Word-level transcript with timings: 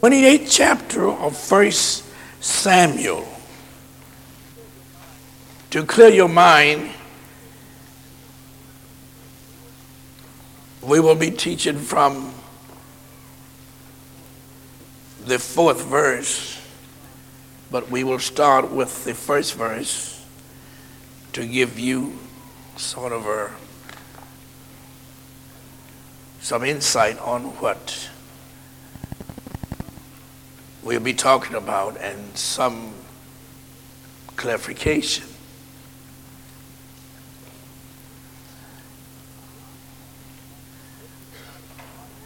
28th 0.00 0.46
chapter 0.50 1.06
of 1.10 1.36
First 1.36 2.06
Samuel. 2.40 3.28
To 5.68 5.84
clear 5.84 6.08
your 6.08 6.26
mind, 6.26 6.90
we 10.82 11.00
will 11.00 11.14
be 11.14 11.30
teaching 11.30 11.76
from 11.76 12.32
the 15.26 15.38
fourth 15.38 15.84
verse, 15.84 16.58
but 17.70 17.90
we 17.90 18.02
will 18.02 18.18
start 18.18 18.72
with 18.72 19.04
the 19.04 19.12
first 19.12 19.52
verse 19.52 20.24
to 21.34 21.46
give 21.46 21.78
you 21.78 22.18
sort 22.76 23.12
of 23.12 23.26
a, 23.26 23.50
some 26.40 26.64
insight 26.64 27.18
on 27.18 27.42
what 27.58 28.09
we'll 30.82 31.00
be 31.00 31.14
talking 31.14 31.56
about 31.56 31.96
and 31.98 32.36
some 32.36 32.94
clarification. 34.36 35.24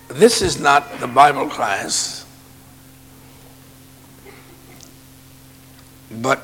This 0.09 0.43
is 0.43 0.61
not 0.61 1.01
the 1.01 1.09
Bible 1.09 1.49
class, 1.49 2.25
but 6.09 6.41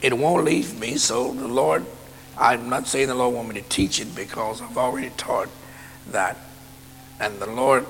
it 0.00 0.12
won't 0.12 0.44
leave 0.44 0.78
me. 0.80 0.96
So 0.96 1.32
the 1.32 1.46
Lord, 1.46 1.86
I'm 2.36 2.68
not 2.68 2.88
saying 2.88 3.06
the 3.06 3.14
Lord 3.14 3.36
want 3.36 3.48
me 3.48 3.54
to 3.60 3.68
teach 3.68 4.00
it 4.00 4.12
because 4.16 4.60
I've 4.60 4.76
already 4.76 5.10
taught 5.10 5.48
that. 6.10 6.36
And 7.20 7.38
the 7.38 7.46
Lord 7.46 7.86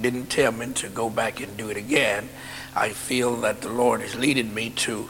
didn't 0.00 0.26
tell 0.26 0.52
me 0.52 0.72
to 0.74 0.88
go 0.88 1.10
back 1.10 1.40
and 1.40 1.56
do 1.56 1.70
it 1.70 1.76
again. 1.76 2.28
I 2.74 2.90
feel 2.90 3.36
that 3.36 3.62
the 3.62 3.70
Lord 3.70 4.02
is 4.02 4.14
leading 4.14 4.54
me 4.54 4.70
to 4.70 5.08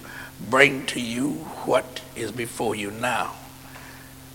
bring 0.49 0.87
to 0.87 1.01
you 1.01 1.31
what 1.65 2.03
is 2.15 2.33
before 2.33 2.75
you 2.75 2.91
now. 2.91 3.35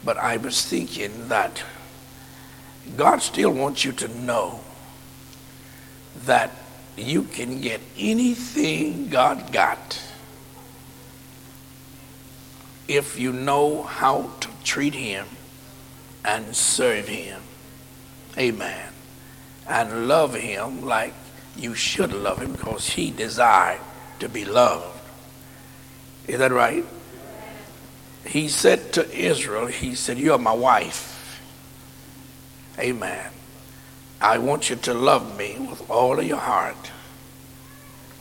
But 0.03 0.17
I 0.17 0.37
was 0.37 0.65
thinking 0.65 1.29
that 1.29 1.63
God 2.97 3.21
still 3.21 3.51
wants 3.51 3.85
you 3.85 3.91
to 3.93 4.07
know 4.07 4.59
that 6.25 6.51
you 6.97 7.23
can 7.23 7.61
get 7.61 7.81
anything 7.97 9.09
God 9.09 9.51
got 9.51 10.01
if 12.87 13.17
you 13.17 13.31
know 13.31 13.83
how 13.83 14.31
to 14.41 14.49
treat 14.63 14.93
Him 14.93 15.25
and 16.23 16.55
serve 16.55 17.07
Him. 17.07 17.41
Amen. 18.37 18.89
And 19.67 20.07
love 20.07 20.35
Him 20.35 20.85
like 20.85 21.13
you 21.55 21.75
should 21.75 22.13
love 22.13 22.41
Him 22.41 22.53
because 22.53 22.89
He 22.89 23.11
desired 23.11 23.81
to 24.19 24.29
be 24.29 24.45
loved. 24.45 24.99
Is 26.27 26.39
that 26.39 26.51
right? 26.51 26.85
He 28.25 28.47
said 28.47 28.93
to 28.93 29.11
Israel, 29.11 29.67
He 29.67 29.95
said, 29.95 30.17
You 30.17 30.33
are 30.33 30.39
my 30.39 30.53
wife. 30.53 31.41
Amen. 32.79 33.29
I 34.21 34.37
want 34.37 34.69
you 34.69 34.77
to 34.77 34.93
love 34.93 35.37
me 35.37 35.57
with 35.59 35.89
all 35.89 36.17
of 36.17 36.25
your 36.25 36.37
heart, 36.37 36.91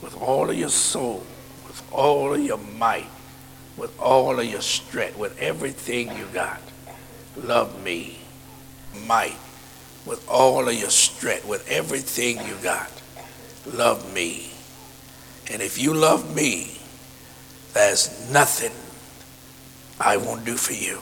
with 0.01 0.15
all 0.21 0.49
of 0.49 0.57
your 0.57 0.69
soul, 0.69 1.25
with 1.65 1.81
all 1.91 2.33
of 2.33 2.41
your 2.41 2.57
might, 2.57 3.07
with 3.77 3.97
all 3.99 4.39
of 4.39 4.45
your 4.45 4.61
strength, 4.61 5.17
with 5.17 5.39
everything 5.39 6.15
you 6.17 6.25
got. 6.33 6.61
Love 7.37 7.81
me, 7.83 8.19
might, 9.07 9.37
with 10.05 10.27
all 10.29 10.67
of 10.67 10.75
your 10.75 10.89
strength, 10.89 11.47
with 11.47 11.67
everything 11.71 12.37
you 12.45 12.55
got. 12.61 12.91
Love 13.65 14.13
me. 14.13 14.51
And 15.51 15.61
if 15.61 15.77
you 15.77 15.93
love 15.93 16.35
me, 16.35 16.79
there's 17.73 18.29
nothing 18.31 18.71
I 19.99 20.17
won't 20.17 20.45
do 20.45 20.55
for 20.55 20.73
you. 20.73 20.99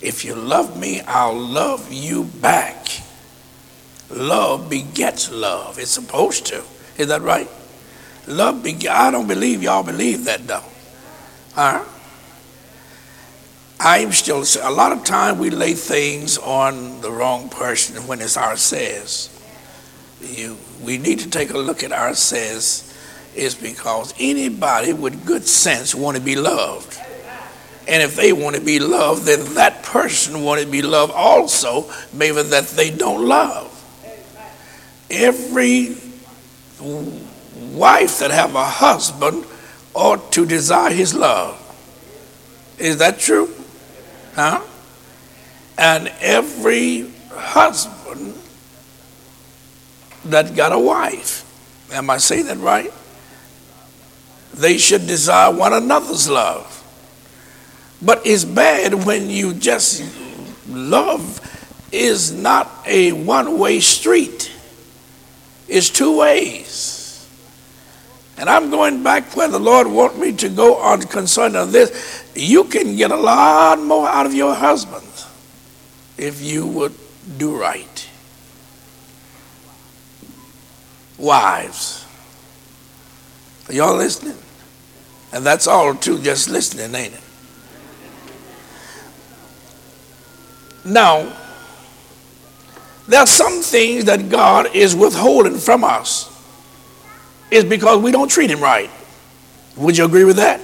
If 0.00 0.24
you 0.24 0.34
love 0.34 0.78
me, 0.78 1.00
I'll 1.02 1.38
love 1.38 1.92
you 1.92 2.24
back. 2.24 2.86
Love 4.10 4.68
begets 4.68 5.30
love. 5.30 5.78
It's 5.78 5.90
supposed 5.90 6.46
to. 6.46 6.62
Is 6.98 7.08
that 7.08 7.22
right? 7.22 7.48
Love 8.26 8.62
begets. 8.62 8.94
I 8.94 9.10
don't 9.10 9.26
believe 9.26 9.62
y'all 9.62 9.82
believe 9.82 10.24
that 10.24 10.46
though. 10.46 10.64
Huh? 11.54 11.84
I'm 13.78 14.12
still, 14.12 14.44
a 14.62 14.70
lot 14.70 14.92
of 14.92 15.04
time 15.04 15.38
we 15.38 15.50
lay 15.50 15.74
things 15.74 16.38
on 16.38 17.00
the 17.02 17.10
wrong 17.10 17.48
person 17.48 18.06
when 18.06 18.20
it's 18.20 18.36
ourselves. 18.36 19.35
You, 20.20 20.56
we 20.82 20.98
need 20.98 21.20
to 21.20 21.30
take 21.30 21.50
a 21.50 21.58
look 21.58 21.82
at 21.82 21.92
ourselves 21.92 22.92
is 23.34 23.54
because 23.54 24.14
anybody 24.18 24.92
with 24.92 25.26
good 25.26 25.46
sense 25.46 25.94
want 25.94 26.16
to 26.16 26.22
be 26.22 26.36
loved. 26.36 26.98
And 27.88 28.02
if 28.02 28.16
they 28.16 28.32
want 28.32 28.56
to 28.56 28.62
be 28.62 28.80
loved, 28.80 29.26
then 29.26 29.54
that 29.54 29.82
person 29.82 30.42
want 30.42 30.60
to 30.60 30.66
be 30.66 30.82
loved 30.82 31.12
also, 31.12 31.90
maybe 32.12 32.42
that 32.42 32.66
they 32.68 32.90
don't 32.90 33.26
love 33.26 33.76
every 35.10 35.96
wife 36.80 38.18
that 38.18 38.30
have 38.30 38.54
a 38.54 38.64
husband 38.64 39.44
ought 39.94 40.32
to 40.32 40.46
desire 40.46 40.92
his 40.92 41.14
love. 41.14 41.62
Is 42.78 42.98
that 42.98 43.18
true? 43.18 43.52
Huh? 44.34 44.62
And 45.78 46.08
every 46.20 47.10
husband 47.30 48.38
that 50.30 50.54
got 50.54 50.72
a 50.72 50.78
wife, 50.78 51.44
am 51.92 52.10
I 52.10 52.18
saying 52.18 52.46
that 52.46 52.58
right? 52.58 52.92
They 54.54 54.78
should 54.78 55.06
desire 55.06 55.52
one 55.52 55.72
another's 55.72 56.28
love. 56.28 56.72
But 58.00 58.26
it's 58.26 58.44
bad 58.44 58.94
when 59.06 59.30
you 59.30 59.54
just 59.54 60.02
love 60.68 61.40
is 61.92 62.32
not 62.32 62.70
a 62.86 63.12
one 63.12 63.58
way 63.58 63.80
street 63.80 64.52
it's 65.68 65.90
two 65.90 66.18
ways. 66.18 67.26
And 68.38 68.50
I'm 68.50 68.70
going 68.70 69.02
back 69.02 69.34
where 69.34 69.48
the 69.48 69.58
Lord 69.58 69.86
want 69.86 70.18
me 70.18 70.32
to 70.32 70.48
go 70.48 70.76
on 70.76 71.02
concerning 71.02 71.72
this. 71.72 72.24
You 72.34 72.64
can 72.64 72.96
get 72.96 73.10
a 73.10 73.16
lot 73.16 73.80
more 73.80 74.06
out 74.08 74.26
of 74.26 74.34
your 74.34 74.54
husband 74.54 75.06
if 76.18 76.42
you 76.42 76.66
would 76.66 76.94
do 77.38 77.58
right. 77.58 77.95
Wives, 81.18 82.06
are 83.68 83.74
y'all 83.74 83.96
listening? 83.96 84.36
And 85.32 85.44
that's 85.44 85.66
all 85.66 85.94
too, 85.94 86.20
just 86.20 86.48
listening, 86.48 86.94
ain't 86.94 87.14
it? 87.14 87.20
Now, 90.84 91.32
there 93.08 93.20
are 93.20 93.26
some 93.26 93.60
things 93.60 94.04
that 94.06 94.28
God 94.28 94.74
is 94.74 94.94
withholding 94.94 95.58
from 95.58 95.84
us. 95.84 96.32
Is 97.50 97.64
because 97.64 98.02
we 98.02 98.10
don't 98.10 98.28
treat 98.28 98.50
him 98.50 98.60
right. 98.60 98.90
Would 99.76 99.96
you 99.96 100.04
agree 100.04 100.24
with 100.24 100.36
that? 100.36 100.60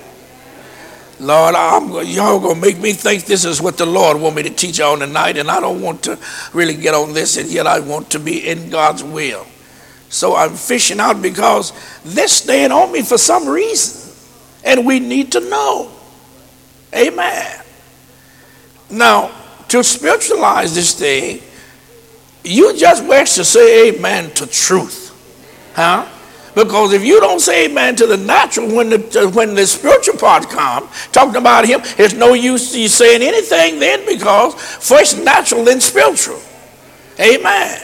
Lord, 1.21 1.55
I'm, 1.55 1.91
y'all 2.07 2.41
gonna 2.41 2.61
make 2.61 2.79
me 2.79 2.93
think 2.93 3.27
this 3.27 3.45
is 3.45 3.61
what 3.63 3.77
the 3.77 3.87
Lord 3.87 4.21
want 4.21 4.35
me 4.35 4.43
to 4.43 4.51
teach 4.51 4.81
on 4.81 4.99
tonight, 4.99 5.37
and 5.37 5.49
I 5.49 5.61
don't 5.61 5.81
want 5.81 6.03
to 6.05 6.19
really 6.53 6.75
get 6.75 6.95
on 6.95 7.13
this, 7.13 7.37
and 7.37 7.49
yet 7.49 7.67
I 7.67 7.79
want 7.79 8.11
to 8.11 8.19
be 8.19 8.49
in 8.49 8.71
God's 8.71 9.05
will. 9.05 9.47
So 10.13 10.37
I'm 10.37 10.55
fishing 10.55 11.01
out 11.01 11.23
because 11.23 11.73
they're 12.05 12.29
staying 12.29 12.71
on 12.71 12.93
me 12.93 13.01
for 13.01 13.17
some 13.17 13.49
reason, 13.49 14.15
and 14.63 14.87
we 14.87 15.01
need 15.01 15.33
to 15.33 15.41
know. 15.41 15.91
Amen. 16.95 17.63
Now, 18.91 19.35
to 19.69 19.83
spiritualize 19.83 20.75
this 20.75 20.93
thing, 20.93 21.41
you 22.45 22.77
just 22.77 23.07
wish 23.07 23.37
to 23.37 23.45
say 23.45 23.89
amen 23.89 24.33
to 24.33 24.47
truth. 24.47 25.09
Huh? 25.75 26.07
Because 26.55 26.93
if 26.93 27.03
you 27.03 27.19
don't 27.19 27.41
say 27.41 27.65
amen 27.65 27.97
to 27.97 28.07
the 28.07 28.19
natural 28.19 28.69
when 28.77 28.91
the, 28.91 29.33
when 29.35 29.55
the 29.55 29.67
spiritual 29.67 30.19
part 30.19 30.51
comes, 30.51 30.91
talking 31.09 31.37
about 31.37 31.65
him, 31.67 31.81
it's 31.97 32.13
no 32.13 32.35
use 32.35 32.77
you 32.77 32.89
saying 32.89 33.23
anything 33.23 33.81
then 33.81 34.05
because 34.05 34.55
first 34.55 35.25
natural, 35.25 35.65
then 35.65 35.81
spiritual. 35.81 36.39
Amen. 37.19 37.81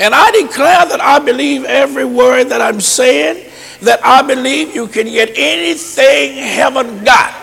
And 0.00 0.14
I 0.14 0.30
declare 0.30 0.86
that 0.86 1.00
I 1.02 1.18
believe 1.18 1.64
every 1.64 2.06
word 2.06 2.44
that 2.44 2.62
I'm 2.62 2.80
saying, 2.80 3.44
that 3.82 4.00
I 4.02 4.22
believe 4.22 4.74
you 4.74 4.86
can 4.86 5.04
get 5.04 5.30
anything 5.36 6.36
heaven 6.36 7.04
got 7.04 7.34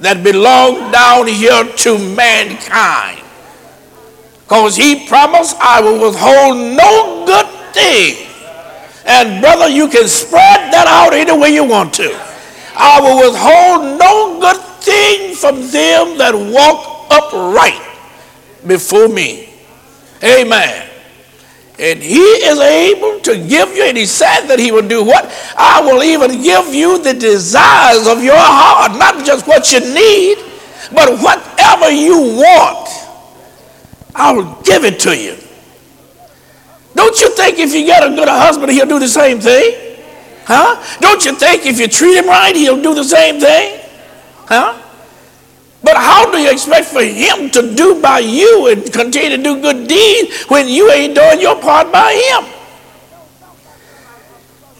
that 0.00 0.24
belongs 0.24 0.90
down 0.92 1.26
here 1.28 1.62
to 1.62 1.98
mankind. 2.16 3.20
Because 4.44 4.76
he 4.76 5.06
promised, 5.06 5.56
I 5.60 5.82
will 5.82 6.00
withhold 6.00 6.56
no 6.56 7.26
good 7.26 7.46
thing. 7.74 8.26
And 9.04 9.42
brother, 9.42 9.68
you 9.68 9.86
can 9.88 10.08
spread 10.08 10.72
that 10.72 10.86
out 10.88 11.12
any 11.12 11.38
way 11.38 11.52
you 11.52 11.64
want 11.64 11.92
to. 11.94 12.08
I 12.74 12.98
will 12.98 13.28
withhold 13.28 14.00
no 14.00 14.40
good 14.40 14.60
thing 14.80 15.36
from 15.36 15.60
them 15.70 16.16
that 16.16 16.32
walk 16.32 17.12
upright 17.12 17.80
before 18.66 19.08
me. 19.08 19.52
Amen. 20.24 20.89
And 21.80 22.02
he 22.02 22.20
is 22.20 22.58
able 22.58 23.20
to 23.20 23.36
give 23.48 23.74
you, 23.74 23.84
and 23.84 23.96
he 23.96 24.04
said 24.04 24.46
that 24.48 24.58
he 24.58 24.70
will 24.70 24.86
do 24.86 25.02
what? 25.02 25.24
I 25.56 25.80
will 25.80 26.02
even 26.02 26.42
give 26.42 26.74
you 26.74 27.02
the 27.02 27.14
desires 27.14 28.06
of 28.06 28.22
your 28.22 28.36
heart, 28.36 28.98
not 28.98 29.24
just 29.24 29.46
what 29.46 29.72
you 29.72 29.80
need, 29.80 30.36
but 30.92 31.08
whatever 31.20 31.90
you 31.90 32.36
want. 32.36 32.88
I 34.14 34.30
will 34.32 34.60
give 34.62 34.84
it 34.84 35.00
to 35.00 35.16
you. 35.16 35.36
Don't 36.94 37.18
you 37.18 37.30
think 37.34 37.58
if 37.58 37.72
you 37.72 37.86
get 37.86 38.04
a 38.04 38.14
good 38.14 38.28
husband, 38.28 38.72
he'll 38.72 38.84
do 38.84 38.98
the 38.98 39.08
same 39.08 39.40
thing? 39.40 39.96
Huh? 40.44 40.84
Don't 41.00 41.24
you 41.24 41.34
think 41.34 41.64
if 41.64 41.80
you 41.80 41.88
treat 41.88 42.18
him 42.18 42.26
right, 42.26 42.54
he'll 42.54 42.82
do 42.82 42.94
the 42.94 43.04
same 43.04 43.40
thing? 43.40 43.80
Huh? 44.46 44.76
But 45.82 45.96
how 45.96 46.30
do 46.30 46.38
you 46.38 46.50
expect 46.50 46.86
for 46.86 47.02
him 47.02 47.50
to 47.50 47.74
do 47.74 48.00
by 48.02 48.18
you 48.18 48.68
and 48.68 48.92
continue 48.92 49.36
to 49.36 49.42
do 49.42 49.60
good 49.60 49.88
deeds 49.88 50.44
when 50.44 50.68
you 50.68 50.90
ain't 50.90 51.14
doing 51.14 51.40
your 51.40 51.60
part 51.60 51.90
by 51.90 52.12
him? 52.12 52.52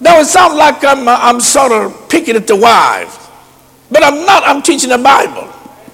Now 0.00 0.20
it 0.20 0.26
sounds 0.26 0.54
like 0.54 0.84
I'm, 0.84 1.08
uh, 1.08 1.18
I'm 1.20 1.40
sort 1.40 1.72
of 1.72 2.08
picking 2.08 2.36
at 2.36 2.46
the 2.46 2.56
wives, 2.56 3.18
but 3.90 4.02
I'm 4.02 4.24
not. 4.26 4.42
I'm 4.44 4.62
teaching 4.62 4.90
the 4.90 4.98
Bible. 4.98 5.48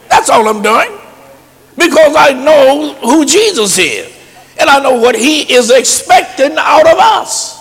That's 0.09 0.31
all 0.31 0.47
I'm 0.49 0.63
doing 0.63 0.99
because 1.77 2.15
I 2.17 2.33
know 2.33 2.95
who 2.95 3.25
Jesus 3.25 3.79
is 3.79 4.13
and 4.59 4.71
I 4.71 4.81
know 4.81 4.95
what 4.95 5.15
he 5.15 5.53
is 5.53 5.71
expecting 5.71 6.57
out 6.57 6.87
of 6.87 6.99
us. 6.99 7.57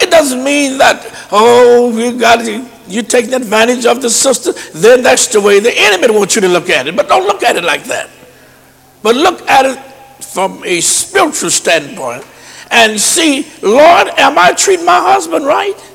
It 0.00 0.10
doesn't 0.10 0.42
mean 0.42 0.78
that, 0.78 1.28
oh, 1.30 1.96
you 1.96 2.18
got 2.18 2.44
to 2.44 2.73
you're 2.86 3.02
taking 3.02 3.34
advantage 3.34 3.86
of 3.86 4.02
the 4.02 4.10
sister, 4.10 4.52
then 4.78 5.02
that's 5.02 5.28
the 5.28 5.40
way 5.40 5.60
the 5.60 5.72
enemy 5.74 6.16
wants 6.16 6.34
you 6.34 6.42
to 6.42 6.48
look 6.48 6.70
at 6.70 6.86
it. 6.86 6.96
But 6.96 7.08
don't 7.08 7.26
look 7.26 7.42
at 7.42 7.56
it 7.56 7.64
like 7.64 7.84
that. 7.84 8.10
But 9.02 9.16
look 9.16 9.42
at 9.48 9.66
it 9.66 9.78
from 10.24 10.62
a 10.64 10.80
spiritual 10.80 11.50
standpoint 11.50 12.26
and 12.70 13.00
see, 13.00 13.46
Lord, 13.62 14.08
am 14.16 14.38
I 14.38 14.52
treating 14.52 14.86
my 14.86 14.98
husband 14.98 15.46
right? 15.46 15.92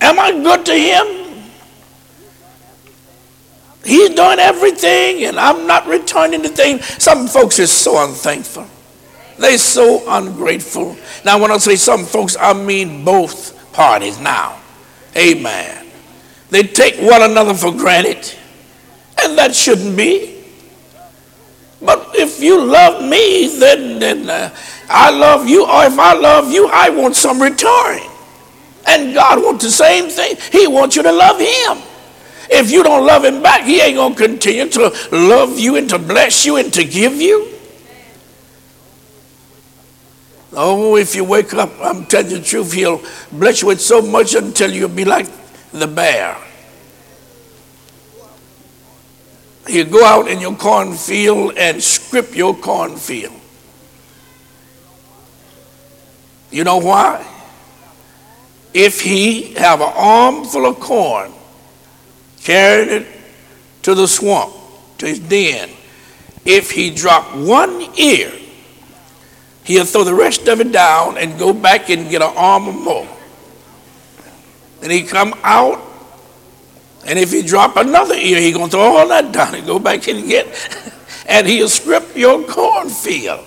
Am 0.00 0.18
I 0.18 0.32
good 0.32 0.66
to 0.66 0.74
him? 0.74 1.26
He's 3.84 4.10
doing 4.10 4.38
everything 4.38 5.24
and 5.24 5.38
I'm 5.38 5.66
not 5.66 5.86
returning 5.86 6.42
the 6.42 6.48
thing. 6.48 6.80
Some 6.80 7.28
folks 7.28 7.58
are 7.60 7.66
so 7.66 8.04
unthankful. 8.04 8.66
They're 9.38 9.58
so 9.58 10.02
ungrateful. 10.08 10.96
Now, 11.24 11.38
when 11.40 11.50
I 11.50 11.58
say 11.58 11.76
some 11.76 12.04
folks, 12.04 12.36
I 12.38 12.52
mean 12.52 13.04
both 13.04 13.55
parties 13.76 14.18
now. 14.18 14.58
Amen. 15.14 15.86
They 16.50 16.62
take 16.62 16.96
one 16.96 17.22
another 17.22 17.54
for 17.54 17.70
granted, 17.70 18.34
and 19.22 19.36
that 19.36 19.54
shouldn't 19.54 19.96
be. 19.96 20.42
But 21.82 22.10
if 22.14 22.40
you 22.40 22.64
love 22.64 23.04
me, 23.04 23.48
then, 23.58 23.98
then 23.98 24.30
uh, 24.30 24.54
I 24.88 25.10
love 25.10 25.46
you, 25.46 25.64
or 25.64 25.84
if 25.84 25.98
I 25.98 26.14
love 26.14 26.50
you, 26.50 26.68
I 26.72 26.88
want 26.88 27.16
some 27.16 27.40
return. 27.40 28.00
And 28.86 29.14
God 29.14 29.42
wants 29.42 29.64
the 29.64 29.70
same 29.70 30.08
thing. 30.08 30.36
He 30.52 30.66
wants 30.66 30.96
you 30.96 31.02
to 31.02 31.12
love 31.12 31.38
Him. 31.38 31.82
If 32.48 32.70
you 32.70 32.82
don't 32.82 33.04
love 33.04 33.24
Him 33.24 33.42
back, 33.42 33.64
He 33.64 33.80
ain't 33.80 33.96
going 33.96 34.14
to 34.14 34.26
continue 34.26 34.68
to 34.70 34.92
love 35.12 35.58
you 35.58 35.76
and 35.76 35.88
to 35.90 35.98
bless 35.98 36.46
you 36.46 36.56
and 36.56 36.72
to 36.72 36.84
give 36.84 37.20
you. 37.20 37.55
Oh, 40.58 40.96
if 40.96 41.14
you 41.14 41.22
wake 41.22 41.52
up, 41.52 41.70
I'm 41.82 42.06
telling 42.06 42.30
you 42.30 42.38
the 42.38 42.44
truth, 42.44 42.72
he'll 42.72 43.02
bless 43.30 43.60
you 43.60 43.68
with 43.68 43.80
so 43.80 44.00
much 44.00 44.34
until 44.34 44.72
you'll 44.72 44.88
be 44.88 45.04
like 45.04 45.28
the 45.70 45.86
bear. 45.86 46.34
He'll 49.68 49.90
go 49.90 50.02
out 50.02 50.28
in 50.28 50.40
your 50.40 50.56
cornfield 50.56 51.58
and 51.58 51.82
strip 51.82 52.34
your 52.34 52.54
cornfield. 52.54 53.34
You 56.50 56.64
know 56.64 56.78
why? 56.78 57.26
If 58.72 59.02
he 59.02 59.52
have 59.54 59.82
an 59.82 59.92
armful 59.94 60.64
of 60.64 60.80
corn, 60.80 61.32
carried 62.42 62.88
it 62.88 63.06
to 63.82 63.94
the 63.94 64.08
swamp, 64.08 64.54
to 64.98 65.06
his 65.06 65.18
den, 65.18 65.68
if 66.46 66.70
he 66.70 66.88
drop 66.88 67.36
one 67.36 67.88
ear 67.98 68.32
He'll 69.66 69.84
throw 69.84 70.04
the 70.04 70.14
rest 70.14 70.46
of 70.46 70.60
it 70.60 70.70
down 70.70 71.18
and 71.18 71.36
go 71.38 71.52
back 71.52 71.90
and 71.90 72.08
get 72.08 72.22
an 72.22 72.32
arm 72.36 72.68
or 72.68 72.72
more. 72.72 73.08
Then 74.80 74.90
he 74.90 75.02
come 75.02 75.34
out, 75.42 75.82
and 77.04 77.18
if 77.18 77.32
he 77.32 77.42
drop 77.42 77.76
another 77.76 78.14
ear, 78.14 78.40
he 78.40 78.52
gonna 78.52 78.68
throw 78.68 78.96
all 78.96 79.08
that 79.08 79.32
down 79.32 79.56
and 79.56 79.66
go 79.66 79.80
back 79.80 80.06
and 80.06 80.28
get, 80.28 80.46
and 81.28 81.48
he'll 81.48 81.68
strip 81.68 82.16
your 82.16 82.46
cornfield. 82.46 83.44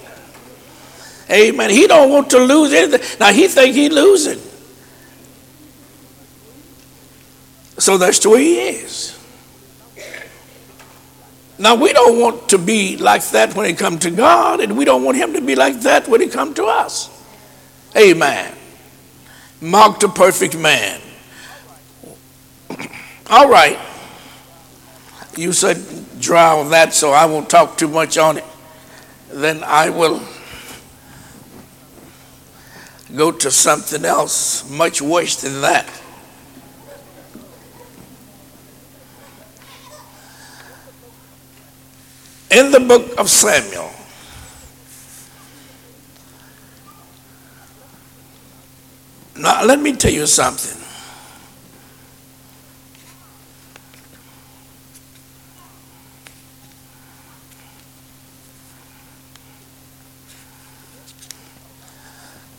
Amen. 1.31 1.69
He 1.69 1.87
don't 1.87 2.09
want 2.09 2.29
to 2.31 2.39
lose 2.39 2.73
anything. 2.73 3.17
Now 3.19 3.31
he 3.31 3.47
think 3.47 3.75
he 3.75 3.87
losing. 3.87 4.39
So 7.77 7.97
that's 7.97 8.19
the 8.19 8.29
way 8.29 8.43
he 8.43 8.59
is. 8.59 9.18
Now 11.59 11.75
we 11.75 11.91
don't 11.91 12.19
want 12.19 12.49
to 12.49 12.57
be 12.57 12.95
like 12.95 13.23
that 13.31 13.53
when 13.53 13.65
it 13.65 13.77
comes 13.77 13.99
to 14.03 14.11
God, 14.11 14.61
and 14.61 14.77
we 14.77 14.85
don't 14.85 15.03
want 15.03 15.17
him 15.17 15.33
to 15.33 15.41
be 15.41 15.55
like 15.55 15.81
that 15.81 16.07
when 16.07 16.21
it 16.21 16.31
comes 16.31 16.55
to 16.55 16.65
us. 16.65 17.09
Amen. 17.97 18.55
Mark 19.59 19.99
the 19.99 20.07
perfect 20.07 20.57
man. 20.57 21.01
All 23.29 23.49
right. 23.49 23.77
You 25.35 25.51
said 25.51 25.77
dry 26.19 26.57
on 26.57 26.69
that, 26.71 26.93
so 26.93 27.11
I 27.11 27.25
won't 27.25 27.49
talk 27.49 27.77
too 27.77 27.89
much 27.89 28.17
on 28.17 28.37
it. 28.37 28.45
Then 29.29 29.61
I 29.63 29.89
will 29.89 30.21
go 33.15 33.31
to 33.31 33.51
something 33.51 34.05
else 34.05 34.69
much 34.69 35.01
worse 35.01 35.41
than 35.41 35.61
that. 35.61 35.87
In 42.51 42.71
the 42.71 42.79
book 42.79 43.17
of 43.19 43.29
Samuel, 43.29 43.91
now 49.37 49.63
let 49.63 49.79
me 49.79 49.95
tell 49.95 50.11
you 50.11 50.25
something. 50.25 50.77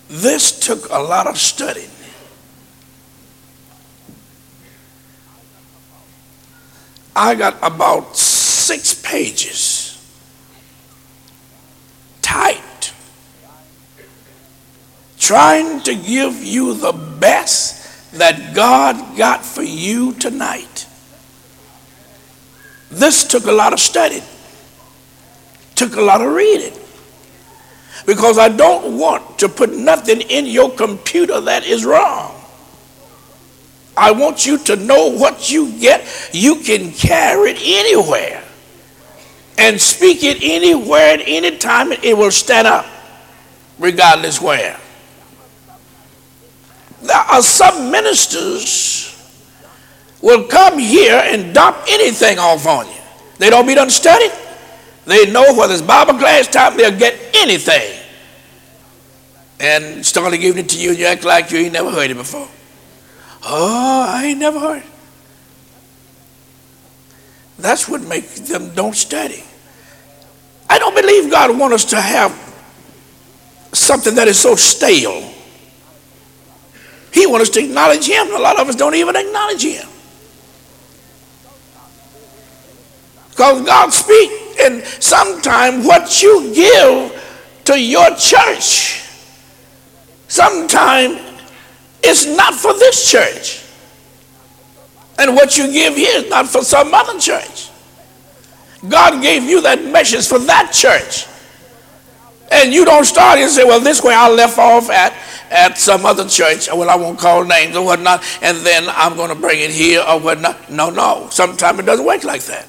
This 0.09 0.59
took 0.59 0.91
a 0.91 0.99
lot 0.99 1.27
of 1.29 1.39
studying. 1.39 1.89
I 7.15 7.35
got 7.35 7.57
about 7.63 8.17
six 8.17 8.95
pages 8.95 9.80
trying 15.31 15.81
to 15.81 15.95
give 15.95 16.43
you 16.43 16.75
the 16.75 16.91
best 16.91 18.11
that 18.19 18.53
God 18.53 19.17
got 19.17 19.45
for 19.45 19.63
you 19.63 20.13
tonight. 20.15 20.89
This 22.91 23.23
took 23.29 23.45
a 23.45 23.53
lot 23.53 23.73
of 23.73 23.79
study, 23.79 24.25
took 25.77 25.95
a 25.95 26.01
lot 26.01 26.21
of 26.21 26.33
reading. 26.33 26.77
Because 28.07 28.39
I 28.39 28.49
don't 28.49 28.99
want 28.99 29.39
to 29.39 29.49
put 29.49 29.73
nothing 29.73 30.21
in 30.21 30.47
your 30.47 30.69
computer 30.69 31.41
that 31.43 31.65
is 31.65 31.85
wrong. 31.85 32.35
I 33.97 34.11
want 34.11 34.45
you 34.45 34.59
to 34.59 34.75
know 34.75 35.13
what 35.13 35.49
you 35.49 35.79
get. 35.79 36.31
You 36.33 36.57
can 36.57 36.91
carry 36.91 37.53
it 37.53 37.59
anywhere 37.63 38.43
and 39.59 39.81
speak 39.81 40.25
it 40.25 40.39
anywhere 40.43 41.15
at 41.15 41.21
any 41.25 41.57
time, 41.57 41.93
it 41.93 42.19
will 42.19 42.33
stand 42.33 42.67
up, 42.67 42.87
regardless 43.79 44.41
where. 44.41 44.77
There 47.03 47.17
are 47.17 47.43
some 47.43 47.91
ministers 47.91 49.17
will 50.21 50.47
come 50.49 50.79
here 50.79 51.21
and 51.25 51.55
dump 51.55 51.79
anything 51.89 52.39
off 52.39 52.67
on 52.67 52.87
you. 52.87 53.01
They 53.39 53.49
don't 53.49 53.67
be 53.67 53.75
done 53.75 53.91
studied. 53.91 54.33
They 55.07 55.31
know 55.31 55.55
whether 55.55 55.73
it's 55.73 55.83
Bible 55.83 56.15
class 56.15 56.47
time, 56.47 56.77
they'll 56.77 56.97
get 56.97 57.19
anything. 57.35 57.99
And 59.59 60.05
start 60.05 60.33
giving 60.39 60.65
it 60.65 60.69
to 60.71 60.79
you 60.79 60.91
and 60.91 60.99
you 60.99 61.07
act 61.07 61.25
like 61.25 61.51
you 61.51 61.59
ain't 61.59 61.73
never 61.73 61.91
heard 61.91 62.11
it 62.11 62.17
before. 62.17 62.49
Oh, 63.43 64.07
I 64.09 64.27
ain't 64.27 64.39
never 64.39 64.59
heard. 64.59 64.83
That's 67.59 67.89
what 67.89 68.03
makes 68.03 68.41
them 68.41 68.75
don't 68.75 68.95
study. 68.95 69.43
I 70.69 70.79
don't 70.79 70.95
believe 70.95 71.31
God 71.31 71.59
wants 71.59 71.75
us 71.75 71.85
to 71.87 72.01
have 72.01 72.33
something 73.73 74.15
that 74.15 74.29
is 74.29 74.39
so 74.39 74.55
stale. 74.55 75.33
He 77.13 77.27
wants 77.27 77.49
us 77.49 77.55
to 77.55 77.65
acknowledge 77.65 78.07
Him. 78.07 78.35
A 78.35 78.39
lot 78.39 78.59
of 78.61 78.69
us 78.69 78.77
don't 78.77 78.95
even 78.95 79.17
acknowledge 79.17 79.65
Him. 79.65 79.89
Because 83.31 83.65
God 83.65 83.91
speaks, 83.93 84.61
and 84.61 84.85
sometimes 84.85 85.87
what 85.87 86.23
you 86.23 86.53
give 86.55 87.61
to 87.65 87.81
your 87.81 88.15
church, 88.17 89.03
sometimes 90.29 91.21
it's 92.03 92.27
not 92.27 92.55
for 92.55 92.73
this 92.75 93.11
church. 93.11 93.65
And 95.19 95.35
what 95.35 95.57
you 95.57 95.71
give 95.71 95.97
here 95.97 96.19
is 96.19 96.31
not 96.31 96.49
for 96.49 96.63
some 96.63 96.95
other 96.95 97.19
church. 97.19 97.71
God 98.89 99.21
gave 99.23 99.45
you 99.45 99.61
that 99.63 99.85
message 99.85 100.27
for 100.27 100.39
that 100.41 100.73
church. 100.73 101.27
And 102.51 102.73
you 102.73 102.85
don't 102.85 103.05
start 103.05 103.39
and 103.39 103.51
say, 103.51 103.65
well, 103.65 103.81
this 103.81 104.03
way 104.03 104.15
I 104.15 104.29
left 104.29 104.59
off 104.59 104.91
at, 104.91 105.15
at 105.51 105.77
some 105.77 106.07
other 106.07 106.27
church. 106.29 106.69
Well, 106.69 106.89
I 106.89 106.97
won't 106.97 107.19
call 107.19 107.45
names 107.45 107.77
or 107.77 107.85
whatnot, 107.85 108.25
and 108.43 108.59
then 108.59 108.85
I'm 108.89 109.17
going 109.17 109.31
to 109.31 109.35
bring 109.35 109.61
it 109.61 109.71
here 109.71 110.03
or 110.09 110.21
whatnot. 110.21 110.71
No, 110.71 110.91
no. 110.91 111.29
Sometimes 111.31 111.81
it 111.81 111.87
doesn't 111.87 112.07
work 112.07 112.25
like 112.25 112.43
that. 112.45 112.67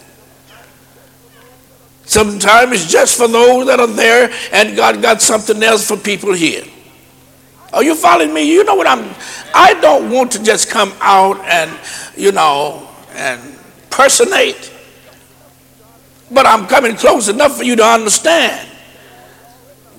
Sometimes 2.05 2.73
it's 2.73 2.91
just 2.91 3.17
for 3.17 3.27
those 3.27 3.67
that 3.67 3.79
are 3.79 3.87
there, 3.87 4.31
and 4.51 4.75
God 4.75 5.01
got 5.01 5.21
something 5.21 5.61
else 5.63 5.87
for 5.87 5.95
people 5.95 6.33
here. 6.33 6.65
Are 7.71 7.83
you 7.83 7.95
following 7.95 8.33
me? 8.33 8.51
You 8.51 8.65
know 8.65 8.75
what 8.75 8.87
I'm. 8.87 9.15
I 9.55 9.75
don't 9.79 10.11
want 10.11 10.31
to 10.33 10.43
just 10.43 10.69
come 10.69 10.91
out 10.99 11.39
and, 11.45 11.71
you 12.17 12.33
know, 12.33 12.89
and 13.13 13.39
personate, 13.89 14.73
but 16.31 16.45
I'm 16.45 16.67
coming 16.67 16.95
close 16.95 17.29
enough 17.29 17.57
for 17.57 17.63
you 17.63 17.75
to 17.77 17.83
understand. 17.83 18.70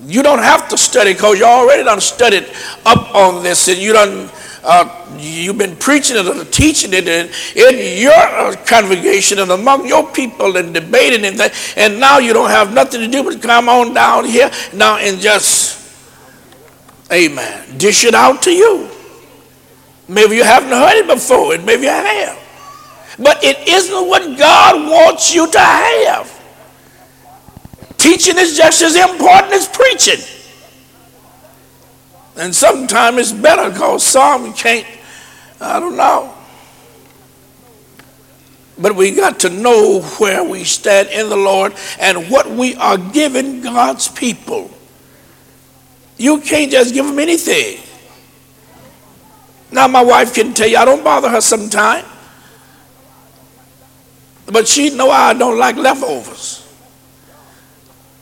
You 0.05 0.23
don't 0.23 0.39
have 0.39 0.67
to 0.69 0.77
study 0.77 1.13
because 1.13 1.39
you 1.39 1.45
already 1.45 1.83
done 1.83 2.01
studied 2.01 2.47
up 2.85 3.13
on 3.15 3.43
this, 3.43 3.67
and 3.67 3.77
you 3.77 3.93
done 3.93 4.29
uh, 4.63 5.17
you've 5.17 5.57
been 5.57 5.75
preaching 5.75 6.17
it 6.17 6.25
and 6.25 6.51
teaching 6.51 6.93
it 6.93 7.07
in, 7.07 7.29
in 7.55 8.01
your 8.01 8.13
uh, 8.13 8.55
congregation 8.65 9.39
and 9.39 9.51
among 9.51 9.87
your 9.87 10.09
people 10.11 10.55
and 10.57 10.73
debating 10.73 11.25
and 11.25 11.37
that, 11.37 11.53
and 11.75 11.99
now 11.99 12.17
you 12.17 12.33
don't 12.33 12.49
have 12.49 12.73
nothing 12.73 13.01
to 13.01 13.07
do 13.07 13.23
but 13.23 13.41
come 13.41 13.67
on 13.67 13.93
down 13.93 14.25
here 14.25 14.49
now 14.73 14.97
and 14.97 15.19
just 15.19 15.83
Amen. 17.11 17.77
Dish 17.77 18.05
it 18.05 18.15
out 18.15 18.41
to 18.43 18.51
you. 18.51 18.89
Maybe 20.07 20.35
you 20.35 20.43
haven't 20.43 20.69
heard 20.69 20.97
it 20.97 21.07
before, 21.07 21.53
and 21.53 21.65
maybe 21.65 21.83
you 21.83 21.89
have. 21.89 22.39
But 23.19 23.43
it 23.43 23.67
isn't 23.67 24.07
what 24.07 24.37
God 24.37 24.89
wants 24.89 25.33
you 25.33 25.49
to 25.51 25.59
have. 25.59 26.42
Teaching 28.03 28.37
is 28.37 28.57
just 28.57 28.81
as 28.81 28.97
important 28.97 29.53
as 29.53 29.65
preaching. 29.65 30.19
And 32.35 32.53
sometimes 32.53 33.17
it's 33.17 33.31
better 33.31 33.69
because 33.69 34.05
some 34.05 34.51
can't, 34.51 34.85
I 35.61 35.79
don't 35.79 35.95
know. 35.95 36.33
But 38.77 38.97
we 38.97 39.11
got 39.11 39.39
to 39.39 39.49
know 39.49 40.01
where 40.17 40.43
we 40.43 40.65
stand 40.65 41.11
in 41.11 41.29
the 41.29 41.37
Lord 41.37 41.75
and 41.97 42.29
what 42.29 42.51
we 42.51 42.75
are 42.75 42.97
giving 42.97 43.61
God's 43.61 44.09
people. 44.09 44.69
You 46.17 46.41
can't 46.41 46.69
just 46.69 46.93
give 46.93 47.05
them 47.05 47.19
anything. 47.19 47.81
Now, 49.71 49.87
my 49.87 50.03
wife 50.03 50.33
can 50.33 50.53
tell 50.53 50.67
you 50.67 50.75
I 50.75 50.83
don't 50.83 51.05
bother 51.05 51.29
her 51.29 51.39
sometimes. 51.39 52.05
But 54.45 54.67
she 54.67 54.89
know 54.89 55.09
I 55.09 55.33
don't 55.33 55.57
like 55.57 55.77
leftovers. 55.77 56.62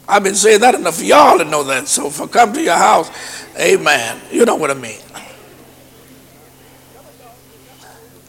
I've 0.07 0.23
been 0.23 0.35
saying 0.35 0.61
that 0.61 0.75
enough 0.75 0.97
for 0.97 1.03
y'all 1.03 1.37
to 1.37 1.45
know 1.45 1.63
that. 1.63 1.87
So 1.87 2.07
if 2.07 2.19
I 2.19 2.27
come 2.27 2.53
to 2.53 2.61
your 2.61 2.75
house, 2.75 3.09
amen. 3.57 4.19
You 4.31 4.45
know 4.45 4.55
what 4.55 4.71
I 4.71 4.73
mean. 4.73 4.99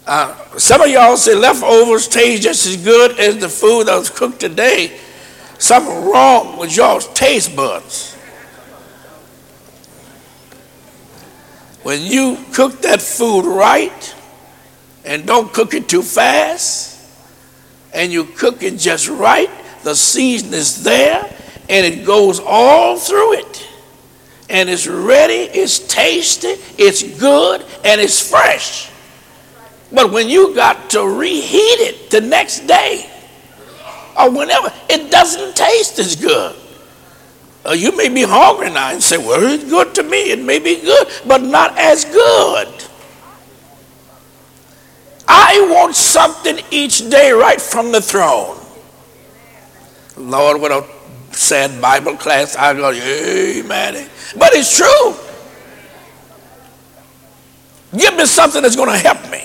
Uh, 0.06 0.58
some 0.58 0.80
of 0.80 0.88
y'all 0.88 1.16
say 1.16 1.34
leftovers 1.34 2.08
taste 2.08 2.42
just 2.42 2.66
as 2.66 2.76
good 2.76 3.18
as 3.18 3.38
the 3.38 3.48
food 3.48 3.86
that 3.86 3.96
was 3.96 4.10
cooked 4.10 4.40
today. 4.40 4.98
Something 5.58 6.04
wrong 6.10 6.58
with 6.58 6.76
y'all's 6.76 7.06
taste 7.14 7.54
buds. 7.54 8.14
When 11.82 12.02
you 12.02 12.38
cook 12.52 12.80
that 12.82 13.00
food 13.00 13.44
right 13.44 14.14
and 15.04 15.26
don't 15.26 15.52
cook 15.52 15.74
it 15.74 15.88
too 15.88 16.02
fast, 16.02 16.92
and 17.92 18.12
you 18.12 18.24
cook 18.24 18.62
it 18.62 18.78
just 18.78 19.08
right, 19.08 19.50
the 19.82 19.94
season 19.94 20.54
is 20.54 20.82
there 20.82 21.28
and 21.72 21.86
it 21.86 22.04
goes 22.04 22.38
all 22.38 22.98
through 22.98 23.38
it. 23.38 23.66
And 24.50 24.68
it's 24.68 24.86
ready, 24.86 25.48
it's 25.58 25.78
tasty, 25.78 26.56
it's 26.76 27.02
good, 27.18 27.64
and 27.82 27.98
it's 27.98 28.28
fresh. 28.30 28.90
But 29.90 30.12
when 30.12 30.28
you 30.28 30.54
got 30.54 30.90
to 30.90 31.02
reheat 31.02 31.80
it 31.80 32.10
the 32.10 32.20
next 32.20 32.66
day 32.66 33.10
or 34.18 34.30
whenever, 34.30 34.70
it 34.90 35.10
doesn't 35.10 35.56
taste 35.56 35.98
as 35.98 36.14
good. 36.14 36.54
Uh, 37.64 37.72
you 37.72 37.96
may 37.96 38.10
be 38.10 38.22
hungry 38.22 38.68
now 38.68 38.90
and 38.90 39.02
say, 39.02 39.16
Well, 39.16 39.42
it's 39.42 39.64
good 39.64 39.94
to 39.94 40.02
me. 40.02 40.30
It 40.30 40.40
may 40.40 40.58
be 40.58 40.78
good, 40.78 41.08
but 41.26 41.40
not 41.40 41.78
as 41.78 42.04
good. 42.04 42.68
I 45.26 45.66
want 45.70 45.96
something 45.96 46.58
each 46.70 47.08
day 47.08 47.32
right 47.32 47.60
from 47.60 47.92
the 47.92 48.02
throne. 48.02 48.58
Lord, 50.18 50.60
what 50.60 50.72
a 50.72 50.91
sad 51.32 51.80
Bible 51.80 52.16
class. 52.16 52.56
I 52.56 52.74
go, 52.74 52.90
Amen. 52.90 54.08
But 54.36 54.50
it's 54.54 54.76
true. 54.76 55.14
Give 57.96 58.16
me 58.16 58.24
something 58.26 58.62
that's 58.62 58.76
going 58.76 58.90
to 58.90 58.98
help 58.98 59.30
me. 59.30 59.44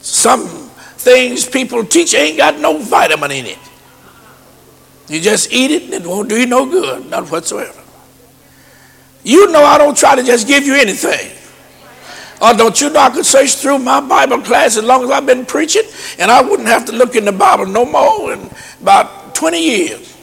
Some 0.00 0.46
things 0.46 1.48
people 1.48 1.84
teach 1.84 2.14
ain't 2.14 2.36
got 2.36 2.58
no 2.58 2.78
vitamin 2.78 3.30
in 3.30 3.46
it. 3.46 3.58
You 5.08 5.20
just 5.20 5.52
eat 5.52 5.70
it 5.70 5.82
and 5.84 5.94
it 5.94 6.06
won't 6.06 6.28
do 6.28 6.38
you 6.38 6.46
no 6.46 6.64
good, 6.64 7.10
none 7.10 7.26
whatsoever. 7.26 7.80
You 9.24 9.50
know 9.50 9.62
I 9.62 9.78
don't 9.78 9.96
try 9.96 10.16
to 10.16 10.22
just 10.22 10.46
give 10.46 10.64
you 10.64 10.74
anything. 10.74 11.30
Or 12.42 12.52
don't 12.54 12.80
you 12.80 12.90
know 12.90 12.98
I 12.98 13.10
could 13.10 13.24
search 13.24 13.54
through 13.54 13.78
my 13.78 14.00
Bible 14.00 14.42
class 14.42 14.76
as 14.76 14.82
long 14.82 15.04
as 15.04 15.10
I've 15.10 15.26
been 15.26 15.46
preaching 15.46 15.84
and 16.18 16.28
I 16.28 16.42
wouldn't 16.42 16.68
have 16.68 16.84
to 16.86 16.92
look 16.92 17.14
in 17.14 17.24
the 17.24 17.32
Bible 17.32 17.66
no 17.66 17.84
more 17.84 18.32
in 18.32 18.50
about 18.80 19.36
20 19.36 19.62
years. 19.62 20.18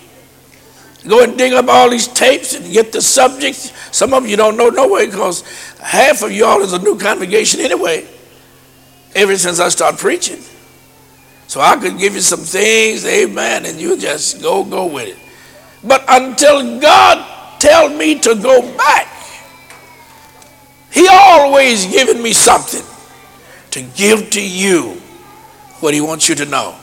Go 1.07 1.23
and 1.23 1.37
dig 1.37 1.53
up 1.53 1.69
all 1.69 1.89
these 1.89 2.09
tapes 2.09 2.53
and 2.55 2.73
get 2.73 2.91
the 2.91 3.01
subjects. 3.01 3.71
Some 3.95 4.13
of 4.13 4.27
you 4.27 4.35
don't 4.35 4.57
know 4.57 4.67
no 4.67 4.89
way 4.89 5.05
because 5.05 5.43
half 5.79 6.21
of 6.21 6.33
y'all 6.33 6.61
is 6.61 6.73
a 6.73 6.79
new 6.79 6.99
congregation 6.99 7.61
anyway, 7.61 8.05
ever 9.15 9.37
since 9.37 9.61
I 9.61 9.69
started 9.69 9.97
preaching. 9.97 10.43
So 11.47 11.61
I 11.61 11.77
could 11.77 11.97
give 11.97 12.15
you 12.15 12.21
some 12.21 12.41
things, 12.41 13.05
amen, 13.05 13.65
and 13.65 13.79
you 13.79 13.97
just 13.97 14.41
go, 14.41 14.65
go 14.65 14.87
with 14.87 15.07
it. 15.07 15.17
But 15.87 16.03
until 16.09 16.81
God 16.81 17.59
tell 17.59 17.89
me 17.89 18.19
to 18.19 18.35
go 18.35 18.61
back, 18.75 19.07
he 20.91 21.07
always 21.09 21.85
given 21.85 22.21
me 22.21 22.33
something 22.33 22.83
to 23.71 23.81
give 23.81 24.29
to 24.31 24.41
you 24.41 24.93
what 25.79 25.93
he 25.93 26.01
wants 26.01 26.27
you 26.27 26.35
to 26.35 26.45
know. 26.45 26.75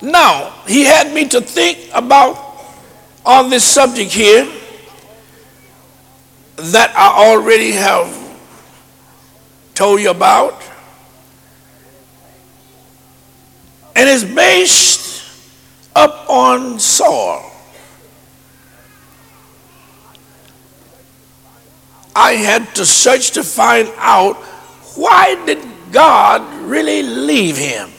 Now, 0.00 0.50
he 0.66 0.84
had 0.84 1.12
me 1.12 1.28
to 1.28 1.40
think 1.40 1.90
about 1.94 2.36
on 3.24 3.50
this 3.50 3.64
subject 3.64 4.12
here 4.12 4.44
that 6.56 6.94
I 6.96 7.28
already 7.28 7.72
have 7.72 8.12
told 9.74 10.00
you 10.00 10.10
about. 10.10 10.62
and 13.94 14.08
is 14.08 14.24
based 14.24 15.22
up 15.94 16.28
on 16.28 16.78
Saul. 16.78 17.50
I 22.14 22.32
had 22.32 22.74
to 22.76 22.86
search 22.86 23.32
to 23.32 23.42
find 23.42 23.90
out 23.96 24.36
why 24.96 25.42
did 25.46 25.58
God 25.90 26.42
really 26.62 27.02
leave 27.02 27.56
him? 27.56 27.90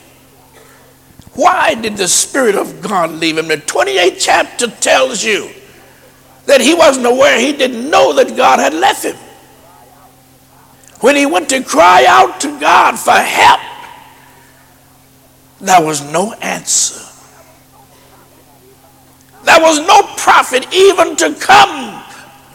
Why 1.34 1.76
did 1.76 1.98
the 1.98 2.08
Spirit 2.08 2.56
of 2.56 2.82
God 2.82 3.12
leave 3.12 3.38
him? 3.38 3.50
The 3.50 3.58
28th 3.58 4.18
chapter 4.20 4.68
tells 4.68 5.24
you 5.24 5.50
that 6.46 6.62
he 6.62 6.74
wasn't 6.74 7.06
aware, 7.08 7.40
he 7.40 7.52
didn't 7.52 7.90
know 7.90 8.14
that 8.14 8.38
God 8.38 8.60
had 8.60 8.74
left 8.74 9.04
him. 9.04 9.18
When 11.02 11.16
he 11.18 11.26
went 11.26 11.50
to 11.50 11.62
cry 11.62 12.06
out 12.08 12.40
to 12.42 12.60
God 12.60 12.98
for 12.98 13.12
help, 13.12 13.60
there 15.60 15.86
was 15.86 16.02
no 16.12 16.34
answer. 16.34 17.02
There 19.44 19.60
was 19.60 19.80
no 19.86 20.04
prophet 20.18 20.74
even 20.74 21.16
to 21.18 21.36
come 21.36 22.05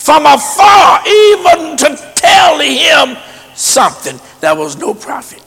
from 0.00 0.24
afar, 0.24 1.06
even 1.06 1.76
to 1.76 2.12
tell 2.16 2.58
him 2.58 3.16
something. 3.54 4.18
There 4.40 4.56
was 4.56 4.78
no 4.78 4.94
prophet. 4.94 5.42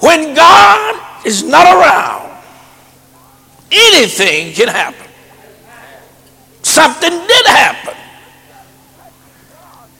When 0.00 0.34
God 0.34 1.26
is 1.26 1.44
not 1.44 1.66
around, 1.66 2.42
anything 3.70 4.54
can 4.54 4.68
happen. 4.68 5.06
Something 6.62 7.10
did 7.10 7.46
happen. 7.46 7.94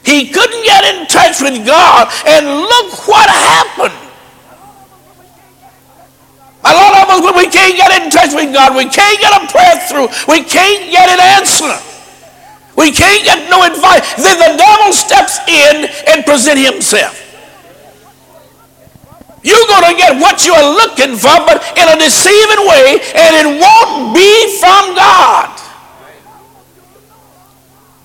He 0.05 0.31
couldn't 0.31 0.65
get 0.65 0.97
in 0.97 1.07
touch 1.07 1.41
with 1.43 1.65
God, 1.67 2.09
and 2.27 2.47
look 2.47 3.07
what 3.07 3.29
happened. 3.29 4.02
A 6.65 6.73
lot 6.73 6.95
of 7.03 7.11
us, 7.11 7.21
when 7.25 7.37
we 7.37 7.51
can't 7.51 7.77
get 7.77 7.91
in 8.03 8.11
touch 8.11 8.35
with 8.35 8.55
God, 8.55 8.77
we 8.77 8.87
can't 8.87 9.19
get 9.19 9.35
a 9.35 9.51
prayer 9.51 9.77
through, 9.91 10.07
we 10.31 10.47
can't 10.47 10.91
get 10.91 11.11
an 11.11 11.19
answer, 11.19 11.75
we 12.77 12.93
can't 12.93 13.25
get 13.25 13.51
no 13.51 13.67
advice, 13.67 14.15
then 14.15 14.39
the 14.39 14.55
devil 14.57 14.93
steps 14.93 15.39
in 15.49 15.91
and 16.07 16.25
present 16.25 16.59
himself. 16.59 17.19
You're 19.43 19.67
going 19.67 19.91
to 19.91 19.99
get 19.99 20.15
what 20.23 20.47
you're 20.47 20.55
looking 20.55 21.19
for, 21.19 21.35
but 21.51 21.59
in 21.77 21.89
a 21.89 21.99
deceiving 21.99 22.63
way, 22.63 23.03
and 23.19 23.33
it 23.43 23.49
won't 23.59 24.15
be 24.15 24.59
from 24.63 24.95
God. 24.95 25.59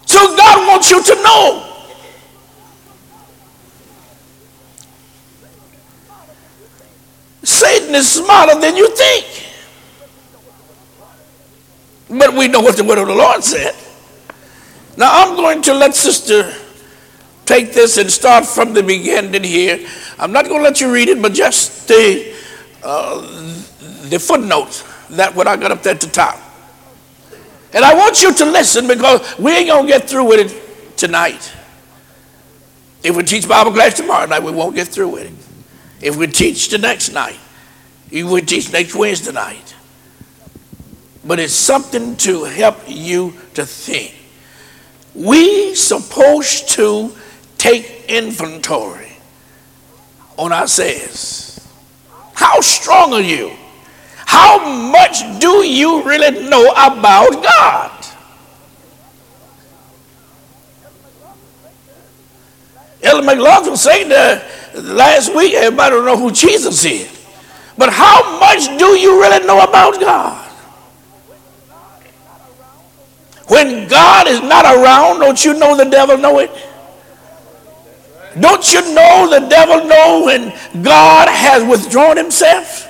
So 0.08 0.36
God 0.36 0.68
wants 0.68 0.90
you 0.90 1.04
to 1.04 1.16
know. 1.22 1.66
Satan 7.48 7.96
is 7.96 8.12
smarter 8.12 8.60
than 8.60 8.75
you 8.75 8.94
think. 8.94 9.25
But 12.10 12.34
we 12.34 12.50
know 12.50 12.60
what 12.60 12.75
the 12.75 12.84
word 12.84 12.98
of 12.98 13.08
the 13.08 13.16
Lord 13.16 13.42
said. 13.42 13.74
Now 14.98 15.10
I'm 15.24 15.38
going 15.38 15.62
to 15.62 15.74
let 15.74 15.96
Sister 15.96 16.54
take 17.46 17.72
this 17.72 17.98
and 17.98 18.12
start 18.12 18.46
from 18.46 18.74
the 18.74 18.84
beginning 18.84 19.46
here. 19.46 19.80
I'm 20.20 20.34
not 20.34 20.44
going 20.50 20.58
to 20.58 20.63
let 20.63 20.82
you 20.82 20.92
read 20.92 21.08
it, 21.08 21.22
but 21.22 21.32
just 21.32 21.88
the, 21.88 22.36
uh, 22.84 23.22
the 24.10 24.20
footnotes 24.20 24.84
that 25.12 25.34
what 25.34 25.48
I 25.48 25.56
got 25.56 25.72
up 25.72 25.84
there 25.84 25.94
at 25.94 26.01
the 26.01 26.08
top. 26.08 26.38
And 27.72 27.86
I 27.86 27.94
want 27.94 28.22
you 28.22 28.34
to 28.34 28.46
listen 28.46 28.89
because 28.89 29.39
we 29.39 29.54
ain't 29.56 29.70
going 29.70 29.86
to 29.86 29.89
get 29.89 30.10
through 30.10 30.25
with 30.25 30.51
it 30.51 30.98
tonight. 30.98 31.54
If 33.04 33.16
we 33.16 33.24
teach 33.24 33.48
Bible 33.48 33.72
class 33.72 33.94
tomorrow 33.94 34.25
night, 34.25 34.44
we 34.44 34.51
won't 34.51 34.75
get 34.75 34.89
through 34.89 35.08
with 35.08 35.32
it. 35.32 35.47
If 36.01 36.16
we 36.16 36.27
teach 36.27 36.70
the 36.70 36.77
next 36.77 37.12
night, 37.12 37.39
if 38.12 38.25
we 38.30 38.42
teach 38.42 38.72
next 38.72 38.96
Wednesday 38.96 39.32
night. 39.32 39.75
But 41.25 41.39
it's 41.39 41.54
something 41.54 42.16
to 42.18 42.46
help 42.46 42.77
you 42.88 43.34
to 43.56 43.66
think. 43.66 44.16
We 45.13 45.75
supposed 45.75 46.70
to 46.70 47.12
take 47.58 48.06
inventory 48.08 49.18
on 50.38 50.54
ourselves. 50.54 51.68
How 52.34 52.62
strong 52.62 53.13
are 53.13 53.22
you? 53.22 53.51
How 54.25 54.70
much 54.92 55.22
do 55.39 55.66
you 55.66 56.04
really 56.04 56.48
know 56.48 56.70
about 56.72 57.44
God? 57.44 58.06
Ellen 63.01 63.25
McLaughlin 63.25 63.77
saying 63.77 64.10
that 64.10 64.44
last 64.84 65.36
week, 65.36 65.53
everybody 65.53 65.96
don't 65.96 66.05
know 66.05 66.17
who 66.17 66.31
Jesus 66.31 66.84
is. 66.86 67.13
But 67.77 67.91
how 67.91 68.39
much 68.39 68.65
do 68.79 68.98
you 68.98 69.22
really 69.22 69.46
know 69.46 69.62
about 69.62 70.00
God? 70.00 70.43
When 73.48 73.88
God 73.88 74.27
is 74.27 74.41
not 74.41 74.65
around, 74.65 75.19
don't 75.19 75.43
you 75.43 75.53
know 75.53 75.77
the 75.77 75.86
devil 75.86 76.17
know 76.17 76.39
it? 76.39 76.51
Don't 78.39 78.72
you 78.74 78.81
know 78.93 79.29
the 79.29 79.48
devil 79.48 79.86
know 79.86 80.24
when 80.25 80.50
God 80.84 81.27
has 81.29 81.63
withdrawn 81.63 82.17
himself? 82.17 82.84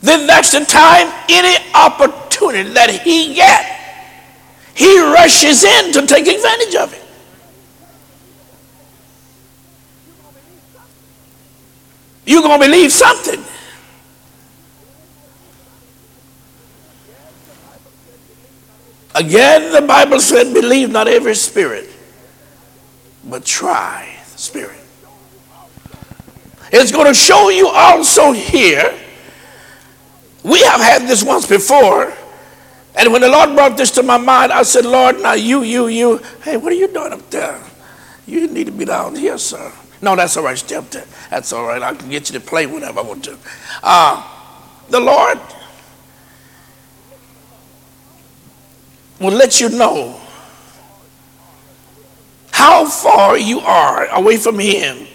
Then 0.00 0.26
that's 0.26 0.50
the 0.50 0.64
time 0.64 1.12
any 1.28 1.64
opportunity 1.74 2.70
that 2.70 2.90
he 2.90 3.34
get, 3.34 3.64
he 4.74 4.98
rushes 5.00 5.62
in 5.62 5.92
to 5.92 6.06
take 6.06 6.26
advantage 6.26 6.74
of 6.74 6.92
it. 6.92 7.01
You're 12.24 12.42
going 12.42 12.60
to 12.60 12.66
believe 12.66 12.92
something. 12.92 13.44
Again, 19.14 19.72
the 19.72 19.82
Bible 19.82 20.20
said, 20.20 20.54
believe 20.54 20.90
not 20.90 21.06
every 21.06 21.34
spirit, 21.34 21.88
but 23.24 23.44
try 23.44 24.16
the 24.32 24.38
spirit. 24.38 24.78
It's 26.72 26.90
going 26.90 27.06
to 27.06 27.14
show 27.14 27.50
you 27.50 27.68
also 27.68 28.32
here. 28.32 28.98
We 30.42 30.62
have 30.62 30.80
had 30.80 31.02
this 31.02 31.22
once 31.22 31.46
before. 31.46 32.12
And 32.94 33.12
when 33.12 33.20
the 33.20 33.28
Lord 33.28 33.54
brought 33.54 33.76
this 33.76 33.90
to 33.92 34.02
my 34.02 34.16
mind, 34.16 34.52
I 34.52 34.62
said, 34.62 34.86
Lord, 34.86 35.20
now 35.20 35.34
you, 35.34 35.62
you, 35.62 35.88
you, 35.88 36.16
hey, 36.42 36.56
what 36.56 36.72
are 36.72 36.76
you 36.76 36.88
doing 36.88 37.12
up 37.12 37.28
there? 37.30 37.62
You 38.26 38.46
need 38.48 38.66
to 38.66 38.72
be 38.72 38.86
down 38.86 39.14
here, 39.14 39.36
sir. 39.38 39.72
No, 40.02 40.16
that's 40.16 40.36
all 40.36 40.42
right. 40.42 40.58
Step. 40.58 40.90
That's 41.30 41.52
all 41.52 41.64
right. 41.64 41.80
I 41.80 41.94
can 41.94 42.10
get 42.10 42.28
you 42.28 42.38
to 42.38 42.44
play 42.44 42.66
whenever 42.66 43.00
I 43.00 43.02
want 43.04 43.24
to. 43.24 43.38
Uh, 43.82 44.28
the 44.90 44.98
Lord 44.98 45.38
will 49.20 49.32
let 49.32 49.60
you 49.60 49.68
know 49.68 50.20
how 52.50 52.84
far 52.86 53.38
you 53.38 53.60
are 53.60 54.06
away 54.08 54.36
from 54.36 54.58
him. 54.58 55.06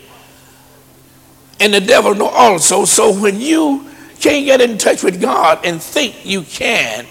And 1.60 1.74
the 1.74 1.82
devil 1.82 2.16
know 2.16 2.28
also. 2.28 2.86
So 2.86 3.20
when 3.20 3.42
you 3.42 3.90
can't 4.20 4.46
get 4.46 4.62
in 4.62 4.78
touch 4.78 5.04
with 5.04 5.22
God 5.22 5.66
and 5.66 5.82
think 5.82 6.26
you 6.26 6.44
can, 6.44 7.06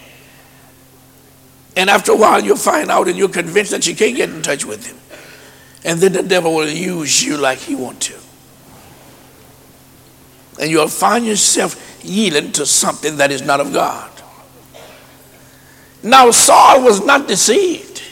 and 1.77 1.91
after 1.91 2.13
a 2.13 2.17
while 2.17 2.43
you'll 2.43 2.57
find 2.57 2.91
out 2.91 3.07
and 3.07 3.19
you're 3.19 3.29
convinced 3.29 3.71
that 3.73 3.87
you 3.87 3.95
can't 3.95 4.17
get 4.17 4.31
in 4.31 4.41
touch 4.41 4.65
with 4.65 4.87
him. 4.87 4.97
And 5.87 6.01
then 6.01 6.13
the 6.13 6.23
devil 6.25 6.53
will 6.53 6.69
use 6.69 7.23
you 7.23 7.37
like 7.37 7.59
he 7.59 7.77
want 7.77 8.01
to. 8.03 8.15
And 10.61 10.69
you'll 10.69 10.89
find 10.89 11.25
yourself 11.25 12.01
yielding 12.03 12.51
to 12.53 12.67
something 12.67 13.19
that 13.19 13.31
is 13.31 13.43
not 13.43 13.61
of 13.61 13.73
God. 13.73 14.11
Now, 16.03 16.33
Saul 16.33 16.83
was 16.83 17.07
not 17.07 17.29
deceived. 17.29 18.03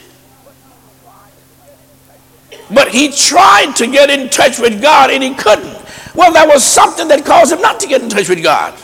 But 2.72 2.88
he 2.88 3.10
tried 3.10 3.72
to 3.76 3.88
get 3.88 4.08
in 4.08 4.28
touch 4.30 4.60
with 4.60 4.80
God 4.80 5.10
and 5.10 5.22
he 5.22 5.34
couldn't. 5.34 5.76
Well, 6.14 6.32
there 6.32 6.46
was 6.46 6.62
something 6.62 7.08
that 7.08 7.24
caused 7.24 7.52
him 7.52 7.60
not 7.60 7.80
to 7.80 7.88
get 7.88 8.02
in 8.02 8.08
touch 8.08 8.28
with 8.28 8.42
God. 8.42 8.78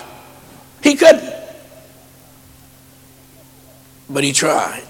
He 0.82 0.96
couldn't. 0.96 1.32
But 4.08 4.24
he 4.24 4.32
tried. 4.32 4.89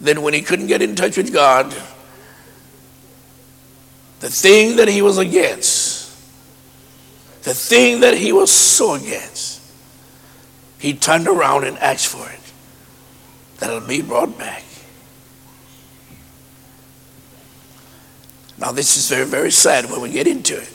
Then, 0.00 0.22
when 0.22 0.34
he 0.34 0.42
couldn't 0.42 0.66
get 0.66 0.80
in 0.80 0.94
touch 0.96 1.16
with 1.16 1.32
God, 1.32 1.74
the 4.20 4.30
thing 4.30 4.76
that 4.76 4.88
he 4.88 5.02
was 5.02 5.18
against, 5.18 6.10
the 7.42 7.54
thing 7.54 8.00
that 8.00 8.16
he 8.16 8.32
was 8.32 8.50
so 8.50 8.94
against, 8.94 9.60
he 10.78 10.94
turned 10.94 11.28
around 11.28 11.64
and 11.64 11.78
asked 11.78 12.06
for 12.06 12.28
it. 12.30 12.40
That'll 13.58 13.86
be 13.86 14.00
brought 14.00 14.38
back. 14.38 14.64
Now, 18.58 18.72
this 18.72 18.96
is 18.96 19.08
very, 19.08 19.26
very 19.26 19.50
sad 19.50 19.90
when 19.90 20.00
we 20.00 20.10
get 20.10 20.26
into 20.26 20.56
it. 20.56 20.72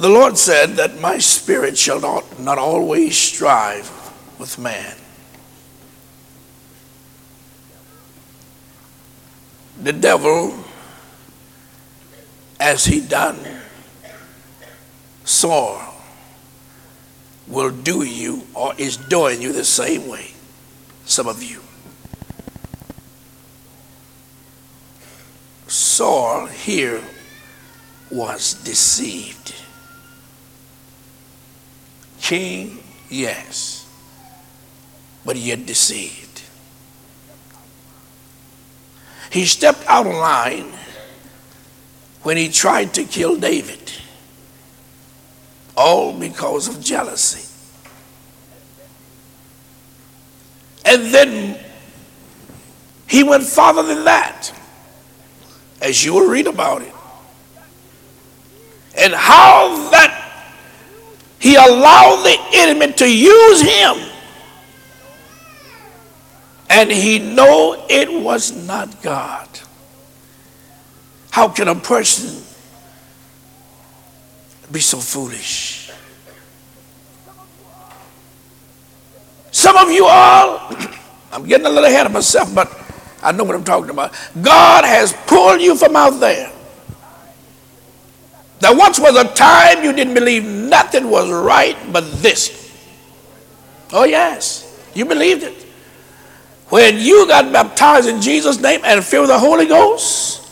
The 0.00 0.08
Lord 0.08 0.38
said 0.38 0.76
that 0.76 0.98
my 0.98 1.18
spirit 1.18 1.76
shall 1.76 2.00
not, 2.00 2.40
not 2.40 2.56
always 2.56 3.18
strive 3.18 3.86
with 4.38 4.58
man. 4.58 4.96
The 9.82 9.92
devil, 9.92 10.64
as 12.58 12.86
he 12.86 13.02
done 13.02 13.38
Saul 15.30 15.94
will 17.46 17.70
do 17.70 18.02
you 18.02 18.46
or 18.54 18.72
is 18.78 18.96
doing 18.96 19.42
you 19.42 19.52
the 19.52 19.64
same 19.64 20.08
way. 20.08 20.30
Some 21.04 21.28
of 21.28 21.42
you. 21.42 21.60
Saul 25.68 26.46
here 26.46 27.02
was 28.10 28.54
deceived. 28.54 29.54
King, 32.20 32.82
yes, 33.08 33.88
but 35.24 35.36
yet 35.36 35.66
deceived. 35.66 36.42
He 39.30 39.44
stepped 39.44 39.84
out 39.86 40.06
of 40.06 40.14
line 40.14 40.72
when 42.22 42.36
he 42.36 42.48
tried 42.48 42.94
to 42.94 43.04
kill 43.04 43.36
David 43.36 43.92
all 45.76 46.12
because 46.12 46.68
of 46.68 46.80
jealousy. 46.80 47.46
And 50.84 51.14
then 51.14 51.58
he 53.06 53.22
went 53.22 53.44
farther 53.44 53.82
than 53.82 54.04
that, 54.04 54.52
as 55.80 56.04
you 56.04 56.12
will 56.14 56.28
read 56.28 56.46
about 56.46 56.82
it. 56.82 56.92
And 58.98 59.14
how 59.14 59.90
that 59.90 60.09
he 61.40 61.56
allowed 61.56 62.22
the 62.22 62.36
enemy 62.58 62.92
to 62.92 63.10
use 63.10 63.62
him. 63.62 63.96
And 66.68 66.90
he 66.90 67.18
knew 67.18 67.76
it 67.88 68.12
was 68.22 68.52
not 68.66 69.02
God. 69.02 69.48
How 71.30 71.48
can 71.48 71.68
a 71.68 71.74
person 71.74 72.44
be 74.70 74.80
so 74.80 74.98
foolish? 74.98 75.90
Some 79.50 79.76
of 79.76 79.90
you 79.90 80.06
all, 80.06 80.74
I'm 81.32 81.44
getting 81.44 81.66
a 81.66 81.70
little 81.70 81.86
ahead 81.86 82.06
of 82.06 82.12
myself, 82.12 82.54
but 82.54 82.70
I 83.22 83.32
know 83.32 83.44
what 83.44 83.56
I'm 83.56 83.64
talking 83.64 83.90
about. 83.90 84.12
God 84.40 84.84
has 84.84 85.12
pulled 85.26 85.60
you 85.60 85.74
from 85.74 85.96
out 85.96 86.20
there. 86.20 86.52
There 88.60 88.76
once 88.76 89.00
was 89.00 89.16
a 89.16 89.24
time 89.34 89.82
you 89.82 89.92
didn't 89.92 90.14
believe 90.14 90.44
nothing 90.44 91.10
was 91.10 91.30
right 91.30 91.76
but 91.92 92.04
this. 92.22 92.56
Oh, 93.92 94.04
yes, 94.04 94.66
you 94.94 95.04
believed 95.04 95.42
it. 95.42 95.66
When 96.68 96.98
you 96.98 97.26
got 97.26 97.52
baptized 97.52 98.08
in 98.08 98.20
Jesus' 98.20 98.60
name 98.60 98.82
and 98.84 99.02
filled 99.02 99.24
with 99.24 99.30
the 99.30 99.38
Holy 99.38 99.66
Ghost, 99.66 100.48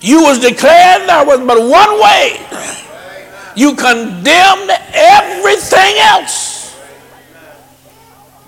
you 0.00 0.22
was 0.22 0.38
declared 0.38 1.08
there 1.08 1.24
was 1.24 1.40
but 1.40 1.58
one 1.58 2.00
way. 2.02 2.36
You 3.56 3.74
condemned 3.74 4.70
everything 4.92 5.96
else. 5.98 6.76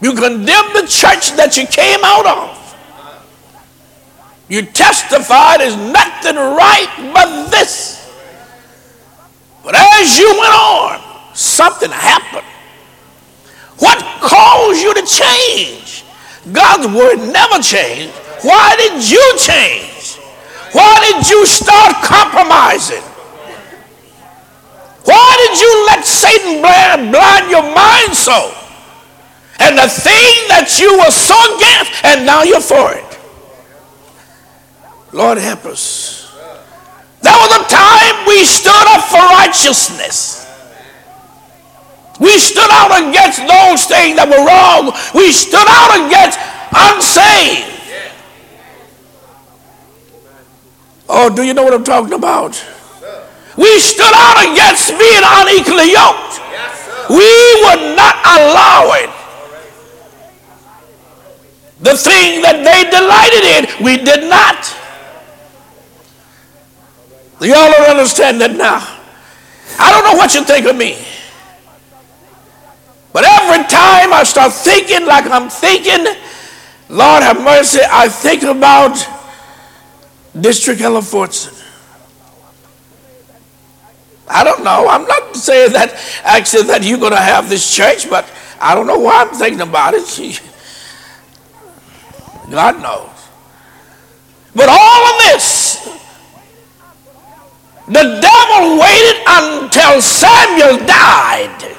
You 0.03 0.13
condemned 0.13 0.75
the 0.75 0.87
church 0.87 1.33
that 1.37 1.57
you 1.57 1.67
came 1.67 2.01
out 2.05 2.27
of. 2.27 2.57
You 4.49 4.63
testified 4.63 5.61
there's 5.61 5.77
nothing 5.77 6.37
right 6.37 7.13
but 7.15 7.49
this. 7.51 7.96
But 9.67 9.75
as 9.75 10.17
you 10.17 10.31
went 10.39 10.55
on, 10.55 11.01
something 11.35 11.91
happened. 11.91 12.47
What 13.79 13.99
caused 14.23 14.81
you 14.81 14.95
to 14.95 15.05
change? 15.05 16.05
God's 16.53 16.87
word 16.87 17.17
never 17.33 17.61
changed. 17.61 18.15
Why 18.43 18.77
did 18.77 19.11
you 19.11 19.35
change? 19.37 20.19
Why 20.71 21.01
did 21.11 21.29
you 21.29 21.45
start 21.47 21.97
compromising? 21.97 23.03
Why 25.03 25.49
did 25.49 25.61
you 25.61 25.87
let 25.89 26.05
Satan 26.05 26.61
blind 26.63 27.51
your 27.51 27.63
mind 27.63 28.15
so? 28.15 28.55
And 29.59 29.77
the 29.77 29.89
thing 29.89 30.47
that 30.47 30.79
you 30.79 30.97
were 30.97 31.11
so 31.11 31.35
against, 31.57 32.05
and 32.05 32.25
now 32.25 32.45
you're 32.45 32.61
for 32.61 32.93
it. 32.93 33.19
Lord 35.13 35.39
help 35.39 35.65
us. 35.65 36.26
There 37.27 37.35
was 37.43 37.59
a 37.59 37.65
time 37.67 38.23
we 38.29 38.45
stood 38.45 38.87
up 38.95 39.03
for 39.11 39.19
righteousness. 39.19 40.47
We 42.21 42.39
stood 42.39 42.71
out 42.71 43.03
against 43.03 43.43
those 43.43 43.83
things 43.91 44.15
that 44.15 44.31
were 44.31 44.47
wrong. 44.47 44.95
We 45.11 45.35
stood 45.35 45.67
out 45.67 46.07
against 46.07 46.39
unsaved. 46.71 47.67
Oh, 51.09 51.27
do 51.35 51.43
you 51.43 51.53
know 51.53 51.65
what 51.65 51.75
I'm 51.75 51.83
talking 51.83 52.13
about? 52.13 52.55
We 53.59 53.75
stood 53.81 54.15
out 54.15 54.47
against 54.47 54.95
being 54.95 55.25
unequally 55.27 55.99
yoked. 55.99 56.39
We 57.11 57.27
would 57.67 57.99
not 57.99 58.23
allow 58.23 58.95
it. 59.03 59.11
The 61.83 61.97
thing 61.99 62.43
that 62.47 62.63
they 62.63 62.87
delighted 62.87 63.43
in, 63.43 63.85
we 63.85 63.99
did 63.99 64.31
not. 64.31 64.86
Y'all 67.41 67.71
don't 67.71 67.91
understand 67.91 68.41
that 68.41 68.57
now. 68.57 68.81
I 69.79 69.93
don't 69.93 70.05
know 70.05 70.17
what 70.17 70.35
you 70.35 70.45
think 70.45 70.67
of 70.67 70.77
me. 70.77 70.97
But 73.13 73.25
every 73.25 73.65
time 73.69 74.13
I 74.13 74.23
start 74.25 74.53
thinking 74.53 75.07
like 75.07 75.27
I'm 75.27 75.49
thinking, 75.49 76.05
Lord 76.89 77.23
have 77.23 77.43
mercy, 77.43 77.81
I 77.91 78.09
think 78.09 78.43
about 78.43 78.97
District 80.39 80.81
Fortson. 80.81 81.53
I 84.29 84.45
don't 84.45 84.65
know. 84.65 84.89
I'm 84.89 85.05
not 85.07 85.37
saying 85.37 85.73
that 85.73 85.95
actually 86.25 86.65
that 86.65 86.83
you're 86.83 86.99
going 86.99 87.13
to 87.13 87.21
have 87.21 87.49
this 87.49 87.75
church, 87.75 88.09
but 88.11 88.31
I 88.61 88.75
don't 88.75 88.87
know 88.87 88.99
why 88.99 89.23
I'm 89.23 89.35
thinking 89.35 89.61
about 89.61 89.95
it. 89.95 90.05
God 92.51 92.83
knows. 92.83 93.11
But 94.55 94.69
all 94.69 95.05
of 95.07 95.23
this 95.23 95.66
the 97.87 98.21
devil 98.21 98.81
waited 98.81 99.23
until 99.29 100.03
Samuel 100.03 100.85
died. 100.87 101.77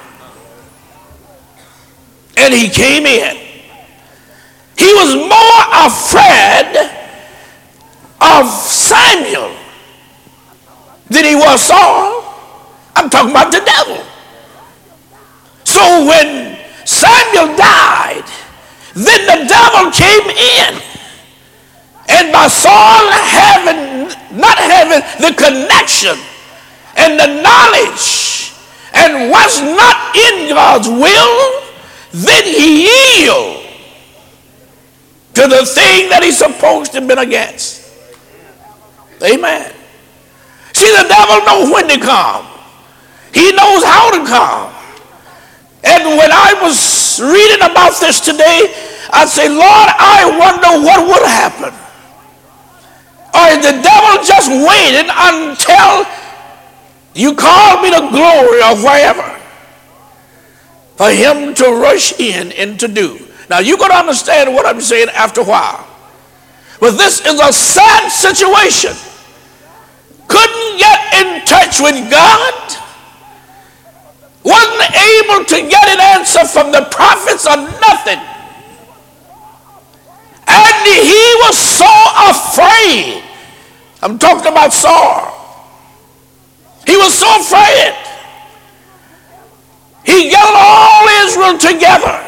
And 2.38 2.54
he 2.54 2.70
came 2.70 3.06
in. 3.06 3.36
He 4.78 4.94
was 4.94 5.16
more 5.16 5.64
afraid 5.86 6.78
of 8.22 8.48
Samuel 8.48 9.56
than 11.10 11.26
he 11.26 11.36
was 11.36 11.62
Saul. 11.62 12.24
I'm 12.96 13.10
talking 13.10 13.32
about 13.32 13.52
the 13.52 13.62
devil. 13.66 14.04
So 15.66 16.06
when 16.06 16.58
Samuel 16.86 17.56
died, 17.58 18.24
then 18.94 19.26
the 19.26 19.48
devil 19.48 19.92
came 19.92 20.30
in. 20.30 20.87
And 22.10 22.32
by 22.32 22.48
Saul 22.48 23.12
having 23.12 23.98
not 24.40 24.58
having 24.58 25.02
the 25.20 25.34
connection 25.36 26.18
and 26.96 27.20
the 27.20 27.42
knowledge 27.42 28.54
and 28.94 29.30
was 29.30 29.62
not 29.62 30.16
in 30.16 30.50
God's 30.50 30.88
will, 30.88 31.64
then 32.12 32.44
he 32.46 32.88
yield 32.88 33.64
to 35.34 35.48
the 35.48 35.66
thing 35.66 36.10
that 36.10 36.22
he's 36.24 36.38
supposed 36.38 36.94
to 36.94 37.00
have 37.00 37.08
been 37.08 37.20
against. 37.20 37.84
Amen. 39.22 39.74
See, 40.74 40.92
the 40.92 41.08
devil 41.08 41.46
knows 41.46 41.72
when 41.72 41.88
to 41.90 42.00
come. 42.00 42.48
He 43.34 43.52
knows 43.52 43.84
how 43.84 44.12
to 44.12 44.26
come. 44.26 44.74
And 45.84 46.18
when 46.18 46.32
I 46.32 46.58
was 46.62 47.20
reading 47.22 47.70
about 47.70 48.00
this 48.00 48.20
today, 48.20 48.74
I 49.12 49.26
say, 49.26 49.50
Lord, 49.50 49.62
I 49.62 50.26
wonder 50.38 50.86
what 50.86 51.08
would 51.08 51.28
happen 51.28 51.87
or 53.34 53.46
is 53.50 53.66
the 53.66 53.82
devil 53.82 54.24
just 54.24 54.50
waiting 54.50 55.10
until 55.10 56.06
you 57.14 57.36
call 57.36 57.82
me 57.82 57.90
to 57.92 58.10
glory 58.12 58.62
or 58.62 58.76
wherever 58.84 59.40
for 60.96 61.10
him 61.10 61.54
to 61.56 61.66
rush 61.82 62.20
in 62.20 62.52
and 62.54 62.80
to 62.80 62.88
do? 62.88 63.20
Now 63.50 63.60
you're 63.60 63.78
going 63.78 63.92
to 63.92 63.98
understand 63.98 64.54
what 64.54 64.66
I'm 64.66 64.82
saying 64.82 65.10
after 65.10 65.42
a 65.42 65.46
while. 65.46 65.88
But 66.80 66.92
this 66.92 67.26
is 67.26 67.40
a 67.40 67.52
sad 67.52 68.10
situation. 68.10 68.94
Couldn't 70.28 70.78
get 70.78 71.14
in 71.16 71.46
touch 71.46 71.80
with 71.80 72.10
God. 72.12 72.54
Wasn't 74.44 74.96
able 74.96 75.44
to 75.46 75.70
get 75.70 75.88
an 75.88 76.00
answer 76.20 76.46
from 76.46 76.72
the 76.72 76.88
prophets 76.92 77.46
or 77.46 77.58
nothing. 77.58 78.20
And 80.48 80.88
he 80.88 81.26
was 81.44 81.58
so 81.58 81.94
afraid. 82.30 83.24
I'm 84.02 84.18
talking 84.18 84.52
about 84.52 84.72
Saul. 84.72 85.34
He 86.86 86.96
was 86.96 87.14
so 87.14 87.28
afraid. 87.42 87.94
He 90.06 90.30
gathered 90.30 90.56
all 90.56 91.08
Israel 91.26 91.58
together. 91.58 92.24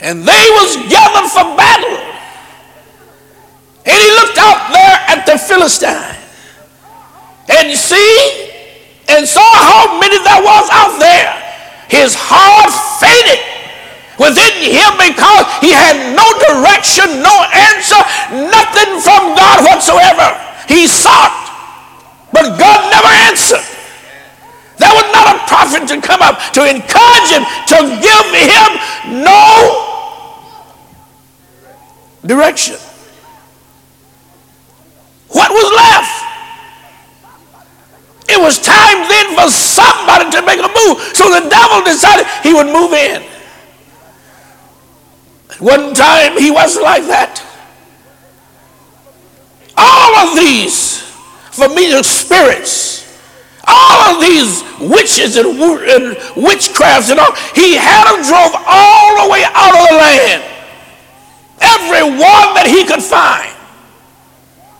And 0.00 0.22
they 0.22 0.46
was 0.60 0.76
gathered 0.92 1.30
for 1.30 1.56
battle. 1.56 1.96
And 3.86 3.96
he 3.96 4.10
looked 4.20 4.38
out 4.38 4.72
there 4.72 4.98
at 5.08 5.24
the 5.24 5.38
Philistine. 5.38 6.16
And 7.48 7.76
see, 7.76 8.50
and 9.08 9.26
saw 9.26 9.40
how 9.40 9.98
many 9.98 10.18
there 10.18 10.42
was 10.42 10.68
out 10.72 10.98
there. 10.98 11.32
His 11.88 12.14
heart 12.14 12.72
fainted 13.00 13.53
within 14.18 14.54
him 14.62 14.90
because 14.98 15.44
he 15.60 15.74
had 15.74 16.14
no 16.14 16.26
direction, 16.50 17.22
no 17.22 17.34
answer, 17.50 18.00
nothing 18.50 19.00
from 19.02 19.34
God 19.34 19.64
whatsoever. 19.66 20.38
He 20.68 20.86
sought, 20.86 21.34
but 22.32 22.58
God 22.58 22.80
never 22.90 23.12
answered. 23.30 23.64
There 24.78 24.90
was 24.90 25.06
not 25.12 25.36
a 25.36 25.38
prophet 25.46 25.86
to 25.88 26.00
come 26.00 26.22
up 26.22 26.38
to 26.54 26.62
encourage 26.66 27.30
him, 27.30 27.44
to 27.70 27.78
give 28.02 28.26
him 28.34 28.70
no 29.22 29.94
direction. 32.26 32.76
What 35.28 35.50
was 35.50 35.68
left? 35.74 36.24
It 38.28 38.40
was 38.40 38.58
time 38.58 39.08
then 39.08 39.36
for 39.36 39.50
somebody 39.50 40.30
to 40.30 40.42
make 40.46 40.58
a 40.58 40.68
move. 40.68 41.02
So 41.14 41.28
the 41.28 41.48
devil 41.48 41.82
decided 41.84 42.26
he 42.42 42.54
would 42.54 42.66
move 42.66 42.92
in. 42.92 43.22
One 45.58 45.94
time 45.94 46.36
he 46.38 46.50
was 46.50 46.76
like 46.76 47.04
that. 47.06 47.42
All 49.76 50.28
of 50.28 50.36
these 50.36 51.02
familiar 51.50 52.02
spirits, 52.02 53.06
all 53.66 54.14
of 54.14 54.20
these 54.20 54.62
witches 54.80 55.36
and, 55.36 55.46
and 55.46 56.16
witchcrafts 56.36 57.10
and 57.10 57.20
all, 57.20 57.34
he 57.54 57.74
had 57.74 58.10
them 58.10 58.22
drove 58.26 58.52
all 58.66 59.24
the 59.24 59.30
way 59.30 59.44
out 59.46 59.74
of 59.74 59.82
the 59.88 59.96
land. 59.96 60.42
Every 61.60 62.02
one 62.02 62.54
that 62.58 62.66
he 62.66 62.84
could 62.84 63.02
find. 63.02 63.50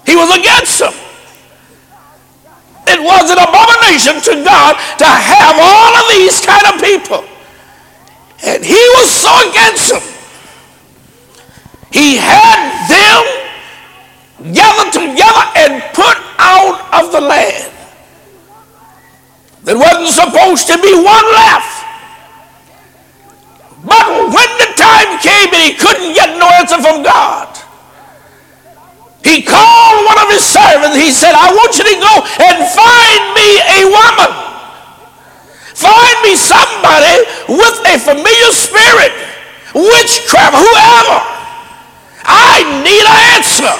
He 0.04 0.16
was 0.16 0.30
against 0.36 0.78
them. 0.78 0.92
It 2.86 3.00
was 3.00 3.30
an 3.30 3.40
abomination 3.40 4.20
to 4.20 4.44
God 4.44 4.76
to 4.98 5.06
have 5.06 5.56
all 5.56 5.92
of 5.96 6.04
these 6.12 6.44
kind 6.44 6.66
of 6.68 6.82
people. 6.82 7.24
And 8.44 8.62
he 8.62 8.82
was 8.98 9.10
so 9.10 9.32
against 9.48 9.88
them. 9.88 10.13
He 11.94 12.18
had 12.18 12.90
them 12.90 13.22
gathered 14.50 14.90
together 14.90 15.46
and 15.54 15.78
put 15.94 16.18
out 16.42 16.90
of 16.90 17.12
the 17.14 17.20
land. 17.22 17.70
There 19.62 19.78
wasn't 19.78 20.10
supposed 20.10 20.66
to 20.74 20.76
be 20.82 20.90
one 20.90 21.26
left. 21.38 21.86
But 23.86 24.10
when 24.26 24.50
the 24.58 24.74
time 24.74 25.22
came 25.22 25.54
and 25.54 25.62
he 25.62 25.78
couldn't 25.78 26.18
get 26.18 26.34
no 26.34 26.50
answer 26.58 26.82
from 26.82 27.06
God, 27.06 27.54
he 29.22 29.46
called 29.46 30.04
one 30.04 30.18
of 30.18 30.34
his 30.34 30.42
servants. 30.42 30.98
He 30.98 31.14
said, 31.14 31.30
I 31.30 31.54
want 31.54 31.78
you 31.78 31.86
to 31.86 31.98
go 32.02 32.14
and 32.42 32.58
find 32.74 33.22
me 33.38 33.48
a 33.70 33.80
woman. 33.86 34.32
Find 35.78 36.16
me 36.26 36.34
somebody 36.34 37.22
with 37.54 37.78
a 37.86 38.02
familiar 38.02 38.50
spirit, 38.50 39.14
witchcraft, 39.78 40.58
whoever. 40.58 41.33
Need 42.84 43.00
an 43.00 43.20
answer. 43.40 43.74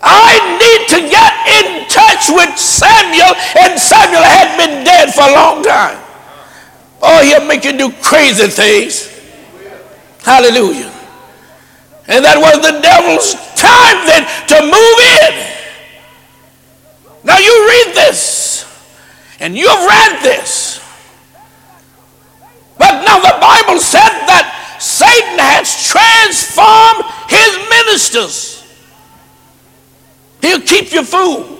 I 0.00 0.40
need 0.56 0.88
to 0.96 1.00
get 1.12 1.32
in 1.60 1.84
touch 1.92 2.32
with 2.32 2.56
Samuel, 2.56 3.36
and 3.60 3.78
Samuel 3.78 4.24
had 4.24 4.56
been 4.56 4.82
dead 4.82 5.12
for 5.12 5.28
a 5.28 5.32
long 5.32 5.62
time. 5.62 6.00
Oh, 7.02 7.22
he'll 7.22 7.44
make 7.46 7.64
you 7.64 7.76
do 7.76 7.92
crazy 8.00 8.48
things. 8.48 9.12
Hallelujah. 10.24 10.90
And 12.08 12.24
that 12.24 12.40
was 12.40 12.64
the 12.64 12.80
devil's 12.80 13.34
time 13.54 14.08
then 14.08 14.24
to 14.48 14.56
move 14.64 14.98
in. 15.20 15.34
Now 17.22 17.38
you 17.38 17.52
read 17.68 17.94
this, 17.94 18.64
and 19.38 19.56
you've 19.56 19.68
read 19.68 20.22
this. 20.22 20.80
But 22.78 23.04
now 23.04 23.20
the 23.20 23.36
Bible 23.36 23.78
said 23.78 24.24
that 24.32 24.59
Satan 24.80 25.38
has 25.38 25.68
transformed 25.92 27.04
his 27.28 27.52
ministers. 27.68 28.64
He'll 30.40 30.62
keep 30.62 30.90
you 30.90 31.04
fooled. 31.04 31.58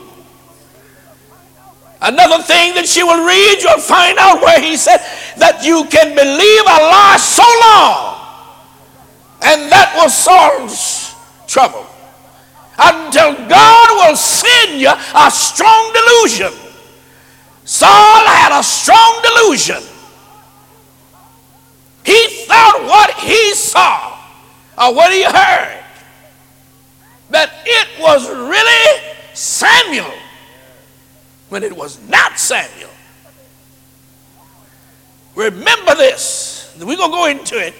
Another 2.00 2.42
thing 2.42 2.74
that 2.74 2.96
you 2.96 3.06
will 3.06 3.26
read, 3.26 3.60
you'll 3.60 3.76
find 3.76 4.16
out 4.16 4.40
where 4.40 4.58
he 4.58 4.74
said 4.74 5.04
that 5.36 5.60
you 5.62 5.84
can 5.92 6.16
believe 6.16 6.64
a 6.64 6.80
lie 6.88 7.20
so 7.20 7.44
long. 7.60 8.16
And 9.42 9.70
that 9.70 9.92
was 10.00 10.16
Saul's 10.16 11.14
trouble. 11.46 11.84
Until 12.78 13.36
God 13.48 13.88
will 14.00 14.16
send 14.16 14.80
you 14.80 14.88
a 14.88 15.30
strong 15.30 15.92
delusion. 15.92 16.56
Saul 17.66 18.24
had 18.24 18.58
a 18.58 18.64
strong 18.64 19.20
delusion. 19.20 19.89
He 22.10 22.26
thought 22.44 22.82
what 22.82 23.14
he 23.20 23.54
saw 23.54 24.18
or 24.76 24.92
what 24.92 25.12
he 25.12 25.22
heard 25.22 25.78
that 27.30 27.52
it 27.64 28.00
was 28.00 28.28
really 28.28 29.14
Samuel 29.32 30.12
when 31.50 31.62
it 31.62 31.76
was 31.76 32.00
not 32.08 32.36
Samuel. 32.36 32.90
Remember 35.36 35.94
this. 35.94 36.76
We're 36.80 36.96
going 36.96 37.10
to 37.10 37.16
go 37.16 37.26
into 37.26 37.64
it. 37.64 37.74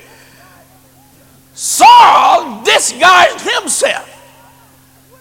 Saul 1.55 2.62
disguised 2.62 3.40
himself. 3.40 4.07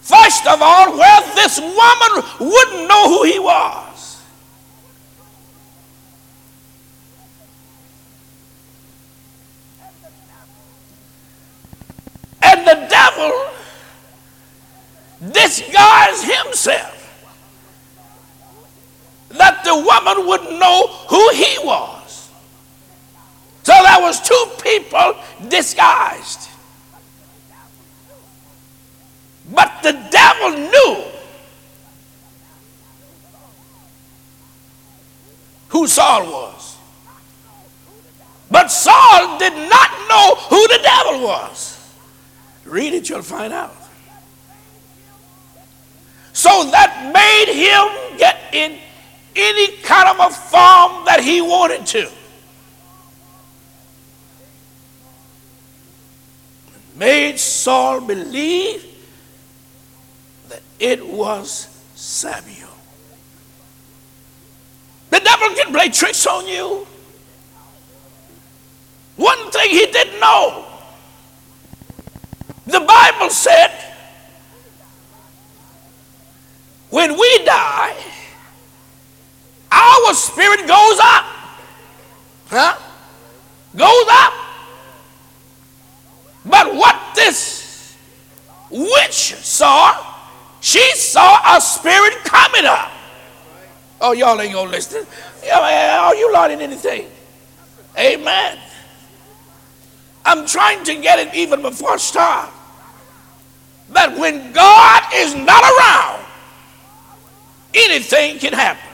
First 0.02 0.46
of 0.46 0.62
all, 0.62 0.96
where 0.96 1.34
this 1.34 1.58
woman 1.58 2.24
wouldn't 2.38 2.88
know 2.88 3.08
who 3.08 3.24
he 3.24 3.40
was. 3.40 3.89
The 12.64 12.86
devil 12.88 13.32
disguised 15.32 16.24
himself 16.24 16.96
that 19.30 19.64
the 19.64 19.74
woman 19.74 20.26
would 20.28 20.58
know 20.58 20.86
who 21.08 21.30
he 21.30 21.58
was. 21.64 22.30
So 23.62 23.72
there 23.72 24.00
was 24.00 24.20
two 24.20 24.44
people 24.62 25.14
disguised. 25.48 26.48
But 29.52 29.72
the 29.82 29.92
devil 30.10 30.50
knew 30.50 31.04
who 35.68 35.86
Saul 35.86 36.24
was. 36.26 36.76
But 38.50 38.68
Saul 38.68 39.38
did 39.38 39.52
not 39.52 39.90
know 40.08 40.34
who 40.48 40.68
the 40.68 40.80
devil 40.82 41.26
was. 41.26 41.69
Read 42.70 42.94
it, 42.94 43.08
you'll 43.08 43.22
find 43.22 43.52
out. 43.52 43.74
So 46.32 46.70
that 46.70 47.10
made 47.12 47.52
him 47.52 48.16
get 48.16 48.38
in 48.52 48.78
any 49.34 49.76
kind 49.78 50.08
of 50.08 50.30
a 50.30 50.32
form 50.32 51.04
that 51.04 51.20
he 51.20 51.40
wanted 51.40 51.84
to. 51.86 52.08
Made 56.94 57.40
Saul 57.40 58.02
believe 58.02 58.86
that 60.48 60.62
it 60.78 61.04
was 61.04 61.66
Samuel. 61.96 62.68
The 65.10 65.18
devil 65.18 65.48
can 65.56 65.72
play 65.72 65.88
tricks 65.88 66.24
on 66.24 66.46
you. 66.46 66.86
One 69.16 69.50
thing 69.50 69.70
he 69.70 69.86
didn't 69.86 70.20
know 70.20 70.69
the 72.70 72.80
Bible 72.80 73.30
said 73.30 73.70
when 76.90 77.12
we 77.12 77.44
die, 77.44 77.94
our 79.70 80.14
spirit 80.14 80.60
goes 80.60 80.98
up. 81.02 81.24
Huh? 82.48 82.76
Goes 83.76 84.06
up. 84.10 84.32
But 86.44 86.74
what 86.74 86.96
this 87.14 87.96
witch 88.70 89.34
saw, 89.36 89.94
she 90.60 90.84
saw 90.96 91.56
a 91.56 91.60
spirit 91.60 92.14
coming 92.24 92.64
up. 92.64 92.90
Oh, 94.00 94.12
y'all 94.12 94.40
ain't 94.40 94.52
gonna 94.52 94.70
listen. 94.70 95.06
Are 95.54 96.14
you 96.16 96.32
learning 96.32 96.60
anything? 96.60 97.06
Amen. 97.96 98.58
I'm 100.24 100.46
trying 100.46 100.82
to 100.84 100.94
get 100.96 101.18
it 101.18 101.34
even 101.34 101.62
before 101.62 101.92
I 101.92 101.96
start. 101.96 102.50
That 103.90 104.16
when 104.16 104.52
God 104.52 105.02
is 105.14 105.34
not 105.34 105.62
around, 105.62 106.24
anything 107.74 108.38
can 108.38 108.52
happen. 108.52 108.86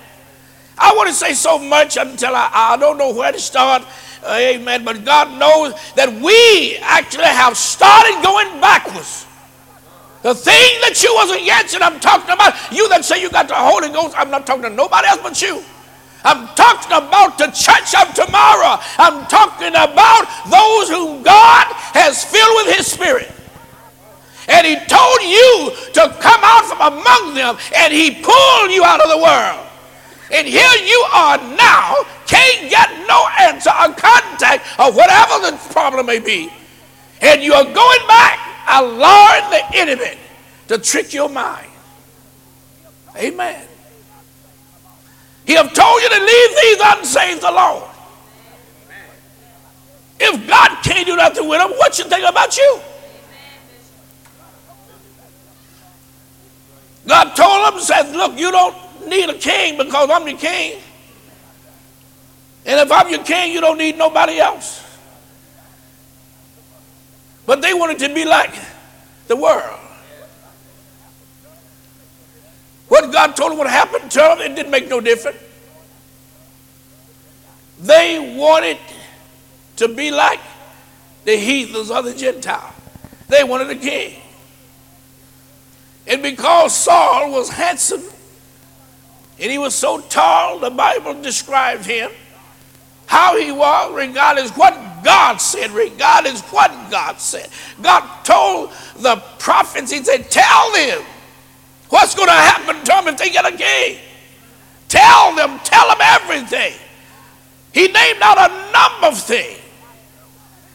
I 0.79 0.95
want 0.95 1.09
to 1.09 1.15
say 1.15 1.33
so 1.33 1.59
much 1.59 1.97
until 1.97 2.35
I, 2.35 2.51
I 2.53 2.77
don't 2.77 2.99
know 2.99 3.13
where 3.13 3.33
to 3.33 3.39
start. 3.41 3.83
Uh, 4.23 4.33
amen. 4.35 4.85
But 4.85 5.05
God 5.05 5.39
knows 5.39 5.73
that 5.95 6.13
we 6.13 6.77
actually 6.83 7.25
have 7.25 7.57
started 7.57 8.23
going 8.23 8.61
backwards. 8.61 9.27
The 10.23 10.35
thing 10.35 10.81
that 10.83 11.01
you 11.03 11.15
was 11.15 11.31
against, 11.31 11.75
and 11.75 11.85
I'm 11.85 12.01
talking 12.01 12.31
about 12.31 12.55
you 12.73 12.89
that 12.89 13.05
say 13.05 13.23
you 13.23 13.31
got 13.31 13.49
the 13.49 13.55
Holy 13.55 13.89
Ghost, 13.89 14.15
I'm 14.19 14.31
not 14.31 14.47
talking 14.47 14.65
to 14.65 14.71
nobody 14.71 15.07
else 15.09 15.21
but 15.23 15.41
you. 15.41 15.63
I'm 16.25 16.49
talking 16.57 16.91
about 16.91 17.39
the 17.39 17.47
church 17.55 17.95
of 17.95 18.13
tomorrow. 18.13 18.83
I'm 18.99 19.25
talking 19.29 19.71
about 19.71 20.27
those 20.51 20.91
whom 20.91 21.23
God 21.23 21.67
has 21.95 22.25
filled 22.25 22.67
with 22.67 22.77
His 22.77 22.91
Spirit. 22.91 23.31
And 24.49 24.67
He 24.67 24.77
told 24.87 25.23
you 25.23 25.73
to 25.95 26.17
come 26.21 26.41
out 26.43 26.65
from 26.67 26.81
among 26.81 27.35
them, 27.35 27.57
and 27.75 27.93
He 27.93 28.11
pulled 28.11 28.71
you 28.71 28.85
out 28.85 29.01
of 29.01 29.09
the 29.09 29.19
world. 29.19 29.67
And 30.33 30.47
here 30.47 30.75
you 30.85 31.07
are 31.13 31.39
now, 31.57 31.95
can't 32.27 32.71
get 32.71 32.91
no 33.07 33.29
answer 33.41 33.71
or 33.71 33.95
contact 33.95 34.67
or 34.79 34.93
whatever 34.93 35.51
the 35.51 35.73
problem 35.73 36.07
may 36.07 36.19
be. 36.19 36.53
And 37.23 37.43
you 37.43 37.55
are 37.55 37.65
going 37.65 38.07
back, 38.09 38.39
allowing 38.69 39.51
the 39.51 39.63
enemy 39.75 40.19
to 40.69 40.79
trick 40.79 41.15
your 41.15 41.29
mind. 41.29 41.71
Amen. 43.17 43.67
He 45.47 45.55
have 45.55 45.73
told 45.73 46.03
you 46.03 46.09
to 46.09 46.19
leave 46.19 46.51
these 46.61 46.79
unsaved 46.85 47.45
alone. 47.45 47.89
If 50.19 50.49
God 50.49 50.83
can't 50.83 51.07
do 51.07 51.15
nothing 51.15 51.49
with 51.49 51.61
them, 51.61 51.71
what 51.73 51.99
you 51.99 52.05
think 52.05 52.29
about 52.29 52.57
you? 52.57 52.81
God 57.07 57.35
told 57.37 57.73
them, 57.75 57.81
said, 57.81 58.13
look, 58.13 58.39
you 58.39 58.51
don't 58.51 58.77
need 59.09 59.29
a 59.31 59.35
king 59.35 59.77
because 59.77 60.11
I'm 60.11 60.27
your 60.27 60.39
king. 60.39 60.81
And 62.65 62.81
if 62.81 62.91
I'm 62.91 63.09
your 63.09 63.23
king, 63.23 63.53
you 63.53 63.61
don't 63.61 63.79
need 63.79 63.97
nobody 63.97 64.39
else. 64.39 64.83
But 67.47 67.63
they 67.63 67.73
wanted 67.75 68.01
to 68.01 68.13
be 68.13 68.25
like 68.25 68.55
the 69.29 69.37
world. 69.37 69.79
What 72.89 73.13
God 73.13 73.37
told 73.37 73.53
them 73.53 73.59
would 73.59 73.69
happen 73.69 74.09
to 74.09 74.19
them, 74.19 74.39
it 74.41 74.57
didn't 74.57 74.71
make 74.71 74.89
no 74.89 75.01
difference. 75.01 75.39
They 77.79 78.37
wanted 78.37 78.79
to 79.77 79.89
be 79.89 80.11
like 80.11 80.41
the 81.25 81.37
heathens 81.37 81.91
or 81.91 82.03
the 82.03 82.15
Gentiles. 82.15 82.73
They 83.29 83.45
wanted 83.45 83.71
a 83.71 83.77
king. 83.77 84.21
And 86.07 86.23
because 86.23 86.77
Saul 86.77 87.33
was 87.33 87.49
handsome 87.49 88.03
and 89.41 89.51
he 89.51 89.59
was 89.59 89.75
so 89.75 90.01
tall, 90.01 90.59
the 90.59 90.71
Bible 90.71 91.21
described 91.21 91.85
him 91.85 92.11
how 93.07 93.39
he 93.39 93.53
was, 93.53 93.93
regardless 93.95 94.51
what 94.57 94.75
God 95.05 95.37
said, 95.37 95.71
regardless 95.71 96.41
what 96.53 96.71
God 96.91 97.21
said. 97.21 97.49
God 97.81 98.25
told 98.25 98.73
the 98.97 99.17
prophets, 99.39 99.93
He 99.93 100.03
said, 100.03 100.31
Tell 100.31 100.73
them 100.73 101.03
what's 101.89 102.15
going 102.15 102.29
to 102.29 102.33
happen 102.33 102.77
to 102.81 102.85
them 102.85 103.09
if 103.09 103.17
they 103.17 103.31
get 103.31 103.45
a 103.45 103.57
king. 103.57 103.99
Tell 104.89 105.35
them, 105.35 105.59
tell 105.65 105.89
them 105.89 105.99
everything. 106.01 106.75
He 107.73 107.89
named 107.89 108.19
out 108.23 108.51
a 108.51 108.73
number 108.73 109.09
of 109.09 109.23
things. 109.23 109.61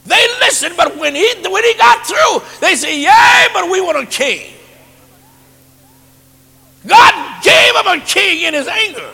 They 0.05 0.27
listened, 0.39 0.75
but 0.77 0.97
when 0.97 1.15
he, 1.15 1.27
when 1.49 1.63
he 1.63 1.73
got 1.75 2.05
through, 2.05 2.59
they 2.59 2.75
said, 2.75 2.95
Yay, 2.95 3.47
but 3.53 3.69
we 3.69 3.81
want 3.81 3.97
a 3.97 4.05
king. 4.05 4.53
God 6.85 7.43
gave 7.43 7.75
him 7.75 7.87
a 7.87 8.05
king 8.05 8.43
in 8.43 8.53
his 8.53 8.67
anger 8.67 9.13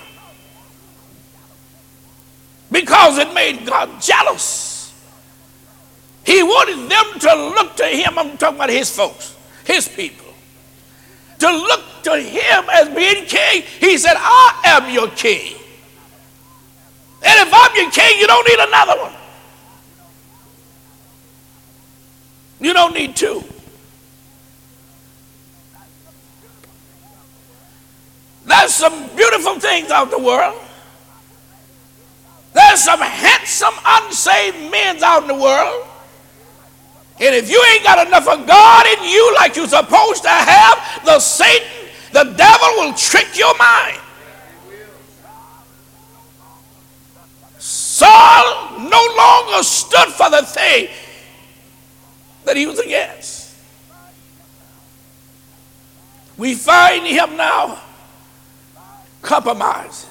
because 2.71 3.17
it 3.17 3.34
made 3.34 3.65
God 3.65 4.01
jealous. 4.01 4.93
He 6.23 6.43
wanted 6.43 6.89
them 6.89 7.19
to 7.19 7.36
look 7.56 7.75
to 7.77 7.86
him. 7.86 8.17
I'm 8.17 8.38
talking 8.38 8.58
about 8.58 8.69
his 8.69 8.93
folks, 8.93 9.36
his 9.65 9.88
people. 9.88 10.25
To 11.39 11.47
look 11.49 11.84
to 12.03 12.17
him 12.17 12.65
as 12.71 12.89
being 12.89 13.25
king. 13.25 13.63
He 13.80 13.97
said, 13.97 14.15
I 14.15 14.62
am 14.65 14.93
your 14.93 15.08
king. 15.10 15.56
And 17.23 17.47
if 17.47 17.53
I'm 17.53 17.75
your 17.75 17.91
king, 17.91 18.19
you 18.19 18.27
don't 18.27 18.47
need 18.47 18.60
another 18.60 19.01
one. 19.01 19.13
You 22.60 22.73
don't 22.73 22.93
need 22.93 23.15
two. 23.15 23.43
There's 28.60 28.74
some 28.74 29.08
beautiful 29.15 29.60
things 29.60 29.91
out 29.91 30.10
the 30.10 30.17
world. 30.17 30.60
There's 32.54 32.84
some 32.84 33.00
handsome, 33.00 33.74
unsaved 33.86 34.72
men 34.72 35.02
out 35.04 35.22
in 35.22 35.28
the 35.28 35.36
world. 35.36 35.88
And 37.20 37.36
if 37.36 37.52
you 37.52 37.63
ain't 37.74 37.84
got 37.84 38.08
enough 38.08 38.28
of 38.28 38.48
God 38.48 38.86
in 38.98 39.04
you 39.04 39.36
like 39.36 39.56
you're 39.56 39.67
supposed 39.67 40.24
to 40.24 40.30
have, 40.30 41.06
the 41.06 41.20
Satan, 41.20 41.67
the 42.13 42.34
devil 42.36 42.70
will 42.78 42.93
trick 42.93 43.38
your 43.38 43.56
mind. 43.60 44.00
Saul 47.60 48.80
no 48.80 49.13
longer 49.17 49.62
stood 49.62 50.10
for 50.10 50.32
the 50.32 50.41
thing 50.43 50.88
that 52.46 52.58
he 52.58 52.65
was 52.65 52.80
against. 52.80 53.56
We 56.38 56.56
find 56.56 57.06
him 57.06 57.38
now 57.38 57.84
compromising, 59.21 60.10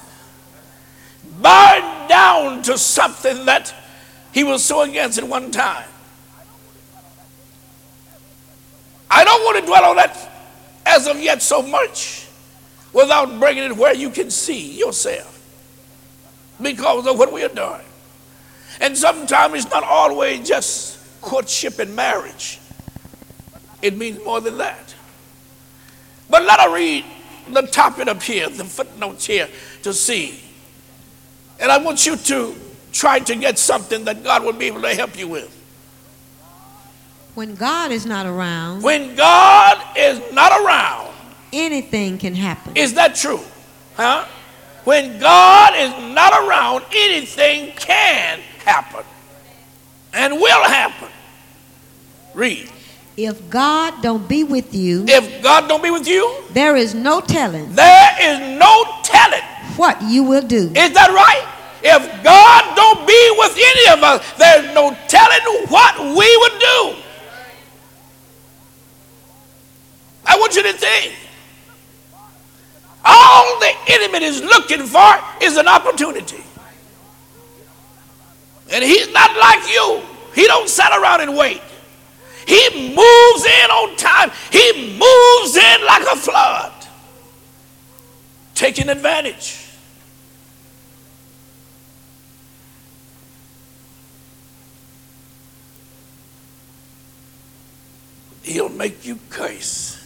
bowing 1.41 2.07
down 2.07 2.61
to 2.63 2.77
something 2.77 3.45
that 3.45 3.73
he 4.33 4.43
was 4.43 4.63
so 4.63 4.81
against 4.81 5.17
at 5.17 5.23
one 5.23 5.51
time. 5.51 5.87
I 9.09 9.23
don't 9.23 9.43
want 9.43 9.59
to 9.59 9.65
dwell 9.65 9.85
on 9.85 9.95
that 9.95 10.31
as 10.85 11.07
of 11.07 11.19
yet 11.19 11.41
so 11.41 11.61
much 11.61 12.27
without 12.93 13.39
bringing 13.39 13.63
it 13.63 13.75
where 13.77 13.93
you 13.93 14.09
can 14.09 14.29
see 14.29 14.77
yourself 14.77 15.33
because 16.61 17.07
of 17.07 17.17
what 17.17 17.31
we 17.31 17.43
are 17.43 17.49
doing. 17.49 17.81
And 18.79 18.97
sometimes 18.97 19.55
it's 19.55 19.71
not 19.71 19.83
always 19.83 20.47
just 20.47 21.21
courtship 21.21 21.79
and 21.79 21.95
marriage. 21.95 22.59
It 23.81 23.97
means 23.97 24.23
more 24.23 24.41
than 24.41 24.57
that. 24.57 24.95
But 26.29 26.43
let 26.43 26.59
us 26.59 26.73
read 26.73 27.05
the 27.53 27.63
topic 27.63 28.07
up 28.07 28.21
here, 28.21 28.49
the 28.49 28.63
footnotes 28.65 29.25
here, 29.25 29.47
to 29.83 29.93
see. 29.93 30.39
And 31.59 31.71
I 31.71 31.77
want 31.77 32.05
you 32.05 32.15
to 32.15 32.55
try 32.91 33.19
to 33.19 33.35
get 33.35 33.57
something 33.59 34.05
that 34.05 34.23
God 34.23 34.43
will 34.43 34.53
be 34.53 34.65
able 34.65 34.81
to 34.81 34.93
help 34.93 35.17
you 35.17 35.27
with. 35.27 35.53
When 37.35 37.55
God 37.55 37.91
is 37.91 38.05
not 38.05 38.25
around, 38.25 38.81
When 38.81 39.15
God 39.15 39.81
is 39.95 40.19
not 40.33 40.51
around, 40.51 41.13
anything 41.53 42.17
can 42.17 42.33
happen. 42.35 42.75
is 42.75 42.95
that 42.95 43.15
true? 43.15 43.41
Huh? 43.95 44.25
When 44.83 45.19
God 45.19 45.73
is 45.75 45.91
not 46.15 46.33
around, 46.33 46.85
anything 46.93 47.73
can 47.75 48.39
happen 48.65 49.03
and 50.13 50.33
will 50.35 50.63
happen. 50.63 51.09
Read. 52.33 52.69
If 53.17 53.49
God 53.49 54.03
don't 54.03 54.29
be 54.29 54.43
with 54.43 54.75
you, 54.75 55.03
If 55.07 55.41
God 55.41 55.67
don't 55.67 55.81
be 55.81 55.89
with 55.89 56.07
you, 56.07 56.43
there 56.51 56.75
is 56.75 56.93
no 56.93 57.19
telling 57.19 57.73
there 57.73 58.11
is 58.21 58.59
no 58.59 58.85
telling. 59.03 59.41
what 59.75 59.99
you 60.03 60.23
will 60.23 60.41
do. 60.43 60.71
Is 60.75 60.91
that 60.93 61.09
right? 61.09 61.45
If 61.83 62.23
God 62.23 62.75
don't 62.75 63.07
be 63.07 63.35
with 63.39 63.53
any 63.57 63.97
of 63.97 64.03
us, 64.03 64.33
there's 64.37 64.73
no 64.75 64.95
telling 65.07 65.67
what 65.69 65.99
we 65.99 66.37
would 66.37 66.59
do. 66.59 66.95
I 70.25 70.37
want 70.37 70.55
you 70.55 70.63
to 70.63 70.73
think. 70.73 71.13
All 73.05 73.59
the 73.59 73.71
enemy 73.87 74.25
is 74.25 74.41
looking 74.43 74.85
for 74.85 75.15
is 75.41 75.55
an 75.57 75.67
opportunity. 75.67 76.43
And 78.69 78.83
he's 78.83 79.11
not 79.13 79.35
like 79.37 79.67
you. 79.71 80.01
He 80.35 80.45
don't 80.45 80.67
sit 80.67 80.91
around 80.91 81.21
and 81.21 81.37
wait. 81.37 81.61
He 82.47 82.69
moves 82.95 83.45
in 83.45 83.69
on 83.69 83.95
time. 83.97 84.31
He 84.51 84.97
moves 84.97 85.57
in 85.57 85.85
like 85.85 86.03
a 86.03 86.15
flood, 86.15 86.71
taking 88.55 88.87
advantage. 88.87 89.65
He'll 98.43 98.69
make 98.69 99.05
you 99.05 99.19
curse 99.29 100.01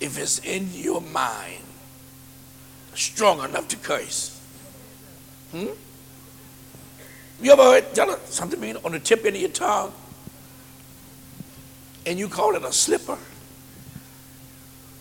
if 0.00 0.16
it's 0.16 0.38
in 0.38 0.68
your 0.72 1.00
mind 1.00 1.64
strong 2.94 3.42
enough 3.42 3.66
to 3.68 3.76
curse. 3.76 4.40
Hmm? 5.50 5.66
You 7.42 7.50
ever 7.52 7.62
heard 7.64 7.96
something 8.26 8.60
being 8.60 8.76
on 8.84 8.92
the 8.92 9.00
tip 9.00 9.24
end 9.24 9.34
of 9.34 9.42
your 9.42 9.50
tongue 9.50 9.92
and 12.06 12.16
you 12.16 12.28
call 12.28 12.54
it 12.54 12.62
a 12.62 12.72
slipper? 12.72 13.18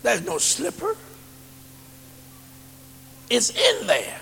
There's 0.02 0.26
no 0.26 0.40
slipper. 0.40 0.98
It's 3.30 3.52
in 3.52 3.88
there. 3.88 4.20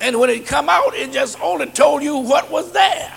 And 0.00 0.18
when 0.18 0.28
it 0.28 0.44
come 0.44 0.68
out, 0.68 0.94
it 0.94 1.12
just 1.12 1.40
only 1.40 1.66
told 1.66 2.02
you 2.02 2.18
what 2.18 2.50
was 2.50 2.72
there. 2.72 3.12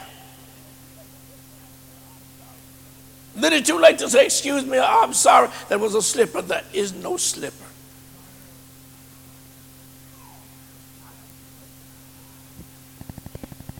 Then 3.36 3.54
it's 3.54 3.68
too 3.68 3.80
late 3.80 3.98
to 4.00 4.10
say, 4.10 4.26
excuse 4.26 4.64
me, 4.64 4.78
I'm 4.78 5.14
sorry, 5.14 5.50
there 5.70 5.80
was 5.80 5.96
a 5.96 6.02
slipper. 6.04 6.42
There 6.44 6.64
is 6.72 6.94
no 6.94 7.18
slipper. 7.18 7.67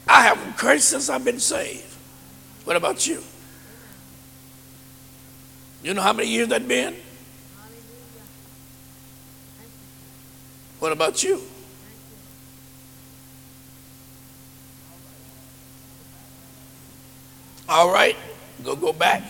I 0.08 0.22
haven't 0.22 0.56
cursed 0.56 0.88
since 0.88 1.08
I've 1.10 1.24
been 1.24 1.38
saved. 1.40 1.84
What 2.64 2.76
about 2.76 3.06
you? 3.06 3.22
You 5.82 5.94
know 5.94 6.02
how 6.02 6.12
many 6.12 6.28
years 6.28 6.48
that 6.48 6.66
been? 6.66 6.96
What 10.80 10.92
about 10.92 11.22
you? 11.22 11.42
All 17.68 17.92
right, 17.92 18.16
go 18.64 18.74
go 18.74 18.92
back. 18.92 19.22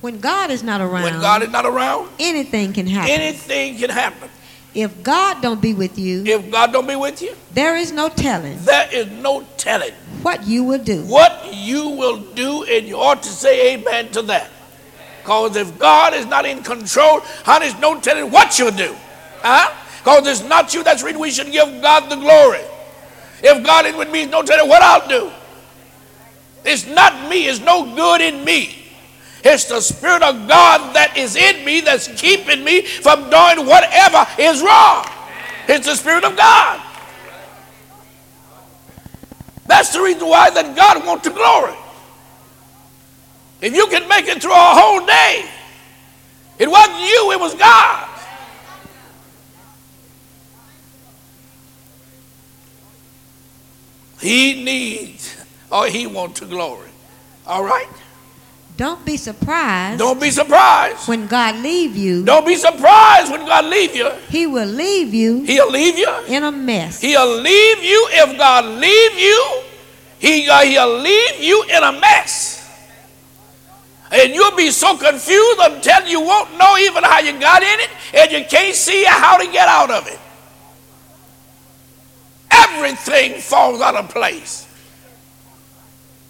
When 0.00 0.20
God 0.20 0.50
is 0.50 0.62
not 0.62 0.80
around, 0.80 1.02
When 1.02 1.20
God 1.20 1.42
is 1.42 1.48
not 1.48 1.66
around, 1.66 2.10
anything 2.18 2.72
can 2.72 2.86
happen. 2.86 3.10
anything 3.10 3.76
can 3.78 3.90
happen. 3.90 4.28
If 4.74 5.02
God 5.02 5.40
don't 5.40 5.60
be 5.62 5.72
with 5.74 5.98
you, 5.98 6.24
If 6.26 6.50
God 6.50 6.72
don't 6.72 6.86
be 6.86 6.96
with 6.96 7.22
you, 7.22 7.34
there 7.52 7.76
is 7.76 7.92
no 7.92 8.08
telling 8.08 8.58
there 8.64 8.88
is 8.92 9.06
no 9.22 9.44
telling 9.56 9.92
what 10.22 10.46
you 10.46 10.64
will 10.64 10.82
do. 10.82 11.02
what 11.02 11.48
you 11.52 11.90
will 11.90 12.18
do, 12.18 12.64
and 12.64 12.86
you 12.86 12.96
ought 12.96 13.22
to 13.22 13.28
say 13.28 13.74
amen 13.74 14.10
to 14.12 14.22
that. 14.22 14.50
Because 15.22 15.56
if 15.56 15.78
God 15.78 16.12
is 16.12 16.26
not 16.26 16.44
in 16.44 16.62
control, 16.62 17.20
honey, 17.44 17.68
there's 17.68 17.80
no 17.80 17.98
telling 18.00 18.30
what 18.30 18.58
you'll 18.58 18.70
do. 18.72 18.94
Huh? 19.40 19.72
Because 19.98 20.26
it's 20.26 20.42
not 20.48 20.74
you, 20.74 20.82
that's 20.84 21.02
reason 21.02 21.20
we 21.20 21.30
should 21.30 21.50
give 21.50 21.80
God 21.80 22.10
the 22.10 22.16
glory. 22.16 22.60
If 23.42 23.64
God 23.64 23.86
is 23.86 23.94
with 23.94 24.10
me, 24.10 24.20
there's 24.20 24.32
no 24.32 24.42
telling 24.42 24.68
what 24.68 24.82
I'll 24.82 25.08
do. 25.08 25.30
It's 26.64 26.86
not 26.86 27.28
me, 27.30 27.46
it's 27.48 27.60
no 27.60 27.94
good 27.94 28.20
in 28.20 28.44
me. 28.44 28.83
It's 29.44 29.66
the 29.66 29.80
Spirit 29.80 30.22
of 30.22 30.48
God 30.48 30.94
that 30.94 31.18
is 31.18 31.36
in 31.36 31.66
me 31.66 31.82
that's 31.82 32.08
keeping 32.20 32.64
me 32.64 32.80
from 32.80 33.28
doing 33.28 33.66
whatever 33.66 34.26
is 34.38 34.62
wrong. 34.62 35.06
It's 35.68 35.86
the 35.86 35.94
Spirit 35.94 36.24
of 36.24 36.34
God. 36.34 36.80
That's 39.66 39.92
the 39.92 40.00
reason 40.00 40.26
why 40.26 40.48
that 40.48 40.74
God 40.74 41.06
wants 41.06 41.24
to 41.24 41.30
glory. 41.30 41.76
If 43.60 43.74
you 43.74 43.86
can 43.88 44.08
make 44.08 44.26
it 44.28 44.40
through 44.40 44.52
a 44.52 44.54
whole 44.54 45.04
day, 45.04 45.44
it 46.58 46.70
wasn't 46.70 47.00
you, 47.00 47.32
it 47.32 47.40
was 47.40 47.54
God. 47.54 48.08
He 54.20 54.64
needs 54.64 55.36
or 55.70 55.86
he 55.86 56.06
wants 56.06 56.40
to 56.40 56.46
glory. 56.46 56.88
All 57.46 57.62
right? 57.62 57.88
Don't 58.76 59.04
be 59.06 59.16
surprised 59.16 60.00
Don't 60.00 60.20
be 60.20 60.30
surprised. 60.30 61.06
when 61.06 61.28
God 61.28 61.56
leave 61.62 61.94
you. 61.96 62.24
Don't 62.24 62.44
be 62.44 62.56
surprised 62.56 63.30
when 63.30 63.46
God 63.46 63.66
leave 63.66 63.94
you. 63.94 64.10
He 64.28 64.46
will 64.48 64.66
leave 64.68 65.14
you 65.14 65.42
He'll 65.44 65.70
leave 65.70 65.96
you. 65.96 66.12
in 66.26 66.42
a 66.42 66.50
mess. 66.50 67.00
He'll 67.00 67.36
leave 67.40 67.84
you 67.84 68.08
if 68.12 68.36
God 68.36 68.64
leave 68.80 69.18
you. 69.18 69.62
He, 70.18 70.48
uh, 70.48 70.62
he'll 70.62 70.98
leave 70.98 71.40
you 71.40 71.62
in 71.70 71.82
a 71.84 71.92
mess. 71.92 72.60
And 74.10 74.34
you'll 74.34 74.56
be 74.56 74.70
so 74.70 74.96
confused 74.96 75.60
until 75.62 76.06
you 76.08 76.20
won't 76.20 76.56
know 76.58 76.76
even 76.78 77.04
how 77.04 77.20
you 77.20 77.38
got 77.38 77.62
in 77.62 77.80
it 77.80 77.90
and 78.14 78.32
you 78.32 78.44
can't 78.48 78.74
see 78.74 79.04
how 79.04 79.36
to 79.36 79.44
get 79.52 79.68
out 79.68 79.90
of 79.90 80.06
it. 80.08 80.18
Everything 82.50 83.40
falls 83.40 83.80
out 83.80 83.94
of 83.96 84.08
place. 84.10 84.66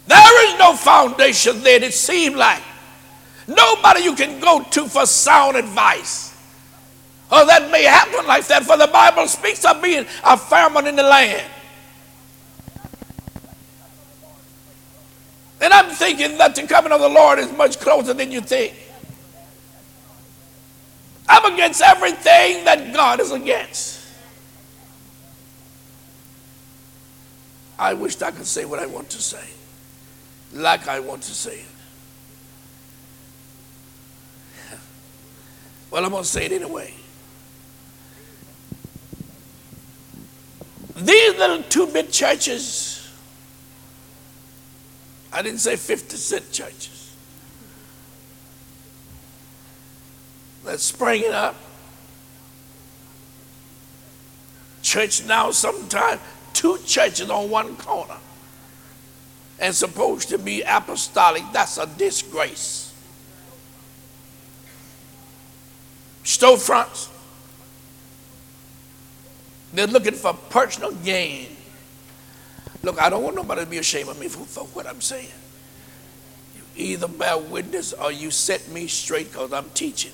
There 0.06 0.48
is 0.48 0.58
no 0.58 0.74
foundation 0.76 1.62
there, 1.62 1.82
it 1.82 1.94
seems 1.94 2.36
like. 2.36 2.62
Nobody 3.46 4.02
you 4.02 4.14
can 4.14 4.40
go 4.40 4.62
to 4.62 4.88
for 4.88 5.06
sound 5.06 5.56
advice. 5.56 6.34
Oh, 7.30 7.46
that 7.46 7.70
may 7.70 7.84
happen 7.84 8.26
like 8.26 8.46
that, 8.46 8.64
for 8.64 8.76
the 8.76 8.86
Bible 8.86 9.26
speaks 9.26 9.64
of 9.64 9.82
being 9.82 10.06
a 10.22 10.36
famine 10.36 10.86
in 10.86 10.96
the 10.96 11.02
land. 11.02 11.50
And 15.60 15.72
I'm 15.72 15.90
thinking 15.90 16.36
that 16.36 16.54
the 16.54 16.66
coming 16.66 16.92
of 16.92 17.00
the 17.00 17.08
Lord 17.08 17.38
is 17.38 17.50
much 17.52 17.78
closer 17.80 18.12
than 18.12 18.30
you 18.30 18.42
think. 18.42 18.74
I'm 21.26 21.54
against 21.54 21.80
everything 21.80 22.64
that 22.66 22.92
God 22.92 23.20
is 23.20 23.32
against. 23.32 24.00
I 27.78 27.94
wished 27.94 28.22
I 28.22 28.30
could 28.30 28.46
say 28.46 28.64
what 28.64 28.78
I 28.78 28.86
want 28.86 29.10
to 29.10 29.22
say, 29.22 29.44
like 30.54 30.88
I 30.88 31.00
want 31.00 31.22
to 31.24 31.34
say 31.34 31.60
it. 31.60 31.66
Well, 35.90 36.04
I'm 36.04 36.10
going 36.10 36.22
to 36.22 36.28
say 36.28 36.46
it 36.46 36.52
anyway. 36.52 36.92
These 40.96 41.36
little 41.38 41.62
two 41.64 41.86
bit 41.88 42.10
churches, 42.10 43.08
I 45.32 45.42
didn't 45.42 45.58
say 45.58 45.76
50 45.76 46.16
cent 46.16 46.50
churches, 46.52 47.14
that's 50.64 50.84
springing 50.84 51.32
up. 51.32 51.56
Church 54.82 55.24
now, 55.26 55.50
sometimes 55.50 56.20
two 56.52 56.78
churches 56.86 57.28
on 57.28 57.50
one 57.50 57.76
corner 57.76 58.16
and 59.58 59.74
supposed 59.74 60.28
to 60.30 60.38
be 60.38 60.62
apostolic. 60.62 61.42
That's 61.52 61.78
a 61.78 61.86
disgrace. 61.86 62.92
Storefronts. 66.24 67.10
They're 69.72 69.86
looking 69.86 70.14
for 70.14 70.32
personal 70.32 70.92
gain. 70.92 71.48
Look, 72.82 73.00
I 73.00 73.10
don't 73.10 73.22
want 73.22 73.36
nobody 73.36 73.62
to 73.62 73.66
be 73.66 73.78
ashamed 73.78 74.08
of 74.08 74.18
me 74.18 74.28
for, 74.28 74.44
for 74.44 74.64
what 74.66 74.86
I'm 74.86 75.00
saying. 75.00 75.28
You 76.54 76.62
either 76.76 77.08
bear 77.08 77.38
witness 77.38 77.92
or 77.92 78.12
you 78.12 78.30
set 78.30 78.68
me 78.68 78.86
straight 78.86 79.32
because 79.32 79.52
I'm 79.52 79.68
teaching. 79.70 80.12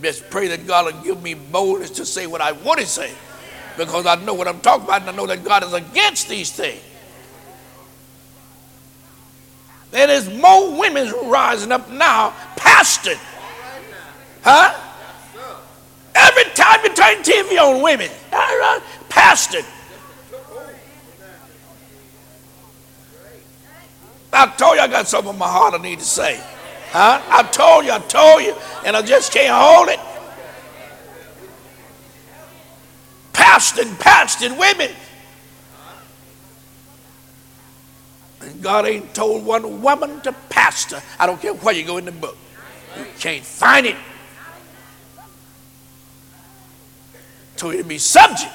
Just 0.00 0.28
pray 0.30 0.48
that 0.48 0.66
God 0.66 0.92
will 0.92 1.02
give 1.02 1.22
me 1.22 1.34
boldness 1.34 1.90
to 1.90 2.06
say 2.06 2.26
what 2.26 2.40
I 2.40 2.52
want 2.52 2.80
to 2.80 2.86
say 2.86 3.12
because 3.76 4.04
I 4.04 4.16
know 4.16 4.34
what 4.34 4.48
I'm 4.48 4.60
talking 4.60 4.84
about 4.84 5.02
and 5.02 5.10
I 5.10 5.14
know 5.14 5.26
that 5.26 5.44
God 5.44 5.64
is 5.64 5.72
against 5.72 6.28
these 6.28 6.52
things. 6.52 6.82
And 9.92 10.10
there's 10.10 10.30
more 10.30 10.78
women 10.78 11.12
rising 11.24 11.70
up 11.70 11.90
now, 11.90 12.30
pastoring. 12.56 13.20
Huh? 14.42 14.74
Every 16.14 16.44
time 16.54 16.80
you 16.82 16.94
turn 16.94 17.22
TV 17.22 17.58
on 17.58 17.82
women, 17.82 18.08
pastoring. 19.08 19.66
I 24.32 24.46
told 24.56 24.76
you 24.76 24.80
I 24.80 24.88
got 24.88 25.08
something 25.08 25.28
on 25.28 25.38
my 25.38 25.46
heart 25.46 25.74
I 25.74 25.78
need 25.78 25.98
to 25.98 26.04
say. 26.04 26.40
Huh? 26.90 27.20
I 27.28 27.42
told 27.44 27.84
you, 27.84 27.92
I 27.92 27.98
told 28.00 28.42
you, 28.42 28.54
and 28.86 28.96
I 28.96 29.02
just 29.02 29.32
can't 29.32 29.54
hold 29.54 29.88
it. 29.88 30.00
Pastoring, 33.34 33.94
pastoring 33.96 34.58
women. 34.58 34.88
And 34.88 34.96
God 38.60 38.86
ain't 38.86 39.14
told 39.14 39.44
one 39.44 39.82
woman 39.82 40.20
to 40.22 40.32
pastor. 40.48 41.02
I 41.18 41.26
don't 41.26 41.40
care 41.40 41.54
where 41.54 41.74
you 41.74 41.84
go 41.84 41.98
in 41.98 42.04
the 42.04 42.12
book. 42.12 42.36
You 42.98 43.06
can't 43.18 43.44
find 43.44 43.86
it. 43.86 43.96
So 47.56 47.70
it 47.70 47.86
be 47.86 47.98
subject. 47.98 48.52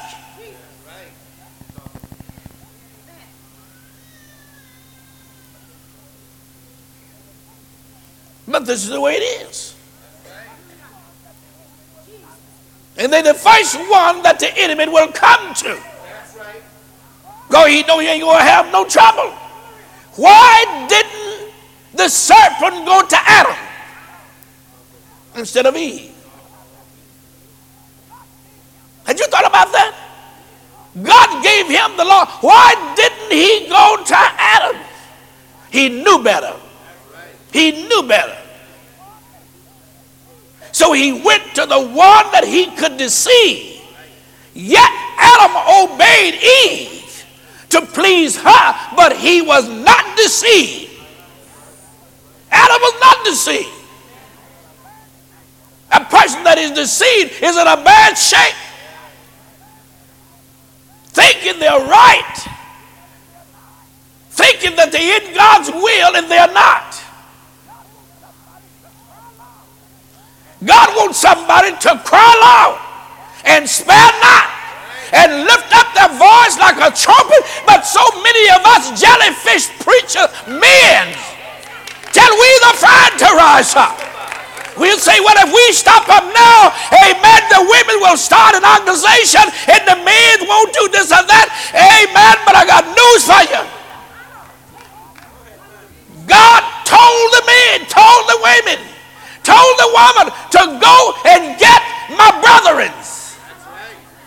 But 8.48 8.66
this 8.66 8.84
is 8.84 8.90
the 8.90 9.02
way 9.02 9.16
it 9.16 9.48
is. 9.50 9.76
And 12.98 13.14
then 13.14 13.24
the 13.26 13.34
first 13.34 13.76
one 13.76 14.24
that 14.24 14.40
the 14.40 14.52
enemy 14.58 14.88
will 14.88 15.12
come 15.12 15.54
to. 15.54 15.80
Go, 17.50 17.66
he 17.66 17.84
know 17.84 18.00
he 18.00 18.08
ain't 18.08 18.24
gonna 18.24 18.44
have 18.44 18.72
no 18.72 18.86
trouble. 18.86 19.34
Why 20.18 20.86
didn't 20.90 21.54
the 21.94 22.10
serpent 22.10 22.86
go 22.86 23.06
to 23.06 23.18
Adam 23.24 23.56
instead 25.36 25.68
of 25.68 25.76
Eve? 25.78 26.12
Had 29.06 29.20
you 29.20 29.28
thought 29.28 29.46
about 29.46 29.72
that? 29.72 29.94
God 31.02 31.44
gave 31.44 31.68
him 31.68 31.96
the 31.98 32.04
law. 32.04 32.26
Why 32.42 32.74
didn't 32.96 33.32
he 33.32 33.70
go 33.70 34.04
to 34.04 34.16
Adam? 34.18 34.82
He 35.70 35.90
knew 35.90 36.24
better. 36.24 36.56
He 37.52 37.88
knew 37.88 38.04
better. 38.08 38.36
So 40.72 40.94
he 40.94 41.22
went 41.22 41.44
to 41.56 41.68
the 41.68 41.80
one 41.80 42.26
that 42.34 42.44
he 42.44 42.76
could 42.76 42.98
deceive. 42.98 43.82
Yet 44.56 44.90
Adam 45.18 45.56
obeyed 45.86 46.42
Eve 46.66 46.97
to 47.70 47.82
please 47.82 48.38
her, 48.38 48.76
but 48.96 49.16
he 49.16 49.42
was 49.42 49.68
not 49.68 50.18
deceived. 50.18 50.92
Adam 52.52 52.82
was 52.82 53.02
not 53.02 53.26
deceived. 53.26 53.70
A 55.92 56.04
person 56.06 56.44
that 56.44 56.58
is 56.58 56.72
deceived 56.72 57.32
is 57.42 57.56
in 57.56 57.68
a 57.68 57.78
bad 57.84 58.16
shape, 58.16 58.56
thinking 61.08 61.60
they're 61.60 61.88
right, 61.88 62.36
thinking 64.32 64.76
that 64.76 64.92
they're 64.92 65.22
in 65.22 65.34
God's 65.36 65.70
will 65.72 66.16
and 66.16 66.30
they're 66.30 66.54
not. 66.54 67.04
God 70.64 70.90
wants 70.98 71.20
somebody 71.20 71.72
to 71.72 72.02
cry 72.04 72.42
out 72.44 72.80
and 73.46 73.70
spare 73.70 74.12
not 74.22 74.57
and 75.14 75.44
lift 75.44 75.72
up 75.76 75.90
their 75.94 76.12
voice 76.16 76.56
like 76.60 76.80
a 76.82 76.92
trumpet. 76.92 77.42
But 77.66 77.86
so 77.86 78.04
many 78.24 78.44
of 78.52 78.62
us 78.66 78.92
jellyfish 79.00 79.72
preacher 79.80 80.28
men 80.48 81.16
tell 82.12 82.32
we 82.34 82.50
the 82.66 82.74
fried 82.80 83.14
to 83.20 83.30
rise 83.36 83.76
up. 83.76 84.08
We'll 84.78 85.02
say, 85.02 85.18
well, 85.20 85.36
if 85.42 85.50
we 85.50 85.74
stop 85.74 86.06
them 86.06 86.30
now, 86.34 86.70
amen, 86.94 87.42
the 87.50 87.66
women 87.66 87.98
will 87.98 88.18
start 88.18 88.54
an 88.54 88.62
organization 88.62 89.42
and 89.74 89.82
the 89.90 89.98
men 90.06 90.36
won't 90.46 90.70
do 90.70 90.86
this 90.94 91.10
or 91.10 91.26
that. 91.26 91.50
Amen. 91.74 92.36
But 92.46 92.54
I 92.54 92.64
got 92.64 92.86
news 92.86 93.26
for 93.26 93.42
you. 93.50 93.64
God 96.30 96.62
told 96.86 97.28
the 97.42 97.44
men, 97.50 97.90
told 97.90 98.24
the 98.30 98.38
women, 98.38 98.80
told 99.42 99.74
the 99.82 99.90
woman 99.90 100.26
to 100.30 100.62
go 100.78 100.98
and 101.26 101.58
get 101.58 101.82
my 102.14 102.30
brethrens. 102.38 103.34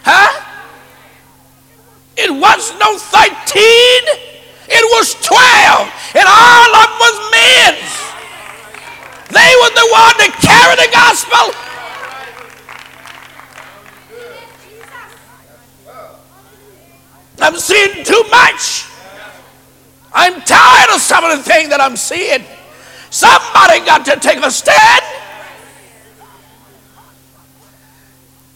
Huh? 0.03 0.50
It 2.23 2.31
was 2.31 2.73
no 2.79 2.99
13. 2.99 3.61
It 4.69 4.85
was 4.93 5.15
12, 5.25 5.89
and 6.21 6.27
all 6.29 6.71
of 6.77 6.85
them 6.85 7.01
was 7.01 7.17
men. 7.33 7.75
They 9.33 9.51
were 9.57 9.73
the 9.73 9.89
one 9.89 10.15
that 10.21 10.37
carried 10.45 10.79
the 10.79 10.91
gospel. 10.93 11.55
I'm 17.41 17.57
seeing 17.57 18.05
too 18.05 18.23
much. 18.31 18.87
I'm 20.13 20.43
tired 20.43 20.91
of 20.95 21.01
some 21.01 21.25
of 21.25 21.39
the 21.39 21.43
things 21.43 21.71
that 21.71 21.81
I'm 21.81 21.97
seeing. 21.97 22.45
Somebody 23.09 23.81
got 23.87 24.05
to 24.05 24.17
take 24.21 24.45
a 24.45 24.51
stand. 24.51 25.03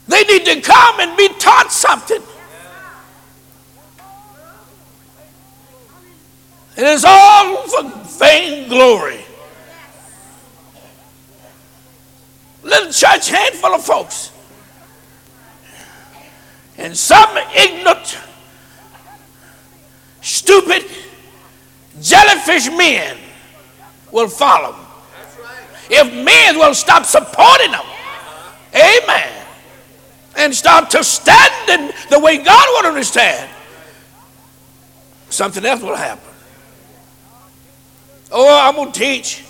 They 0.06 0.22
need 0.24 0.44
to 0.44 0.60
come 0.60 1.00
and 1.00 1.16
be 1.16 1.28
taught 1.38 1.72
something. 1.72 2.20
It 6.76 6.84
is 6.84 7.04
all 7.06 7.56
for 7.68 7.82
vain 8.18 8.68
glory. 8.68 9.20
Little 12.64 12.92
church 12.92 13.28
handful 13.28 13.74
of 13.74 13.84
folks. 13.84 14.32
And 16.76 16.96
some 16.96 17.36
ignorant, 17.56 18.18
stupid, 20.20 20.84
jellyfish 22.00 22.68
men 22.76 23.16
will 24.10 24.28
follow. 24.28 24.74
If 25.88 26.12
men 26.12 26.58
will 26.58 26.74
stop 26.74 27.04
supporting 27.04 27.70
them, 27.70 27.84
amen, 28.74 29.46
and 30.36 30.52
start 30.52 30.90
to 30.90 31.04
stand 31.04 31.68
in 31.68 31.92
the 32.10 32.18
way 32.18 32.38
God 32.38 32.66
would 32.76 32.86
understand, 32.86 33.48
something 35.30 35.64
else 35.64 35.82
will 35.82 35.94
happen. 35.94 36.33
Oh, 38.36 38.48
I'm 38.50 38.74
going 38.74 38.90
to 38.90 38.98
teach. 38.98 39.44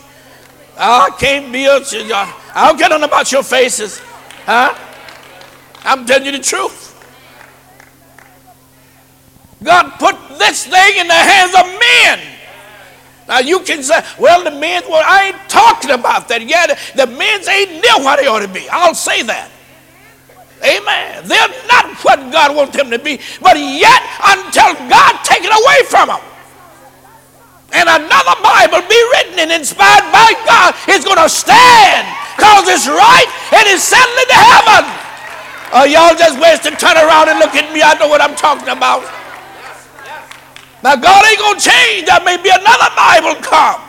I 0.77 1.09
can't 1.19 1.51
be 1.51 1.65
a, 1.65 1.77
I 1.77 2.67
don't 2.69 2.79
care 2.79 2.91
nothing 2.91 3.05
about 3.05 3.33
your 3.33 3.43
faces. 3.43 3.99
Huh? 4.45 4.77
I'm 5.85 6.05
telling 6.05 6.27
you 6.27 6.33
the 6.33 6.39
truth. 6.39 6.91
God 9.63 9.93
put 9.99 10.39
this 10.39 10.67
thing 10.67 10.99
in 10.99 11.09
the 11.09 11.15
hands 11.15 11.55
of 11.55 11.65
men. 11.65 12.37
Now 13.27 13.39
you 13.39 13.61
can 13.61 13.83
say, 13.83 14.05
well, 14.19 14.45
the 14.45 14.51
men, 14.51 14.83
well, 14.87 15.03
I 15.03 15.29
ain't 15.29 15.49
talking 15.49 15.93
about 15.93 16.29
that 16.29 16.43
yet. 16.43 16.79
The 16.95 17.07
men's 17.07 17.49
ain't 17.49 17.71
near 17.71 18.05
what 18.05 18.21
they 18.21 18.27
ought 18.27 18.41
to 18.41 18.49
be. 18.49 18.69
I'll 18.69 18.95
say 18.95 19.23
that. 19.23 19.51
Amen. 20.63 21.27
They're 21.27 21.67
not 21.69 21.97
what 22.05 22.19
God 22.31 22.55
wants 22.55 22.77
them 22.77 22.91
to 22.91 22.99
be, 22.99 23.19
but 23.41 23.57
yet 23.57 24.03
until 24.27 24.75
God 24.91 25.25
take 25.25 25.41
it 25.43 25.51
away 25.51 25.89
from 25.89 26.09
them 26.09 26.34
and 27.75 27.91
another 27.91 28.37
Bible 28.39 28.81
be 28.87 29.01
written 29.19 29.43
and 29.43 29.51
inspired 29.51 30.07
by 30.15 30.31
God, 30.47 30.75
it's 30.87 31.05
going 31.05 31.19
to 31.19 31.29
stand 31.29 32.07
because 32.39 32.71
it's 32.71 32.87
right 32.87 33.29
and 33.51 33.65
it's 33.67 33.83
settled 33.83 34.19
into 34.19 34.39
heaven. 34.39 34.85
Oh, 35.75 35.85
y'all 35.85 36.15
just 36.15 36.39
ways 36.39 36.61
to 36.61 36.71
turn 36.71 36.97
around 36.97 37.29
and 37.29 37.39
look 37.39 37.55
at 37.59 37.73
me. 37.75 37.83
I 37.83 37.99
know 37.99 38.07
what 38.07 38.23
I'm 38.23 38.37
talking 38.37 38.69
about. 38.69 39.03
Now, 40.85 40.95
God 40.97 41.25
ain't 41.27 41.39
going 41.39 41.59
to 41.59 41.71
change. 41.71 42.07
There 42.07 42.23
may 42.23 42.37
be 42.37 42.51
another 42.51 42.95
Bible 42.95 43.43
come. 43.43 43.81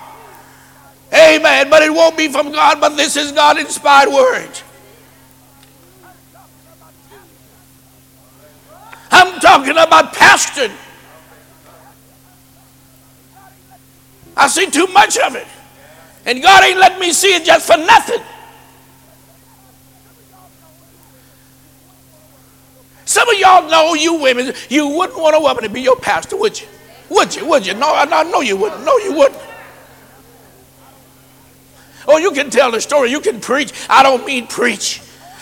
Amen. 1.14 1.70
But 1.70 1.84
it 1.84 1.94
won't 1.94 2.18
be 2.18 2.28
from 2.28 2.52
God, 2.52 2.82
but 2.82 2.96
this 2.96 3.16
is 3.16 3.32
God 3.32 3.60
inspired 3.60 4.10
words. 4.10 4.64
I'm 9.12 9.40
talking 9.40 9.78
about 9.78 10.14
pastoring. 10.14 10.76
I 14.36 14.48
see 14.48 14.70
too 14.70 14.88
much 14.88 15.18
of 15.18 15.36
it. 15.36 15.48
And 16.26 16.42
God 16.42 16.64
ain't 16.64 16.80
let 16.80 17.00
me 17.00 17.14
see 17.14 17.36
it 17.36 17.46
just 17.46 17.68
for 17.68 17.78
nothing. 17.78 18.22
Some 23.06 23.30
of 23.30 23.40
y'all 23.40 23.70
know 23.70 23.94
you 23.94 24.16
women, 24.16 24.54
you 24.70 24.88
wouldn't 24.90 25.20
want 25.20 25.36
a 25.36 25.40
woman 25.40 25.64
to 25.64 25.70
be 25.70 25.82
your 25.82 25.96
pastor, 25.96 26.36
would 26.38 26.60
you? 26.60 26.68
Would 27.10 27.36
you? 27.36 27.48
Would 27.48 27.68
you? 27.68 27.76
No, 27.76 27.94
I 27.94 28.24
know 28.24 28.42
you 28.42 28.58
wouldn't. 28.58 28.84
No, 28.84 28.98
you 28.98 29.14
wouldn't. 29.14 29.42
Oh, 32.08 32.18
you 32.18 32.32
can 32.32 32.50
tell 32.50 32.72
the 32.72 32.82
story. 32.82 33.12
You 33.12 33.20
can 33.20 33.40
preach. 33.40 33.74
I 33.90 34.04
don't 34.04 34.26
mean 34.26 34.48
preach. 34.48 35.02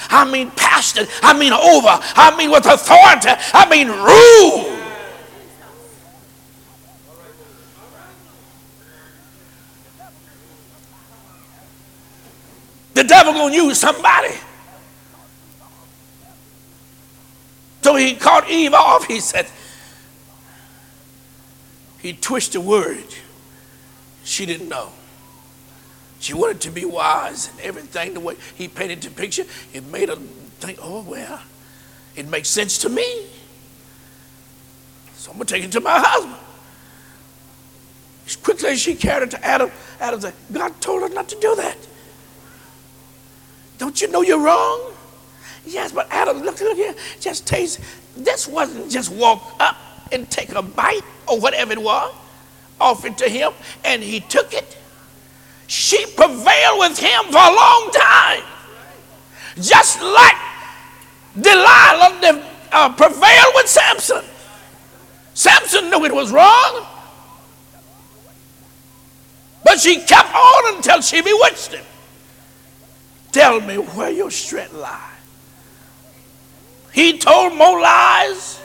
I 0.10 0.30
mean 0.30 0.52
pastor. 0.52 1.06
I 1.22 1.38
mean 1.38 1.54
over. 1.54 2.00
I 2.16 2.36
mean 2.38 2.52
with 2.52 2.66
authority. 2.66 3.30
I 3.54 3.68
mean 3.70 3.88
rule. 3.88 4.83
The 12.94 13.04
devil 13.04 13.34
gonna 13.34 13.54
use 13.54 13.80
somebody. 13.80 14.36
So 17.82 17.96
he 17.96 18.16
caught 18.16 18.50
Eve 18.50 18.74
off. 18.74 19.06
He 19.06 19.20
said, 19.20 19.48
he 22.00 22.14
twisted 22.14 22.56
a 22.56 22.62
word. 22.62 23.06
She 24.24 24.46
didn't 24.46 24.70
know. 24.70 24.90
She 26.20 26.34
wanted 26.34 26.62
to 26.62 26.72
be 26.72 26.86
wise 26.86 27.50
and 27.50 27.60
everything 27.60 28.14
the 28.14 28.22
way 28.22 28.36
he 28.56 28.70
painted 28.70 29.02
the 29.02 29.10
picture. 29.10 29.44
It 29.74 29.86
made 29.86 30.08
her 30.08 30.16
think, 30.16 30.80
oh, 30.82 31.02
well, 31.02 31.42
it 32.16 32.28
makes 32.28 32.48
sense 32.48 32.78
to 32.80 32.90
me. 32.90 33.26
So 35.16 35.32
I'm 35.32 35.38
going 35.38 35.48
to 35.48 35.54
take 35.54 35.64
it 35.66 35.72
to 35.74 35.82
my 35.82 36.00
husband. 36.00 36.38
As 38.26 38.38
quickly 38.38 38.70
as 38.70 38.80
she 38.80 38.96
carried 38.96 39.24
it 39.24 39.32
to 39.32 39.46
Adam, 39.46 39.72
Adam 40.00 40.22
said, 40.22 40.34
God 40.52 40.80
told 40.80 41.02
her 41.02 41.10
not 41.10 41.28
to 41.30 41.40
do 41.40 41.56
that. 41.58 41.78
Don't 43.84 44.02
you 44.02 44.08
know 44.08 44.22
you're 44.22 44.40
wrong? 44.40 44.94
Yes, 45.66 45.92
but 45.92 46.08
Adam, 46.10 46.42
look, 46.42 46.62
look 46.62 46.78
here. 46.78 46.96
Just 47.20 47.46
taste. 47.46 47.82
This 48.16 48.48
wasn't 48.48 48.90
just 48.90 49.12
walk 49.12 49.58
up 49.60 49.76
and 50.14 50.32
take 50.32 50.54
a 50.54 50.62
bite 50.62 51.02
or 51.28 51.38
whatever 51.38 51.74
it 51.74 51.82
was, 51.82 52.16
offered 52.80 53.18
to 53.18 53.28
him, 53.28 53.52
and 53.84 54.02
he 54.02 54.22
took 54.22 54.54
it. 54.54 54.78
She 55.68 56.06
prevailed 56.16 56.80
with 56.80 56.98
him 56.98 57.26
for 57.26 57.40
a 57.40 57.54
long 57.54 57.90
time. 57.92 58.44
Just 59.58 60.02
like 60.02 60.38
Delilah 61.36 62.42
uh, 62.72 62.88
prevailed 62.96 63.54
with 63.56 63.68
Samson. 63.68 64.24
Samson 65.34 65.90
knew 65.90 66.06
it 66.06 66.16
was 66.16 66.32
wrong, 66.32 66.88
but 69.66 69.78
she 69.78 69.98
kept 69.98 70.34
on 70.34 70.76
until 70.78 71.02
she 71.02 71.22
bewitched 71.22 71.74
him. 71.74 71.84
Tell 73.34 73.60
me 73.60 73.76
where 73.76 74.12
your 74.12 74.30
strength 74.30 74.74
lies. 74.74 75.10
He 76.94 77.18
told 77.18 77.56
more 77.56 77.82
lies. 77.82 78.62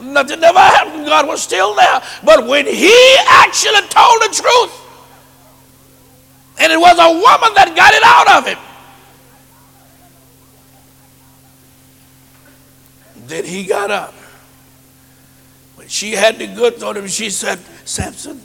Nothing 0.00 0.44
ever 0.44 0.58
happened. 0.58 1.06
God 1.06 1.26
was 1.26 1.42
still 1.42 1.74
there. 1.74 2.00
But 2.22 2.46
when 2.46 2.66
he 2.66 3.16
actually 3.26 3.80
told 3.88 4.22
the 4.22 4.28
truth, 4.32 4.82
and 6.60 6.72
it 6.72 6.78
was 6.78 6.96
a 6.98 7.10
woman 7.10 7.54
that 7.54 7.74
got 7.74 7.94
it 7.94 8.02
out 8.04 8.38
of 8.38 8.46
him, 8.46 8.58
then 13.26 13.44
he 13.44 13.64
got 13.64 13.90
up. 13.90 14.14
When 15.74 15.88
she 15.88 16.12
had 16.12 16.38
the 16.38 16.46
goods 16.46 16.80
on 16.84 16.96
him, 16.96 17.08
she 17.08 17.30
said, 17.30 17.58
Samson, 17.84 18.40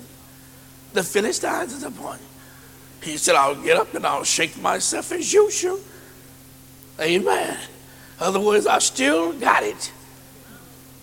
the 0.93 1.03
Philistines 1.03 1.73
is 1.73 1.83
upon 1.83 2.17
you. 2.17 2.30
He 3.01 3.17
said, 3.17 3.35
I'll 3.35 3.55
get 3.55 3.77
up 3.77 3.93
and 3.93 4.05
I'll 4.05 4.23
shake 4.23 4.59
myself 4.61 5.11
as 5.11 5.33
usual. 5.33 5.79
Amen. 6.99 7.57
Other 8.19 8.39
words, 8.39 8.67
I 8.67 8.79
still 8.79 9.33
got 9.33 9.63
it. 9.63 9.91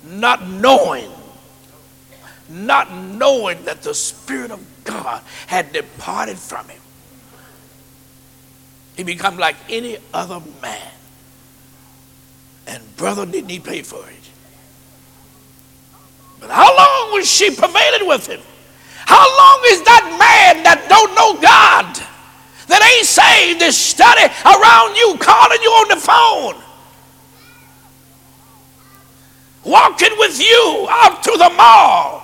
Not 0.05 0.49
knowing, 0.49 1.11
not 2.49 2.93
knowing 2.93 3.65
that 3.65 3.83
the 3.83 3.95
Spirit 3.95 4.53
of 4.53 4.65
God 4.85 5.23
had 5.49 5.73
departed 5.73 6.39
from 6.39 6.69
him. 6.69 6.81
He 8.97 9.03
become 9.03 9.37
like 9.37 9.57
any 9.69 9.99
other 10.15 10.41
man. 10.63 10.91
And 12.69 12.97
brother, 12.97 13.27
didn't 13.27 13.51
he 13.51 13.59
pay 13.59 13.83
for 13.83 14.09
it? 14.09 14.15
But 16.41 16.51
how 16.51 16.77
long 16.77 17.19
was 17.19 17.31
she 17.31 17.51
prevailing 17.51 18.07
with 18.07 18.27
him? 18.29 18.41
How 19.09 19.25
long 19.25 19.61
is 19.73 19.81
that 19.89 20.05
man 20.21 20.69
that 20.69 20.85
don't 20.85 21.17
know 21.17 21.41
God, 21.41 21.97
that 22.69 22.85
ain't 22.85 23.09
saved, 23.09 23.65
is 23.65 23.73
study 23.73 24.29
around 24.45 25.01
you, 25.01 25.17
calling 25.17 25.65
you 25.65 25.73
on 25.81 25.89
the 25.89 25.97
phone, 25.97 26.61
walking 29.65 30.13
with 30.21 30.37
you 30.37 30.85
out 30.93 31.25
to 31.25 31.33
the 31.41 31.49
mall, 31.57 32.21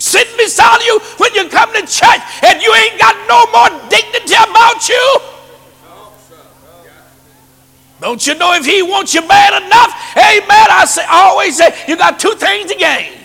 sitting 0.00 0.40
beside 0.40 0.80
you 0.88 0.96
when 1.20 1.36
you 1.36 1.52
come 1.52 1.68
to 1.76 1.84
church, 1.84 2.24
and 2.40 2.64
you 2.64 2.72
ain't 2.72 2.96
got 2.96 3.12
no 3.28 3.44
more 3.52 3.68
dignity 3.92 4.40
about 4.40 4.88
you? 4.88 5.04
Don't 8.00 8.26
you 8.26 8.34
know 8.40 8.56
if 8.56 8.64
he 8.64 8.80
wants 8.80 9.12
you 9.12 9.20
bad 9.28 9.52
enough? 9.52 9.92
Amen. 10.16 10.66
I 10.72 10.84
say, 10.88 11.04
I 11.04 11.28
always 11.28 11.56
say, 11.58 11.76
you 11.88 11.96
got 11.96 12.18
two 12.18 12.32
things 12.40 12.72
to 12.72 12.78
gain. 12.78 13.23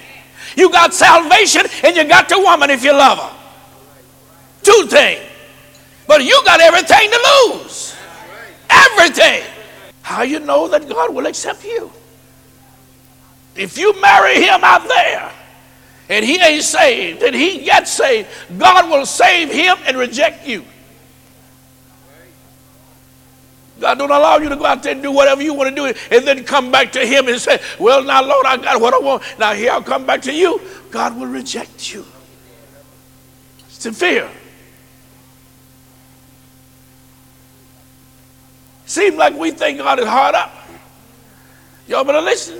You 0.60 0.70
got 0.70 0.94
salvation 0.94 1.62
and 1.86 1.96
you 1.96 2.04
got 2.04 2.28
the 2.28 2.38
woman 2.38 2.70
if 2.70 2.84
you 2.84 2.92
love 2.92 3.18
her. 3.18 3.38
Two 4.62 4.88
things. 4.88 5.22
But 6.06 6.26
you 6.26 6.38
got 6.44 6.60
everything 6.60 7.10
to 7.10 7.20
lose. 7.32 7.96
Everything. 8.70 9.44
How 10.02 10.24
you 10.24 10.42
know 10.42 10.68
that 10.68 10.90
God 10.90 11.16
will 11.16 11.28
accept 11.28 11.64
you? 11.64 11.90
If 13.56 13.78
you 13.78 14.00
marry 14.02 14.36
him 14.36 14.60
out 14.62 14.86
there 14.86 15.32
and 16.10 16.26
he 16.26 16.42
ain't 16.42 16.64
saved 16.64 17.24
and 17.24 17.34
he 17.34 17.64
gets 17.64 17.92
saved, 17.92 18.28
God 18.58 18.90
will 18.90 19.06
save 19.06 19.50
him 19.50 19.78
and 19.86 19.96
reject 19.96 20.46
you. 20.46 20.66
God 23.80 23.98
don't 23.98 24.12
allow 24.12 24.38
you 24.38 24.50
to 24.50 24.56
go 24.56 24.66
out 24.66 24.84
there 24.84 24.94
and 24.94 25.02
do 25.02 25.12
whatever 25.12 25.42
you 25.42 25.54
want 25.54 25.76
to 25.76 25.76
do 25.76 26.00
and 26.12 26.28
then 26.28 26.44
come 26.44 26.72
back 26.72 26.92
to 26.94 27.06
him 27.06 27.28
and 27.28 27.40
say, 27.40 27.60
well, 27.80 28.04
now, 28.04 28.24
Lord, 28.24 28.46
I 28.46 28.58
got 28.58 28.82
what 28.82 28.94
I 28.94 29.00
want. 29.00 29.24
Now, 29.38 29.54
here 29.54 29.72
I'll 29.72 29.84
come 29.84 30.06
back 30.06 30.22
to 30.24 30.34
you. 30.34 30.62
God 30.92 31.18
will 31.18 31.28
reject 31.28 31.94
you. 31.94 32.06
It's 33.68 33.86
in 33.86 33.94
fear. 33.94 34.30
Seems 38.86 39.16
like 39.16 39.36
we 39.36 39.52
think 39.52 39.78
God 39.78 40.00
is 40.00 40.08
hard 40.08 40.36
up. 40.36 40.52
Y'all 41.88 42.04
better 42.04 42.22
listen. 42.22 42.60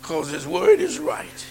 Because 0.00 0.30
his 0.30 0.46
word 0.46 0.80
is 0.80 0.98
right. 0.98 1.46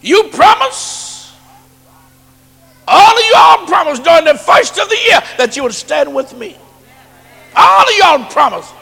You 0.00 0.24
promise 0.32 1.05
all 2.86 3.16
of 3.16 3.24
y'all 3.32 3.66
promised 3.66 4.04
during 4.04 4.24
the 4.24 4.38
first 4.38 4.78
of 4.78 4.88
the 4.88 4.96
year 4.96 5.20
that 5.38 5.56
you 5.56 5.62
would 5.62 5.74
stand 5.74 6.14
with 6.14 6.36
me. 6.36 6.56
All 7.56 7.82
of 7.82 7.96
y'all 7.98 8.24
promised. 8.30 8.72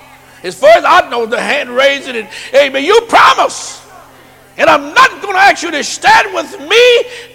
As 0.42 0.55
far 0.55 0.70
as 0.76 0.84
I 0.84 1.09
know, 1.09 1.24
the 1.24 1.40
hand 1.40 1.70
raising 1.70 2.16
and 2.16 2.28
amen. 2.55 2.84
You 2.84 3.00
promise. 3.09 3.80
And 4.57 4.68
I'm 4.68 4.92
not 4.94 5.11
going 5.22 5.34
to 5.34 5.40
ask 5.40 5.62
you 5.62 5.70
to 5.70 5.82
stand 5.82 6.34
with 6.34 6.52
me 6.61 6.84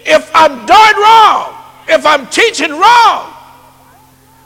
if 0.06 0.30
I'm 0.34 0.64
doing 0.70 0.98
wrong, 1.02 1.58
if 1.90 2.06
I'm 2.06 2.28
teaching 2.28 2.72
wrong. 2.72 3.34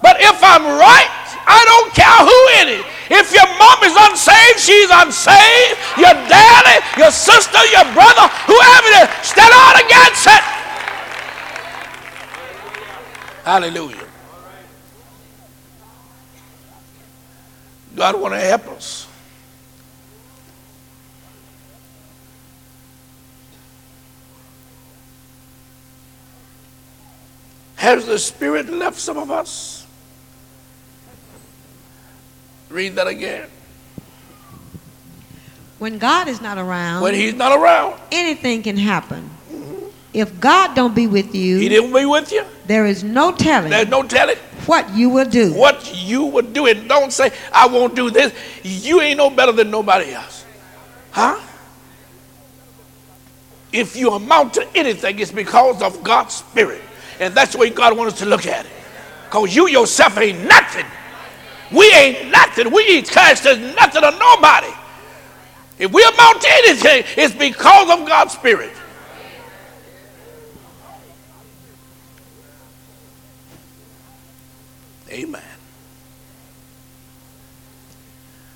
But 0.01 0.17
if 0.19 0.39
I'm 0.41 0.63
right, 0.63 1.11
I 1.43 1.59
don't 1.67 1.91
care 1.91 2.19
who 2.24 2.39
in 2.63 2.80
it. 2.80 2.86
If 3.11 3.36
your 3.36 3.45
mom 3.59 3.80
is 3.84 3.93
unsaved, 3.93 4.59
she's 4.63 4.89
unsaved. 4.89 5.76
Your 5.99 6.15
daddy, 6.32 6.80
your 6.95 7.11
sister, 7.11 7.59
your 7.67 7.88
brother, 7.91 8.26
whoever 8.47 8.88
it 8.89 8.95
is, 9.05 9.28
stand 9.28 9.51
out 9.51 9.76
against 9.76 10.28
it. 10.28 10.62
Hallelujah. 13.44 14.08
God 17.96 18.20
want 18.20 18.34
to 18.34 18.39
help 18.39 18.68
us. 18.70 19.08
Has 27.76 28.06
the 28.06 28.18
Spirit 28.18 28.70
left 28.70 28.98
some 28.98 29.18
of 29.18 29.30
us? 29.30 29.86
Read 32.70 32.96
that 32.96 33.08
again. 33.08 33.50
When 35.80 35.98
God 35.98 36.30
is 36.30 36.39
not 36.39 36.58
around, 36.58 37.04
When 37.04 37.14
He's 37.14 37.34
not 37.34 37.60
around, 37.60 38.00
anything 38.10 38.64
can 38.64 38.78
happen. 38.78 39.30
If 40.14 40.39
God 40.39 40.76
don't 40.76 40.93
be 40.93 41.07
with 41.07 41.34
you, 41.34 41.57
He 41.57 41.70
didn't 41.70 41.91
be 41.93 42.05
with 42.05 42.32
you. 42.32 42.45
there 42.68 42.86
is 42.86 43.03
no 43.03 43.32
telling 43.32 43.72
There's 43.72 43.88
no 43.88 44.03
telling 44.03 44.38
what 44.68 44.89
you 44.93 45.09
will 45.09 45.26
do. 45.28 45.53
what 45.53 45.93
you 45.95 46.24
will 46.26 46.43
do. 46.43 46.68
And 46.68 46.88
don't 46.88 47.11
say, 47.11 47.32
I 47.51 47.68
won't 47.68 47.95
do 47.95 48.09
this. 48.11 48.34
You 48.64 49.01
ain't 49.01 49.18
no 49.18 49.30
better 49.30 49.51
than 49.51 49.72
nobody 49.72 50.14
else. 50.14 50.45
Huh? 51.11 51.39
If 53.72 53.95
you 53.95 54.11
amount 54.11 54.53
to 54.53 54.68
anything, 54.78 55.18
it's 55.20 55.32
because 55.32 55.82
of 55.82 56.03
God's 56.03 56.36
Spirit. 56.36 56.82
And 57.20 57.34
that's 57.34 57.53
the 57.53 57.57
way 57.57 57.72
God 57.72 57.97
wants 57.97 58.14
us 58.14 58.20
to 58.20 58.26
look 58.26 58.45
at 58.45 58.66
it. 58.66 58.72
Because 59.26 59.55
you 59.55 59.68
yourself 59.68 60.18
ain't 60.20 60.47
nothing. 60.47 60.86
We 61.72 61.91
ain't 61.91 62.30
nothing. 62.32 62.72
We 62.72 62.84
eat 62.84 63.09
cash. 63.09 63.39
There's 63.39 63.57
nothing 63.76 64.03
on 64.03 64.18
nobody. 64.20 64.72
If 65.80 65.91
we 65.91 66.03
amount 66.03 66.41
to 66.41 66.47
anything, 66.51 67.03
it's 67.18 67.34
because 67.34 67.89
of 67.99 68.07
God's 68.07 68.34
Spirit. 68.34 68.72
Amen. 75.14 75.41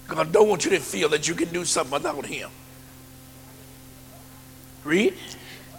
God 0.07 0.31
don't 0.31 0.49
want 0.49 0.65
you 0.65 0.71
to 0.71 0.79
feel 0.79 1.09
that 1.09 1.27
you 1.27 1.35
can 1.35 1.49
do 1.49 1.63
something 1.65 1.93
without 1.93 2.25
Him. 2.25 2.49
Read. 4.83 5.13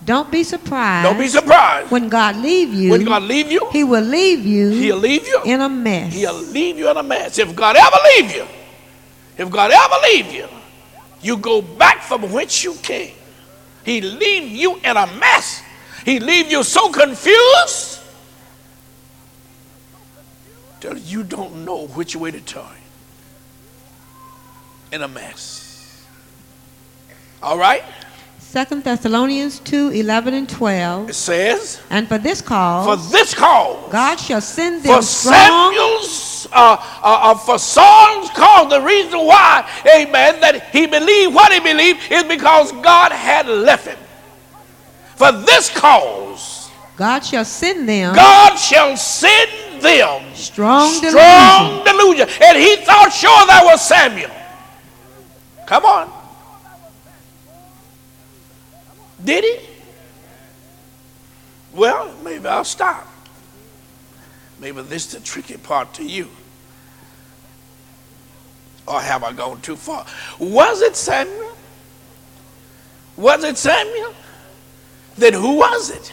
Don't 0.05 0.31
be 0.31 0.45
surprised. 0.45 1.05
Don't 1.05 1.19
be 1.19 1.27
surprised. 1.27 1.91
when 1.91 2.09
God 2.09 2.37
leave 2.37 2.73
you. 2.73 2.93
When 2.93 3.05
God 3.05 3.25
leave 3.25 3.51
you, 3.51 3.69
He 3.73 3.83
will 3.83 4.05
leave 4.05 4.47
you 4.47 4.71
He'll 4.71 4.97
leave 4.97 5.27
you. 5.27 5.43
in 5.45 5.61
a 5.61 5.69
mess. 5.69 6.15
He'll 6.15 6.35
leave 6.35 6.79
you 6.79 6.89
in 6.89 6.97
a 6.97 7.03
mess. 7.03 7.39
If 7.39 7.57
God 7.57 7.75
ever 7.75 7.97
leave 8.17 8.37
you, 8.37 8.47
if 9.37 9.51
God 9.51 9.73
ever 9.73 9.95
leave 10.05 10.33
you, 10.33 10.47
you 11.21 11.37
go 11.37 11.61
back 11.61 12.03
from 12.03 12.31
whence 12.31 12.63
you 12.63 12.75
came. 12.75 13.15
He 13.85 14.01
leave 14.01 14.53
you 14.53 14.77
in 14.77 14.97
a 14.97 15.07
mess. 15.19 15.63
He 16.05 16.21
leave 16.21 16.51
you 16.51 16.63
so 16.63 16.93
confused 16.93 17.98
till 20.81 20.97
you 20.97 21.23
don't 21.23 21.65
know 21.65 21.87
which 21.89 22.17
way 22.17 22.31
to 22.31 22.41
turn. 22.41 22.65
In 24.93 25.03
a 25.03 25.09
mess. 25.09 26.07
All 27.43 27.59
right? 27.59 27.85
Second 28.39 28.83
Thessalonians 28.83 29.59
2 29.61 29.91
11 29.91 30.33
and 30.33 30.49
12. 30.49 31.11
It 31.11 31.15
says, 31.15 31.83
And 31.91 32.09
for 32.09 32.17
this 32.17 32.41
cause, 32.41 32.87
for 32.87 33.13
this 33.13 33.35
cause, 33.35 33.93
God 33.93 34.17
shall 34.17 34.41
send 34.41 34.83
them 34.83 34.97
for 34.97 35.03
strong. 35.03 35.35
Samuel's, 35.75 36.49
uh, 36.51 36.77
uh, 36.81 36.81
uh, 37.03 37.35
for 37.35 37.59
Saul's 37.59 38.31
cause, 38.31 38.71
the 38.71 38.81
reason 38.81 39.19
why, 39.19 39.69
amen, 39.87 40.41
that 40.41 40.71
he 40.73 40.87
believed 40.87 41.35
what 41.35 41.53
he 41.53 41.61
believed 41.61 42.01
is 42.11 42.25
because 42.25 42.73
God 42.73 43.13
had 43.13 43.47
left 43.49 43.87
him. 43.87 43.99
For 45.17 45.31
this 45.31 45.69
cause, 45.69 46.71
God 46.97 47.21
shall 47.21 47.45
send 47.45 47.89
them 47.89 48.15
God 48.15 48.57
shall 48.57 48.97
send 48.97 49.51
them 49.81 50.35
strong 50.35 50.89
delusion. 51.01 51.11
strong 51.11 51.85
delusion. 51.85 52.29
And 52.43 52.59
he 52.59 52.77
thought 52.77 53.11
sure 53.13 53.47
that 53.47 53.63
was 53.65 53.87
Samuel. 53.87 54.31
Come 55.67 55.85
on. 55.85 56.13
Did 59.25 59.45
he? 59.45 59.59
Well, 61.75 62.15
maybe 62.25 62.47
I'll 62.47 62.65
stop. 62.65 63.07
Maybe 64.61 64.83
this 64.83 65.07
is 65.07 65.13
the 65.13 65.21
tricky 65.21 65.57
part 65.57 65.95
to 65.95 66.05
you. 66.05 66.29
Or 68.87 69.01
have 69.01 69.23
I 69.23 69.33
gone 69.33 69.61
too 69.61 69.77
far? 69.77 70.07
Was 70.39 70.81
it 70.81 70.97
Samuel? 70.97 71.57
Was 73.17 73.45
it 73.45 73.59
Samuel? 73.59 74.15
Then 75.17 75.35
who 75.35 75.57
was 75.57 75.91
it? 75.91 76.13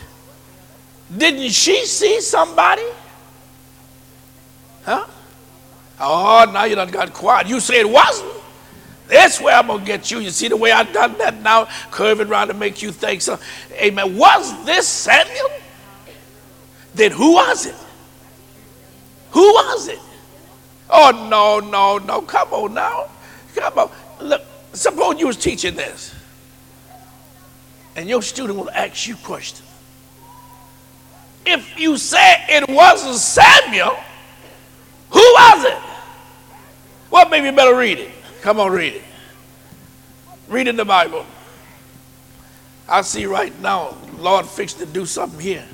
Didn't 1.15 1.51
she 1.51 1.85
see 1.85 2.19
somebody? 2.19 2.85
Huh? 4.85 5.05
Oh, 5.99 6.49
now 6.53 6.65
you 6.65 6.75
done 6.75 6.91
got 6.91 7.11
quiet. 7.11 7.47
You 7.47 7.59
say 7.59 7.79
it 7.79 7.89
wasn't. 7.89 8.31
That's 9.07 9.39
where 9.39 9.55
I'm 9.55 9.67
gonna 9.67 9.83
get 9.83 10.11
you. 10.11 10.19
You 10.19 10.29
see 10.29 10.47
the 10.47 10.57
way 10.57 10.71
I 10.71 10.83
done 10.83 11.17
that 11.17 11.41
now, 11.41 11.67
curving 11.91 12.27
around 12.27 12.47
to 12.49 12.53
make 12.53 12.81
you 12.81 12.91
think 12.91 13.21
so. 13.21 13.39
Amen. 13.73 14.17
Was 14.17 14.65
this 14.65 14.87
Samuel? 14.87 15.49
Then 16.93 17.11
who 17.11 17.33
was 17.33 17.65
it? 17.65 17.75
Who 19.31 19.41
was 19.41 19.87
it? 19.87 19.99
Oh 20.89 21.27
no, 21.29 21.59
no, 21.59 21.97
no. 21.97 22.21
Come 22.21 22.53
on 22.53 22.73
now. 22.73 23.07
Come 23.55 23.77
on. 23.79 23.91
Look, 24.21 24.43
suppose 24.73 25.19
you 25.19 25.27
was 25.27 25.37
teaching 25.37 25.75
this. 25.75 26.13
And 27.95 28.09
your 28.09 28.21
student 28.21 28.57
will 28.57 28.71
ask 28.71 29.07
you 29.07 29.15
questions. 29.15 29.67
If 31.45 31.79
you 31.79 31.97
say 31.97 32.43
it 32.49 32.67
wasn't 32.69 33.15
Samuel, 33.15 33.97
who 35.09 35.19
was 35.19 35.65
it? 35.65 35.77
Well, 37.11 37.29
maybe 37.29 37.47
you 37.47 37.51
better 37.53 37.75
read 37.75 37.99
it. 37.99 38.11
Come 38.41 38.59
on, 38.59 38.71
read 38.71 38.95
it. 38.95 39.03
Read 40.47 40.67
in 40.67 40.75
the 40.75 40.85
Bible. 40.85 41.25
I 42.87 43.01
see 43.01 43.25
right 43.25 43.57
now, 43.61 43.95
Lord 44.17 44.45
fixed 44.45 44.79
to 44.79 44.85
do 44.85 45.05
something 45.05 45.39
here. 45.39 45.65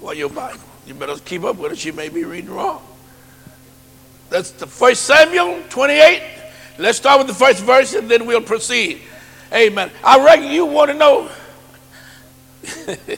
Well, 0.00 0.14
your 0.14 0.30
Bible. 0.30 0.60
You 0.86 0.94
better 0.94 1.16
keep 1.16 1.44
up 1.44 1.56
with 1.56 1.72
it. 1.72 1.84
You 1.84 1.92
may 1.92 2.08
be 2.08 2.24
reading 2.24 2.50
wrong. 2.50 2.82
That's 4.30 4.50
the 4.52 4.66
first 4.66 5.02
Samuel 5.02 5.62
28. 5.68 6.22
Let's 6.78 6.98
start 6.98 7.18
with 7.18 7.28
the 7.28 7.34
first 7.34 7.62
verse 7.62 7.94
and 7.94 8.08
then 8.08 8.26
we'll 8.26 8.42
proceed. 8.42 9.02
Amen. 9.52 9.90
I 10.04 10.22
reckon 10.24 10.50
you 10.50 10.66
want 10.66 10.90
to 10.90 10.96
know. 10.96 11.30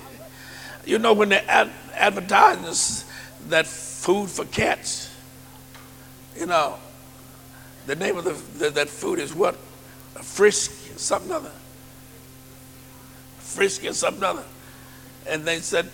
you 0.87 0.99
know 0.99 1.15
when 1.15 1.31
they're 1.31 1.45
ad- 1.49 1.73
advertising 1.95 2.63
this, 2.65 3.05
that 3.49 3.67
food 3.99 4.31
for 4.31 4.45
cats. 4.45 5.11
You 6.39 6.47
know, 6.47 6.77
the 7.87 7.97
name 7.97 8.17
of 8.17 8.25
the, 8.25 8.65
the, 8.65 8.71
that 8.71 8.89
food 8.89 9.19
is 9.19 9.35
what? 9.35 9.57
Frisk, 10.23 10.71
something 10.97 11.33
other. 11.33 11.51
Frisk 13.39 13.85
or 13.85 13.93
something 13.93 14.23
other. 14.23 14.45
And 15.29 15.45
they 15.45 15.59
said, 15.59 15.87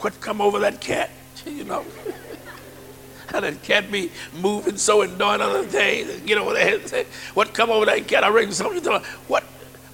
what 0.00 0.20
come 0.20 0.40
over 0.40 0.58
that 0.60 0.80
cat? 0.80 1.10
You 1.44 1.64
know. 1.64 1.84
and 3.34 3.44
that 3.44 3.62
cat 3.64 3.90
be 3.90 4.12
moving 4.32 4.76
so 4.76 5.02
and 5.02 5.18
doing 5.18 5.40
other 5.40 5.64
things. 5.64 6.20
Get 6.20 6.38
over 6.38 6.54
there 6.54 6.76
and 6.76 6.88
say, 6.88 7.06
what 7.34 7.52
come 7.52 7.70
over 7.70 7.84
that 7.86 8.06
cat? 8.06 8.22
I 8.22 8.28
reckon 8.28 8.52
something. 8.52 8.82
What, 9.26 9.42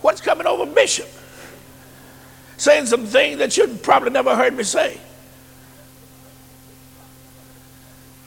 what's 0.02 0.20
coming 0.20 0.46
over 0.46 0.66
Bishop? 0.66 1.08
Saying 2.58 2.86
some 2.86 3.06
things 3.06 3.38
that 3.38 3.56
you 3.56 3.66
probably 3.82 4.10
never 4.10 4.36
heard 4.36 4.54
me 4.54 4.62
say. 4.62 5.00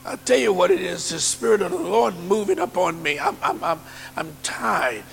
I'll 0.05 0.17
tell 0.17 0.39
you 0.39 0.51
what 0.51 0.71
it 0.71 0.81
is 0.81 1.09
the 1.09 1.19
Spirit 1.19 1.61
of 1.61 1.71
the 1.71 1.77
Lord 1.77 2.15
moving 2.17 2.59
upon 2.59 3.01
me. 3.03 3.19
I'm, 3.19 3.37
I'm, 3.43 3.63
I'm, 3.63 3.79
I'm 4.15 4.35
tired 4.41 5.03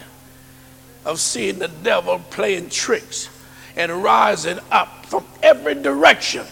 of 1.04 1.20
seeing 1.20 1.58
the 1.58 1.68
devil 1.68 2.18
playing 2.30 2.70
tricks 2.70 3.28
and 3.76 4.02
rising 4.02 4.58
up 4.70 5.06
from 5.06 5.24
every 5.42 5.74
direction 5.74 6.46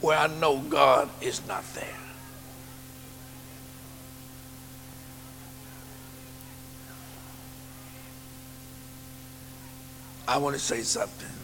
where 0.00 0.18
I 0.18 0.26
know 0.26 0.58
God 0.58 1.08
is 1.20 1.46
not 1.48 1.64
there. 1.74 1.88
I 10.28 10.38
want 10.38 10.54
to 10.54 10.60
say 10.60 10.82
something. 10.82 11.35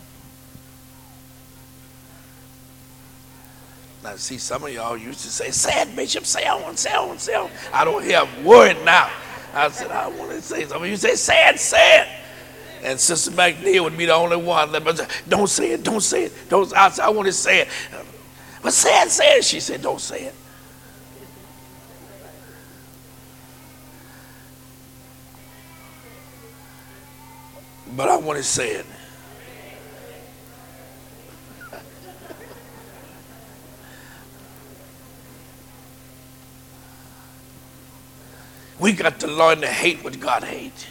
Now, 4.02 4.16
see, 4.16 4.38
some 4.38 4.64
of 4.64 4.72
y'all 4.72 4.96
used 4.96 5.20
to 5.20 5.28
say, 5.28 5.82
it, 5.82 5.94
Bishop, 5.94 6.26
say 6.26 6.46
on, 6.46 6.76
say 6.76 6.92
on, 6.92 7.18
say 7.18 7.34
on. 7.34 7.50
I 7.72 7.84
don't 7.84 8.02
hear 8.02 8.22
a 8.22 8.42
word 8.42 8.76
now. 8.84 9.08
I 9.54 9.68
said, 9.70 9.90
I 9.92 10.08
want 10.08 10.30
to 10.32 10.42
say 10.42 10.64
something. 10.64 10.90
You 10.90 10.96
say, 10.96 11.14
say 11.14 12.00
it. 12.00 12.08
And 12.82 12.98
Sister 12.98 13.30
McNeil 13.30 13.84
would 13.84 13.96
be 13.96 14.06
the 14.06 14.14
only 14.14 14.36
one 14.36 14.72
that 14.72 14.96
say, 14.96 15.06
don't 15.28 15.46
say 15.46 15.70
it, 15.72 15.84
don't 15.84 16.00
say 16.00 16.24
it. 16.24 16.32
Don't, 16.48 16.74
I, 16.76 16.90
said, 16.90 17.04
I 17.04 17.10
want 17.10 17.26
to 17.26 17.32
say 17.32 17.60
it. 17.60 17.68
But 18.60 18.72
say 18.72 19.02
it. 19.02 19.44
She 19.44 19.60
said, 19.60 19.82
don't 19.82 20.00
say 20.00 20.24
it. 20.24 20.34
But 27.94 28.08
I 28.08 28.16
want 28.16 28.38
to 28.38 28.42
say 28.42 28.70
it. 28.72 28.86
We 38.82 38.90
got 38.92 39.20
to 39.20 39.28
learn 39.28 39.60
to 39.60 39.68
hate 39.68 40.02
what 40.02 40.18
God 40.18 40.42
hates. 40.42 40.88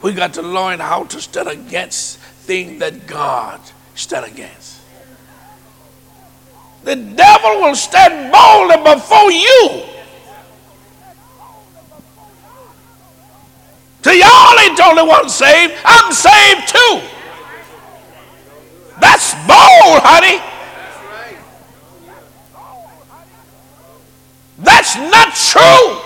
We 0.00 0.14
got 0.14 0.32
to 0.34 0.42
learn 0.42 0.80
how 0.80 1.04
to 1.04 1.20
stand 1.20 1.48
against 1.48 2.16
things 2.16 2.80
that 2.80 3.06
God 3.06 3.60
stand 3.94 4.24
against. 4.24 4.80
The 6.84 6.96
devil 6.96 7.60
will 7.60 7.74
stand 7.74 8.32
boldly 8.32 8.94
before 8.94 9.30
you. 9.30 9.82
To 14.04 14.16
y'all 14.16 14.58
ain't 14.60 14.78
the 14.78 14.84
only 14.86 15.02
one 15.06 15.28
saved. 15.28 15.74
I'm 15.84 16.12
saved 16.14 16.68
too. 16.68 17.00
That's 19.02 19.34
bold, 19.34 20.00
honey. 20.00 20.40
That's 24.56 24.96
not 24.96 25.34
true. 25.34 26.04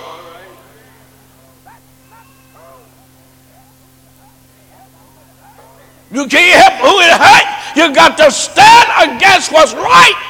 You 6.19 6.27
can't 6.27 6.51
help 6.51 6.83
who 6.83 6.99
it 6.99 7.15
hurt. 7.15 7.47
You 7.79 7.95
got 7.95 8.19
to 8.19 8.27
stand 8.35 8.91
against 9.07 9.55
what's 9.55 9.71
right. 9.71 10.27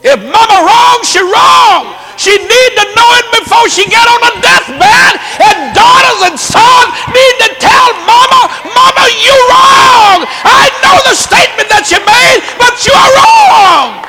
If 0.00 0.16
mama 0.16 0.58
wrong, 0.64 0.98
she 1.04 1.20
wrong. 1.20 1.92
She 2.16 2.32
need 2.32 2.72
to 2.80 2.84
know 2.96 3.08
it 3.20 3.44
before 3.44 3.68
she 3.68 3.84
get 3.92 4.08
on 4.08 4.20
a 4.24 4.32
deathbed. 4.40 5.12
And 5.36 5.76
daughters 5.76 6.32
and 6.32 6.36
sons 6.40 6.96
need 7.12 7.34
to 7.44 7.60
tell 7.60 7.92
mama, 8.08 8.48
mama, 8.72 9.04
you 9.20 9.36
wrong. 9.52 10.24
I 10.48 10.72
know 10.80 10.96
the 11.04 11.12
statement 11.12 11.68
that 11.68 11.92
you 11.92 12.00
made, 12.00 12.40
but 12.56 12.80
you 12.80 12.96
are 12.96 13.12
wrong. 13.20 14.00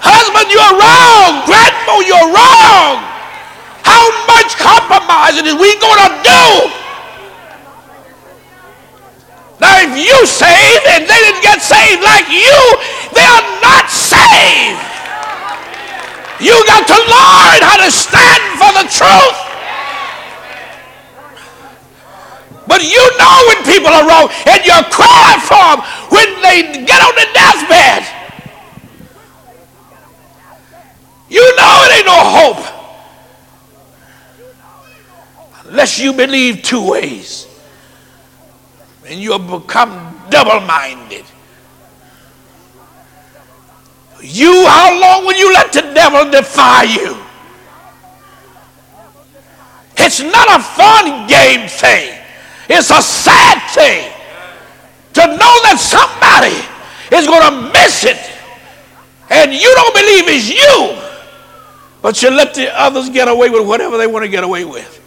Husband, 0.00 0.48
you 0.48 0.56
are 0.56 0.72
wrong. 0.72 1.44
Grandma, 1.44 2.00
you're 2.00 2.32
wrong. 2.32 3.04
How 3.84 4.08
much 4.24 4.56
compromising 4.56 5.44
is 5.44 5.52
we 5.52 5.76
going 5.84 6.00
to 6.00 6.12
do 6.24 6.79
now, 9.60 9.76
if 9.84 9.92
you 9.92 10.16
saved 10.24 10.84
and 10.88 11.04
they 11.04 11.20
didn't 11.20 11.44
get 11.44 11.60
saved 11.60 12.00
like 12.00 12.24
you, 12.32 12.56
they 13.12 13.26
are 13.28 13.44
not 13.60 13.92
saved. 13.92 14.80
You 16.40 16.56
got 16.64 16.88
to 16.88 16.96
learn 16.96 17.60
how 17.60 17.76
to 17.84 17.92
stand 17.92 18.40
for 18.56 18.72
the 18.72 18.88
truth. 18.88 19.38
But 22.66 22.82
you 22.88 23.04
know 23.18 23.36
when 23.48 23.64
people 23.68 23.92
are 23.92 24.08
wrong 24.08 24.30
and 24.46 24.64
you're 24.64 24.88
crying 24.88 25.40
for 25.44 25.76
them 25.76 25.84
when 26.08 26.40
they 26.40 26.62
get 26.86 27.02
on 27.02 27.14
the 27.14 27.26
deathbed. 27.34 28.06
You 31.28 31.44
know 31.56 31.84
it 31.84 31.96
ain't 31.98 32.06
no 32.06 32.16
hope 32.16 32.66
unless 35.66 35.98
you 35.98 36.12
believe 36.12 36.62
two 36.62 36.90
ways 36.90 37.49
and 39.10 39.20
you'll 39.20 39.38
become 39.38 39.90
double 40.30 40.64
minded. 40.66 41.24
You, 44.22 44.66
how 44.66 44.98
long 45.00 45.26
will 45.26 45.36
you 45.36 45.52
let 45.52 45.72
the 45.72 45.82
devil 45.82 46.30
defy 46.30 46.84
you? 46.84 47.16
It's 49.96 50.20
not 50.20 50.48
a 50.58 50.62
fun 50.62 51.26
game 51.26 51.68
thing, 51.68 52.18
it's 52.68 52.90
a 52.90 53.02
sad 53.02 53.58
thing 53.74 54.12
to 55.14 55.26
know 55.26 55.54
that 55.66 55.76
somebody 55.78 56.56
is 57.14 57.26
going 57.26 57.42
to 57.42 57.72
miss 57.72 58.04
it 58.04 58.30
and 59.28 59.52
you 59.52 59.74
don't 59.74 59.94
believe 59.94 60.24
it's 60.28 60.50
you, 60.50 60.98
but 62.02 62.22
you 62.22 62.30
let 62.30 62.54
the 62.54 62.76
others 62.78 63.08
get 63.10 63.28
away 63.28 63.50
with 63.50 63.66
whatever 63.66 63.96
they 63.98 64.06
want 64.06 64.24
to 64.24 64.28
get 64.28 64.44
away 64.44 64.64
with. 64.64 64.99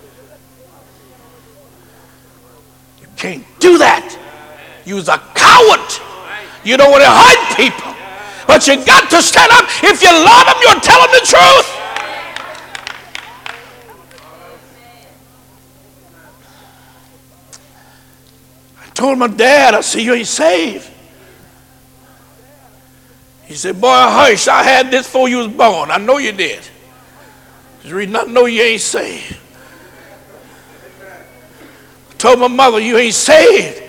Can't 3.24 3.46
do 3.60 3.78
that. 3.78 4.20
You's 4.84 5.08
a 5.08 5.18
coward. 5.18 5.88
You 6.66 6.76
don't 6.76 6.92
want 6.92 7.04
to 7.04 7.10
hide 7.10 7.56
people. 7.56 7.96
But 8.46 8.68
you 8.68 8.76
got 8.84 9.10
to 9.12 9.22
stand 9.22 9.50
up. 9.54 9.64
If 9.82 10.04
you 10.04 10.12
love 10.12 10.44
them, 10.44 10.60
you're 10.60 10.82
telling 10.84 11.08
the 11.16 11.24
truth. 11.24 11.70
I 18.82 18.86
told 18.94 19.18
my 19.20 19.28
dad, 19.28 19.74
I 19.74 19.80
said, 19.80 20.02
you 20.02 20.16
ain't 20.16 20.28
saved. 20.28 20.92
He 23.46 23.54
said, 23.56 23.80
boy, 23.80 23.88
hush, 23.88 24.50
I 24.50 24.64
had 24.64 24.92
this 24.92 25.08
before 25.08 25.30
you 25.30 25.38
was 25.38 25.48
born. 25.48 25.92
I 25.92 25.98
know 25.98 26.18
you 26.18 26.34
did. 26.34 26.62
The 27.84 27.96
reason 27.96 28.18
I 28.18 28.24
know 28.24 28.48
you 28.48 28.62
ain't 28.64 28.82
saved 28.82 29.40
told 32.24 32.40
my 32.40 32.48
mother, 32.48 32.80
You 32.80 32.98
ain't 32.98 33.14
saved. 33.14 33.84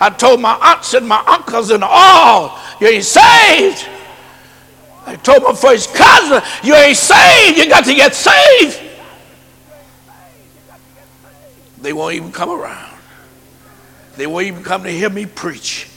I 0.00 0.08
told 0.08 0.40
my 0.40 0.54
aunts 0.54 0.94
and 0.94 1.06
my 1.06 1.22
uncles 1.26 1.70
and 1.70 1.84
all, 1.84 2.58
You 2.80 2.86
ain't 2.88 3.04
saved. 3.04 3.86
I 5.04 5.16
told 5.16 5.42
my 5.42 5.52
first 5.52 5.94
cousin, 5.94 6.40
You 6.62 6.74
ain't 6.74 6.96
saved. 6.96 7.58
You 7.58 7.68
got 7.68 7.84
to 7.84 7.94
get 7.94 8.14
saved. 8.14 8.80
They 11.82 11.92
won't 11.92 12.14
even 12.14 12.32
come 12.32 12.48
around. 12.48 12.96
They 14.16 14.26
won't 14.26 14.46
even 14.46 14.62
come 14.62 14.84
to 14.84 14.90
hear 14.90 15.10
me 15.10 15.26
preach. 15.26 15.90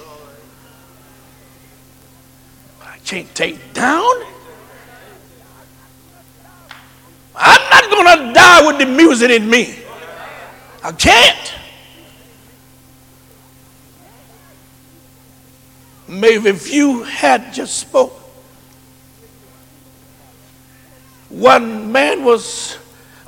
I 2.82 2.98
can't 3.06 3.34
take 3.34 3.74
down. 3.74 4.12
I'm 7.34 7.70
not 7.70 7.90
going 7.90 8.28
to 8.28 8.34
die 8.34 8.68
with 8.68 8.78
the 8.80 8.86
music 8.88 9.32
in 9.32 9.50
me. 9.50 9.80
I 10.84 10.92
can't. 10.92 11.57
Maybe 16.08 16.50
if 16.50 16.72
you 16.72 17.04
had 17.04 17.54
just 17.54 17.78
spoke. 17.78 18.14
One 21.30 21.92
man 21.92 22.24
was 22.24 22.78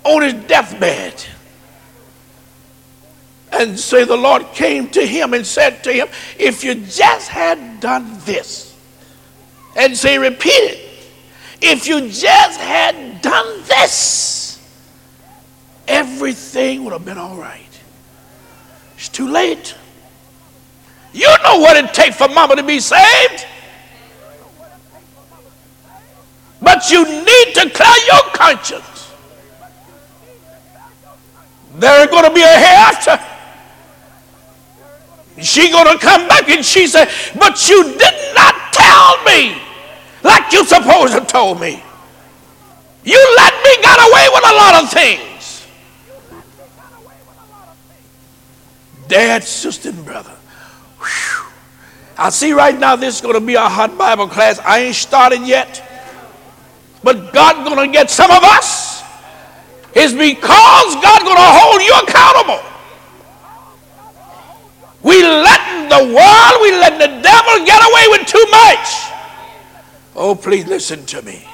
on 0.04 0.22
his 0.22 0.34
deathbed. 0.34 1.26
And 3.52 3.80
say 3.80 4.06
the 4.06 4.16
Lord 4.16 4.54
came 4.54 4.90
to 4.90 5.06
him 5.06 5.34
and 5.34 5.46
said 5.46 5.84
to 5.84 5.92
him, 5.92 6.08
If 6.38 6.64
you 6.64 6.76
just 6.76 7.30
had 7.30 7.80
done 7.80 8.18
this, 8.20 8.78
and 9.76 9.98
say, 9.98 10.18
repeat 10.18 10.50
it, 10.50 11.10
If 11.62 11.88
you 11.88 12.02
just 12.10 12.60
had 12.60 13.22
done 13.22 13.64
this, 13.64 14.66
everything 15.88 16.84
would 16.84 16.94
have 16.94 17.06
been 17.06 17.18
all 17.18 17.36
right. 17.36 17.66
It's 18.96 19.10
too 19.10 19.28
late. 19.28 19.76
You 21.14 21.28
know 21.44 21.60
what 21.60 21.78
it 21.78 21.94
takes 21.94 22.18
for 22.18 22.28
mama 22.28 22.56
to 22.56 22.64
be 22.64 22.80
saved. 22.80 23.46
But 26.62 26.92
you 26.92 27.04
need 27.06 27.54
to 27.56 27.70
clear 27.70 27.96
your 28.08 28.34
conscience. 28.34 29.12
There's 31.76 32.08
going 32.08 32.26
to 32.26 32.34
be 32.34 32.42
a 32.42 32.48
hereafter. 32.48 33.20
She 35.42 35.72
going 35.72 35.88
to 35.88 35.98
come 35.98 36.28
back 36.28 36.50
and 36.50 36.66
she 36.66 36.88
said, 36.88 37.10
but 37.38 37.68
you 37.70 37.84
did 37.84 38.36
not 38.36 38.56
tell 38.74 39.24
me 39.24 39.56
like 40.24 40.52
you 40.52 40.66
supposed 40.66 41.14
to 41.14 41.22
told 41.22 41.62
me. 41.62 41.82
You 43.04 43.36
let 43.38 43.54
me 43.64 43.82
get 43.82 44.00
away 44.00 44.28
with 44.34 44.44
a 44.46 44.56
lot 44.56 44.84
of 44.84 44.92
things. 44.92 45.66
Dad, 49.08 49.44
sister, 49.44 49.90
and 49.90 50.06
brother. 50.06 50.39
Whew. 51.00 51.46
I 52.18 52.30
see 52.30 52.52
right 52.52 52.78
now 52.78 52.96
this 52.96 53.16
is 53.16 53.22
going 53.22 53.36
to 53.36 53.42
be 53.42 53.56
a 53.56 53.62
hot 53.62 53.98
Bible 53.98 54.28
class. 54.28 54.60
I 54.60 54.80
ain't 54.80 54.96
started 54.96 55.42
yet. 55.48 55.86
But 57.04 57.34
God 57.34 57.66
going 57.66 57.88
to 57.88 57.94
get 57.94 58.10
some 58.10 58.30
of 58.30 58.44
us 58.44 59.02
is 59.96 60.12
because 60.12 60.96
God 60.96 61.22
going 61.24 61.38
to 61.38 61.52
hold 61.56 61.82
you 61.82 61.94
accountable. 62.04 62.66
We 65.02 65.24
letting 65.24 65.88
the 65.88 66.14
world, 66.14 66.62
we 66.62 66.72
letting 66.72 67.00
the 67.00 67.22
devil 67.22 67.66
get 67.66 67.82
away 67.90 68.06
with 68.10 68.28
too 68.28 68.46
much. 68.52 69.12
Oh, 70.16 70.36
please 70.36 70.68
listen 70.68 71.06
to 71.08 71.22
me. 71.22 71.48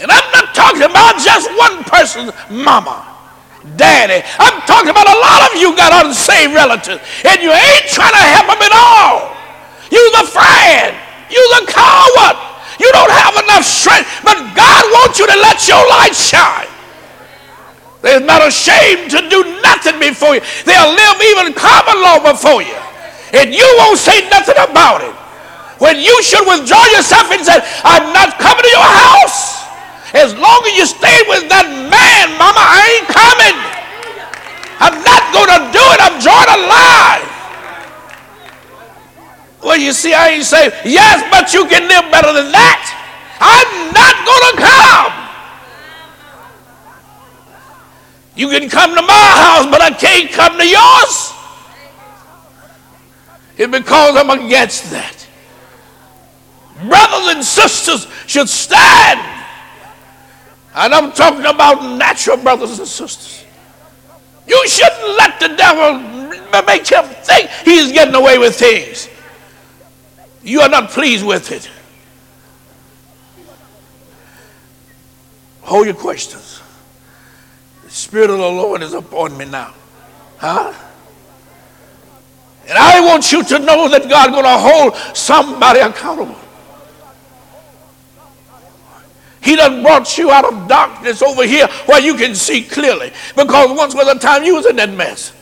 And 0.00 0.08
I'm 0.08 0.28
not 0.32 0.54
talking 0.56 0.82
about 0.82 1.20
just 1.20 1.44
one 1.60 1.84
person's 1.84 2.32
mama, 2.48 3.04
daddy. 3.76 4.24
I'm 4.40 4.56
talking 4.64 4.88
about 4.88 5.04
a 5.04 5.18
lot 5.20 5.52
of 5.52 5.60
you 5.60 5.76
got 5.76 5.92
unsaved 6.06 6.56
relatives, 6.56 7.04
and 7.24 7.36
you 7.44 7.52
ain't 7.52 7.86
trying 7.92 8.16
to 8.16 8.24
help 8.32 8.48
them 8.48 8.62
at 8.64 8.72
all. 8.72 9.36
You're 9.92 10.14
the 10.16 10.26
friend. 10.32 10.96
You're 11.28 11.52
the 11.60 11.68
coward. 11.68 12.36
You 12.80 12.88
don't 12.96 13.12
have 13.12 13.36
enough 13.44 13.64
strength, 13.68 14.08
but 14.24 14.40
God 14.56 14.82
wants 14.96 15.20
you 15.20 15.26
to 15.28 15.36
let 15.36 15.68
your 15.68 15.84
light 15.92 16.16
shine. 16.16 16.72
They're 18.00 18.24
not 18.24 18.40
ashamed 18.40 19.10
to 19.12 19.20
do 19.28 19.44
nothing 19.60 20.00
before 20.00 20.34
you. 20.34 20.40
They'll 20.64 20.96
live 20.96 21.20
even 21.20 21.52
common 21.52 22.00
law 22.00 22.32
before 22.32 22.62
you. 22.62 22.78
And 23.36 23.52
you 23.52 23.68
won't 23.78 23.98
say 23.98 24.26
nothing 24.30 24.56
about 24.56 25.04
it. 25.04 25.14
When 25.78 26.00
you 26.00 26.22
should 26.22 26.48
withdraw 26.48 26.84
yourself 26.96 27.30
and 27.30 27.44
say, 27.44 27.60
I'm 27.84 28.12
not 28.14 28.38
coming 28.38 28.64
to 28.64 28.70
your 28.70 28.80
house. 28.80 29.59
As 30.12 30.34
long 30.34 30.60
as 30.66 30.74
you 30.74 30.86
stay 30.86 31.22
with 31.30 31.46
that 31.48 31.70
man, 31.70 32.26
mama, 32.34 32.58
I 32.58 32.82
ain't 32.98 33.08
coming. 33.10 33.56
I'm 34.82 34.96
not 35.06 35.22
going 35.30 35.50
to 35.54 35.60
do 35.70 35.84
it. 35.94 35.98
I'm 36.02 36.18
drawing 36.18 36.50
a 36.50 36.60
line. 36.66 37.26
Well, 39.62 39.78
you 39.78 39.92
see, 39.92 40.14
I 40.14 40.30
ain't 40.30 40.44
saying, 40.44 40.72
yes, 40.84 41.22
but 41.30 41.52
you 41.54 41.66
can 41.66 41.86
live 41.86 42.10
better 42.10 42.32
than 42.32 42.50
that. 42.50 42.82
I'm 43.38 43.92
not 43.94 44.16
going 44.26 44.44
to 44.50 44.54
come. 44.66 45.12
You 48.34 48.48
can 48.48 48.68
come 48.68 48.96
to 48.96 49.02
my 49.02 49.12
house, 49.12 49.66
but 49.70 49.80
I 49.80 49.90
can't 49.90 50.30
come 50.32 50.58
to 50.58 50.66
yours. 50.66 51.32
It's 53.58 53.70
because 53.70 54.16
I'm 54.16 54.30
against 54.30 54.90
that. 54.90 55.28
Brothers 56.88 57.34
and 57.36 57.44
sisters 57.44 58.06
should 58.26 58.48
stand. 58.48 59.29
And 60.80 60.94
I'm 60.94 61.12
talking 61.12 61.44
about 61.44 61.98
natural 61.98 62.38
brothers 62.38 62.78
and 62.78 62.88
sisters. 62.88 63.44
You 64.46 64.66
shouldn't 64.66 65.08
let 65.18 65.38
the 65.38 65.48
devil 65.48 65.98
make 66.66 66.88
him 66.88 67.04
think 67.04 67.50
he's 67.66 67.92
getting 67.92 68.14
away 68.14 68.38
with 68.38 68.56
things. 68.56 69.10
You 70.42 70.62
are 70.62 70.70
not 70.70 70.88
pleased 70.88 71.26
with 71.26 71.52
it. 71.52 71.70
Hold 75.60 75.84
your 75.84 75.94
questions. 75.94 76.62
The 77.84 77.90
Spirit 77.90 78.30
of 78.30 78.38
the 78.38 78.48
Lord 78.48 78.80
is 78.80 78.94
upon 78.94 79.36
me 79.36 79.44
now. 79.44 79.74
Huh? 80.38 80.72
And 82.66 82.78
I 82.78 83.00
want 83.00 83.30
you 83.32 83.44
to 83.44 83.58
know 83.58 83.86
that 83.90 84.08
God's 84.08 84.32
going 84.32 84.44
to 84.44 84.58
hold 84.58 84.96
somebody 85.14 85.80
accountable. 85.80 86.36
He 89.40 89.56
done 89.56 89.82
brought 89.82 90.18
you 90.18 90.30
out 90.30 90.44
of 90.44 90.68
darkness 90.68 91.22
over 91.22 91.46
here 91.46 91.66
where 91.86 92.00
you 92.00 92.14
can 92.14 92.34
see 92.34 92.62
clearly. 92.62 93.12
Because 93.36 93.76
once 93.76 93.94
was 93.94 94.06
a 94.06 94.18
time 94.18 94.44
you 94.44 94.54
was 94.54 94.66
in 94.66 94.76
that 94.76 94.92
mess. 94.92 95.32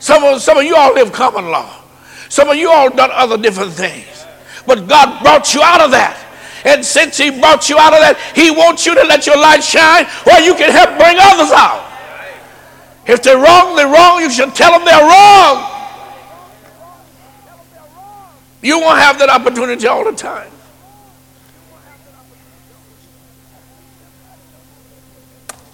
Some 0.00 0.24
of, 0.24 0.42
some 0.42 0.58
of 0.58 0.64
you 0.64 0.74
all 0.74 0.94
live 0.94 1.12
common 1.12 1.50
law. 1.50 1.82
Some 2.28 2.48
of 2.48 2.56
you 2.56 2.70
all 2.70 2.90
done 2.90 3.10
other 3.12 3.38
different 3.38 3.72
things. 3.72 4.24
But 4.66 4.88
God 4.88 5.22
brought 5.22 5.54
you 5.54 5.62
out 5.62 5.80
of 5.80 5.90
that. 5.92 6.16
And 6.64 6.84
since 6.84 7.16
He 7.18 7.30
brought 7.30 7.68
you 7.68 7.78
out 7.78 7.92
of 7.92 8.00
that, 8.00 8.18
He 8.34 8.50
wants 8.50 8.84
you 8.86 8.94
to 8.94 9.04
let 9.04 9.26
your 9.26 9.36
light 9.36 9.62
shine 9.62 10.04
where 10.24 10.40
you 10.40 10.54
can 10.54 10.70
help 10.70 10.98
bring 10.98 11.16
others 11.18 11.52
out. 11.52 11.86
If 13.06 13.22
they're 13.22 13.38
wrong, 13.38 13.76
they're 13.76 13.92
wrong. 13.92 14.20
You 14.20 14.30
should 14.30 14.54
tell 14.54 14.72
them 14.72 14.84
they're 14.84 15.00
wrong. 15.00 15.66
You 18.62 18.78
won't 18.78 18.98
have 18.98 19.18
that 19.18 19.30
opportunity 19.30 19.86
all 19.86 20.04
the 20.04 20.12
time. 20.12 20.50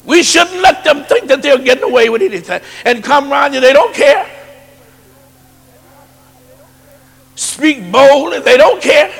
We 0.06 0.22
shouldn't 0.22 0.62
let 0.62 0.84
them 0.84 1.04
think 1.04 1.26
that 1.28 1.42
they're 1.42 1.58
getting 1.58 1.82
away 1.82 2.08
with 2.08 2.22
anything 2.22 2.60
and 2.84 3.02
come 3.02 3.30
around 3.30 3.54
you, 3.54 3.60
they 3.60 3.72
don't 3.72 3.92
care. 3.92 4.30
Speak 7.34 7.90
boldly, 7.90 8.40
they 8.40 8.56
don't 8.56 8.80
care. 8.80 9.12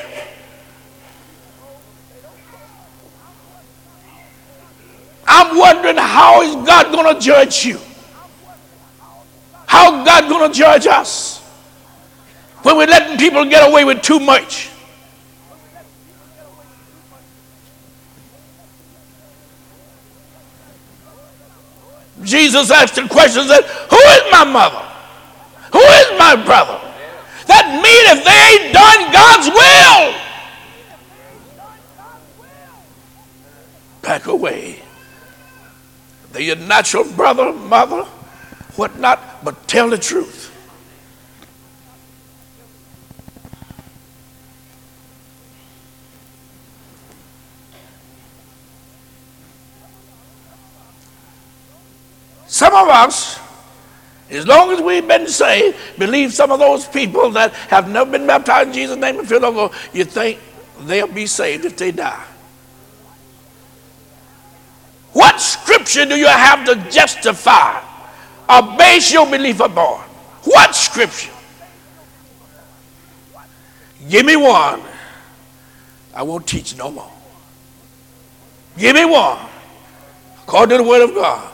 I'm 5.26 5.59
wondering 5.59 5.97
how 5.97 6.43
is 6.43 6.55
God 6.66 6.93
going 6.93 7.14
to 7.14 7.20
judge 7.20 7.64
you? 7.64 7.80
How 9.66 10.05
God 10.05 10.28
going 10.28 10.51
to 10.51 10.57
judge 10.57 10.87
us 10.87 11.41
when 12.62 12.76
we're 12.76 12.87
letting 12.87 13.18
people 13.18 13.45
get 13.45 13.68
away 13.68 13.84
with 13.84 14.03
too 14.03 14.20
much? 14.20 14.70
Jesus 22.27 22.70
asked 22.70 22.97
the 22.97 23.09
question, 23.09 23.47
that, 23.49 23.64
Who 23.64 23.97
is 23.97 24.33
my 24.33 24.45
mother? 24.45 24.83
Who 25.72 25.81
is 25.81 26.18
my 26.18 26.37
brother? 26.45 26.81
That 27.47 27.81
mean 27.81 28.05
if 28.11 28.24
they 28.24 28.41
ain't 28.53 28.74
done 28.74 29.12
God's 29.12 29.49
will, 29.55 30.27
back 34.03 34.27
away. 34.27 34.83
They're 36.33 36.43
not 36.43 36.59
your 36.59 36.68
natural 36.68 37.05
brother, 37.05 37.53
mother, 37.53 38.03
whatnot, 38.77 39.45
but 39.45 39.66
tell 39.68 39.89
the 39.89 39.99
truth. 39.99 40.53
Some 52.57 52.73
of 52.73 52.89
us, 52.89 53.39
as 54.31 54.47
long 54.47 54.71
as 54.71 54.81
we've 54.81 55.07
been 55.07 55.29
saved, 55.29 55.77
believe 55.99 56.33
some 56.33 56.51
of 56.51 56.59
those 56.59 56.89
people 56.89 57.31
that 57.33 57.53
have 57.53 57.91
never 57.91 58.11
been 58.11 58.27
baptized 58.27 58.69
in 58.69 58.75
Jesus' 58.75 58.97
name 58.97 59.19
and 59.19 59.29
feel 59.29 59.41
go, 59.41 59.71
you 59.93 60.05
think 60.05 60.41
they'll 60.81 61.07
be 61.07 61.27
saved 61.27 61.67
if 61.67 61.77
they 61.77 61.91
die. 61.91 62.25
What 65.13 65.39
scripture 65.39 66.07
do 66.07 66.17
you 66.17 66.29
have 66.29 66.65
to 66.65 66.77
justify 66.91 67.79
or 68.49 68.63
base 68.79 69.13
your 69.13 69.31
belief 69.31 69.61
upon? 69.61 70.01
What 70.45 70.75
scripture? 70.75 71.35
Give 74.09 74.25
me 74.25 74.37
one. 74.37 74.81
I 76.15 76.23
won't 76.23 76.47
teach 76.47 76.75
no 76.79 76.91
more. 76.91 77.13
Give 78.79 78.97
me 78.97 79.05
one. 79.05 79.47
According 80.45 80.79
to 80.79 80.83
the 80.83 80.89
word 80.89 81.03
of 81.03 81.15
God. 81.15 81.53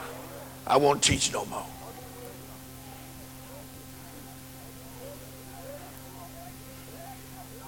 I 0.65 0.77
won't 0.77 1.01
teach 1.01 1.31
no 1.33 1.45
more. 1.45 1.65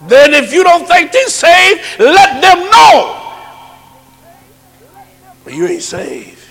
Then, 0.07 0.33
if 0.33 0.53
you 0.53 0.63
don't 0.63 0.87
think 0.87 1.11
they're 1.11 1.27
saved, 1.27 1.81
let 1.99 2.41
them 2.41 2.69
know. 2.69 3.21
But 5.43 5.53
you 5.53 5.67
ain't 5.67 5.81
saved. 5.81 6.43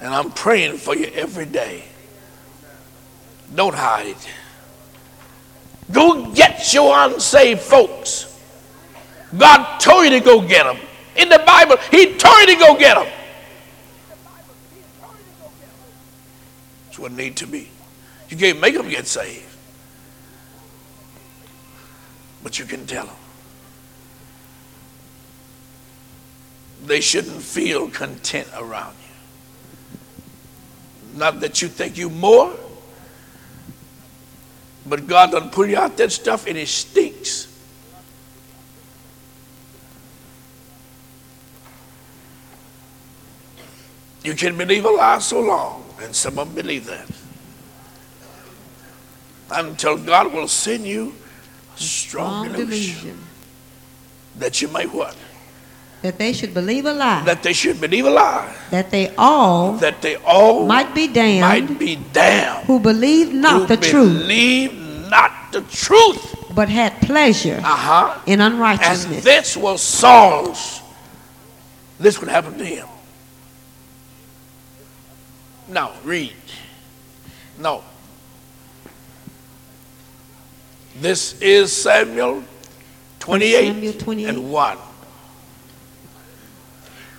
And 0.00 0.14
I'm 0.14 0.30
praying 0.30 0.76
for 0.76 0.94
you 0.94 1.06
every 1.06 1.46
day. 1.46 1.84
Don't 3.54 3.74
hide 3.74 4.06
it. 4.06 4.28
Go 5.90 6.30
get 6.32 6.72
your 6.72 6.96
unsaved 6.96 7.60
folks. 7.60 8.38
God 9.36 9.78
told 9.78 10.04
you 10.04 10.10
to 10.10 10.20
go 10.20 10.40
get 10.40 10.64
them. 10.64 10.78
In 11.16 11.28
the 11.28 11.42
Bible, 11.44 11.76
He 11.90 12.14
told 12.14 12.40
you 12.40 12.54
to 12.54 12.56
go 12.56 12.78
get 12.78 12.94
them. 12.94 13.12
That's 16.98 17.10
what 17.10 17.16
need 17.16 17.36
to 17.36 17.46
be. 17.46 17.68
You 18.28 18.36
can't 18.36 18.60
make 18.60 18.74
them 18.74 18.88
get 18.88 19.06
saved. 19.06 19.44
But 22.42 22.58
you 22.58 22.64
can 22.64 22.86
tell 22.86 23.06
them. 23.06 23.14
They 26.86 27.00
shouldn't 27.00 27.40
feel 27.40 27.88
content 27.88 28.48
around 28.56 28.96
you. 29.00 30.00
Not 31.16 31.38
that 31.38 31.62
you 31.62 31.68
think 31.68 31.96
you 31.96 32.10
more, 32.10 32.52
but 34.84 35.06
God 35.06 35.30
done 35.30 35.50
put 35.50 35.68
you 35.68 35.78
out 35.78 35.96
that 35.98 36.10
stuff 36.10 36.48
and 36.48 36.58
it 36.58 36.66
stinks. 36.66 37.46
You 44.24 44.34
can 44.34 44.58
believe 44.58 44.84
a 44.84 44.90
lie 44.90 45.20
so 45.20 45.40
long, 45.40 45.87
and 46.02 46.14
some 46.14 46.38
of 46.38 46.46
them 46.54 46.54
believe 46.62 46.86
that. 46.86 47.06
Until 49.50 49.96
God 49.96 50.32
will 50.32 50.48
send 50.48 50.84
you 50.86 51.14
a 51.74 51.80
strong, 51.80 52.44
Strong 52.44 52.52
delusion, 52.52 52.68
delusion. 53.00 53.18
that 54.36 54.60
you 54.60 54.68
may 54.68 54.86
what? 54.86 55.16
That 56.02 56.18
they 56.18 56.32
should 56.32 56.54
believe 56.54 56.84
a 56.86 56.92
lie. 56.92 57.24
That 57.24 57.42
they 57.42 57.52
should 57.52 57.80
believe 57.80 58.04
a 58.06 58.10
lie. 58.10 58.54
That 58.70 58.90
they 58.90 59.12
all 59.16 59.72
That 59.78 60.00
they 60.02 60.16
all 60.16 60.66
might 60.66 60.94
be 60.94 61.08
damned 61.08 61.40
might 61.70 61.78
be 61.78 61.96
damned. 62.12 62.66
who 62.66 62.78
believe 62.78 63.32
not 63.32 63.62
who 63.62 63.66
the 63.66 63.76
truth, 63.78 64.18
Believe 64.20 64.74
not 65.10 65.32
the 65.50 65.62
truth. 65.62 66.36
but 66.54 66.68
had 66.68 66.92
pleasure 67.02 67.58
Uh 67.64 67.74
huh. 67.74 68.20
in 68.26 68.40
unrighteousness. 68.40 69.16
And 69.16 69.22
this 69.24 69.56
was 69.56 69.82
Saul's. 69.82 70.82
This 71.98 72.20
would 72.20 72.28
happen 72.28 72.56
to 72.58 72.64
him. 72.64 72.86
No, 75.68 75.92
read. 76.04 76.32
No. 77.58 77.82
This 81.00 81.40
is 81.40 81.72
Samuel 81.72 82.42
28 83.20 83.66
Samuel 83.66 83.92
28. 83.94 84.28
and 84.28 84.50
1. 84.50 84.78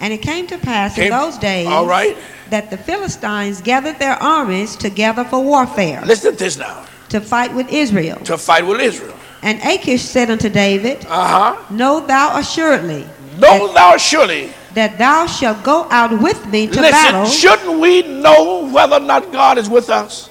And 0.01 0.13
it 0.13 0.21
came 0.21 0.47
to 0.47 0.57
pass 0.57 0.95
Came- 0.95 1.05
in 1.05 1.09
those 1.11 1.37
days 1.37 1.67
All 1.67 1.85
right. 1.85 2.17
that 2.49 2.69
the 2.71 2.77
Philistines 2.77 3.61
gathered 3.61 3.99
their 3.99 4.15
armies 4.15 4.75
together 4.75 5.23
for 5.25 5.39
warfare 5.43 6.01
Listen 6.05 6.31
to 6.33 6.37
this 6.39 6.57
now. 6.57 6.85
to 7.09 7.19
fight 7.21 7.53
with 7.53 7.71
Israel. 7.71 8.17
To 8.23 8.37
fight 8.37 8.65
with 8.65 8.79
Israel. 8.81 9.15
And 9.41 9.61
Achish 9.61 10.01
said 10.01 10.29
unto 10.29 10.49
David, 10.49 11.05
Uh 11.05 11.55
huh. 11.55 11.63
Know 11.73 11.99
thou 12.05 12.37
assuredly 12.37 13.07
Know 13.37 13.71
thou 13.73 13.95
surely. 13.97 14.51
That 14.73 14.97
thou 14.97 15.25
shalt 15.25 15.63
go 15.63 15.87
out 15.89 16.21
with 16.21 16.45
me 16.47 16.67
to 16.67 16.81
Listen, 16.81 16.91
battle. 16.91 17.25
shouldn't 17.25 17.79
we 17.79 18.01
know 18.03 18.69
whether 18.71 18.95
or 18.97 18.99
not 18.99 19.31
God 19.31 19.57
is 19.57 19.69
with 19.69 19.89
us? 19.89 20.29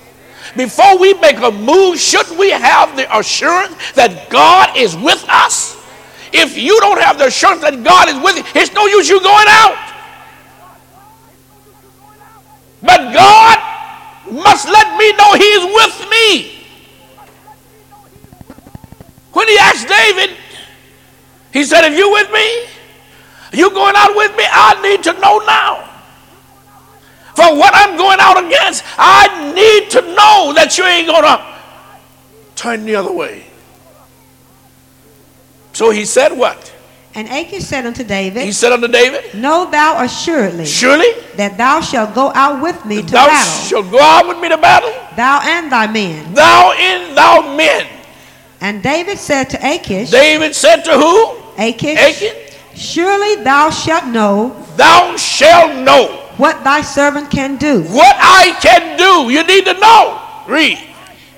Before 0.57 0.99
we 0.99 1.15
make 1.15 1.39
a 1.39 1.51
move, 1.51 1.99
shouldn't 1.99 2.39
we 2.39 2.51
have 2.51 2.97
the 2.97 3.05
assurance 3.17 3.75
that 3.93 4.31
God 4.31 4.77
is 4.77 4.97
with 4.97 5.25
us? 5.29 5.77
If 6.33 6.57
you 6.57 6.79
don't 6.81 7.01
have 7.01 7.19
the 7.19 7.27
assurance 7.27 7.63
that 7.63 7.83
God 7.83 8.09
is 8.09 8.17
with 8.23 8.37
you, 8.37 8.45
it's 8.61 8.73
no 8.73 8.87
use 8.87 9.09
you 9.09 9.21
going 9.21 9.47
out. 9.49 9.77
But 12.83 13.13
God 13.13 13.59
must 14.31 14.69
let 14.69 14.97
me 14.99 15.13
know 15.17 15.35
He 15.35 15.45
is 15.45 15.65
with 15.65 16.11
me. 16.11 16.55
When 19.33 19.49
He 19.49 19.59
asked 19.59 19.89
David, 19.89 20.37
He 21.53 21.65
said, 21.65 21.85
If 21.85 21.97
you 21.97 22.11
with 22.13 22.31
me, 22.33 22.78
you 23.53 23.71
going 23.71 23.95
out 23.97 24.15
with 24.15 24.37
me? 24.37 24.45
I 24.47 24.81
need 24.83 25.03
to 25.05 25.13
know 25.21 25.39
now. 25.39 25.85
For 27.35 27.57
what 27.57 27.73
I'm 27.75 27.97
going 27.97 28.19
out 28.21 28.45
against, 28.45 28.85
I 28.99 29.53
need 29.55 29.91
to 29.93 30.03
know 30.03 30.53
that 30.55 30.77
you 30.77 30.85
ain't 30.85 31.07
going 31.07 31.23
to 31.23 31.45
turn 32.57 32.85
the 32.85 32.97
other 32.97 33.13
way. 33.13 33.47
So 35.73 35.91
he 35.91 36.05
said 36.05 36.33
what? 36.33 36.75
And 37.15 37.29
Achish 37.29 37.65
said 37.65 37.87
unto 37.87 38.05
David, 38.05 38.45
He 38.45 38.53
said 38.53 38.73
unto 38.73 38.89
David, 38.89 39.35
Know 39.35 39.71
thou 39.71 40.05
assuredly 40.05 40.67
Surely 40.67 41.07
that 41.37 41.57
thou 41.57 41.81
shalt 41.81 42.15
go 42.15 42.33
out 42.35 42.63
with 42.63 42.85
me 42.85 43.03
to 43.03 43.11
thou 43.11 43.27
battle, 43.27 43.65
shalt 43.65 43.91
go 43.91 44.01
out 44.01 44.29
with 44.29 44.39
me 44.39 44.49
to 44.49 44.59
battle, 44.59 44.91
thou 45.17 45.41
and 45.43 45.71
thy 45.71 45.87
men. 45.87 46.35
thou 46.35 46.73
and 46.73 47.17
thou 47.17 47.57
men. 47.57 47.87
And 48.61 48.83
David 48.83 49.19
said 49.19 49.45
to 49.51 49.59
Achish, 49.59 50.11
David 50.11 50.55
said 50.55 50.83
to 50.83 50.93
who? 50.93 51.39
Achish, 51.57 51.97
Achan, 51.99 52.35
surely 52.79 53.43
thou 53.43 53.71
shalt 53.71 54.07
know 54.07 54.55
thou 54.77 55.17
shalt 55.17 55.75
know 55.85 56.29
what 56.39 56.63
thy 56.63 56.81
servant 56.81 57.31
can 57.31 57.57
do. 57.57 57.83
what 57.83 58.17
I 58.19 58.57
can 58.61 58.97
do. 58.97 59.33
You 59.33 59.45
need 59.45 59.65
to 59.67 59.75
know. 59.75 60.23
Read. 60.47 60.79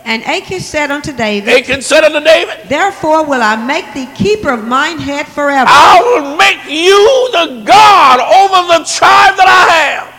And 0.05 0.23
Achish 0.23 0.65
said 0.65 0.91
unto 0.91 1.13
David, 1.13 1.49
Achan 1.49 1.83
said 1.83 2.05
unto 2.05 2.21
David, 2.21 2.69
Therefore 2.69 3.25
will 3.25 3.43
I 3.43 3.57
make 3.57 3.93
thee 3.95 4.09
keeper 4.15 4.51
of 4.51 4.67
mine 4.67 4.99
head 4.99 5.27
forever. 5.27 5.69
I 5.69 6.01
will 6.01 6.37
make 6.37 6.65
you 6.67 7.29
the 7.33 7.63
God 7.67 8.21
over 8.21 8.79
the 8.79 8.85
tribe 8.85 9.37
that 9.37 9.49
I 9.49 9.73
have. 9.73 10.11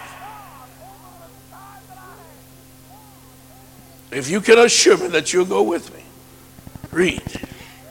If 4.11 4.29
you 4.29 4.41
can 4.41 4.59
assure 4.59 4.97
me 4.97 5.07
that 5.07 5.31
you'll 5.31 5.45
go 5.45 5.63
with 5.63 5.93
me. 5.93 6.03
Read. 6.91 7.23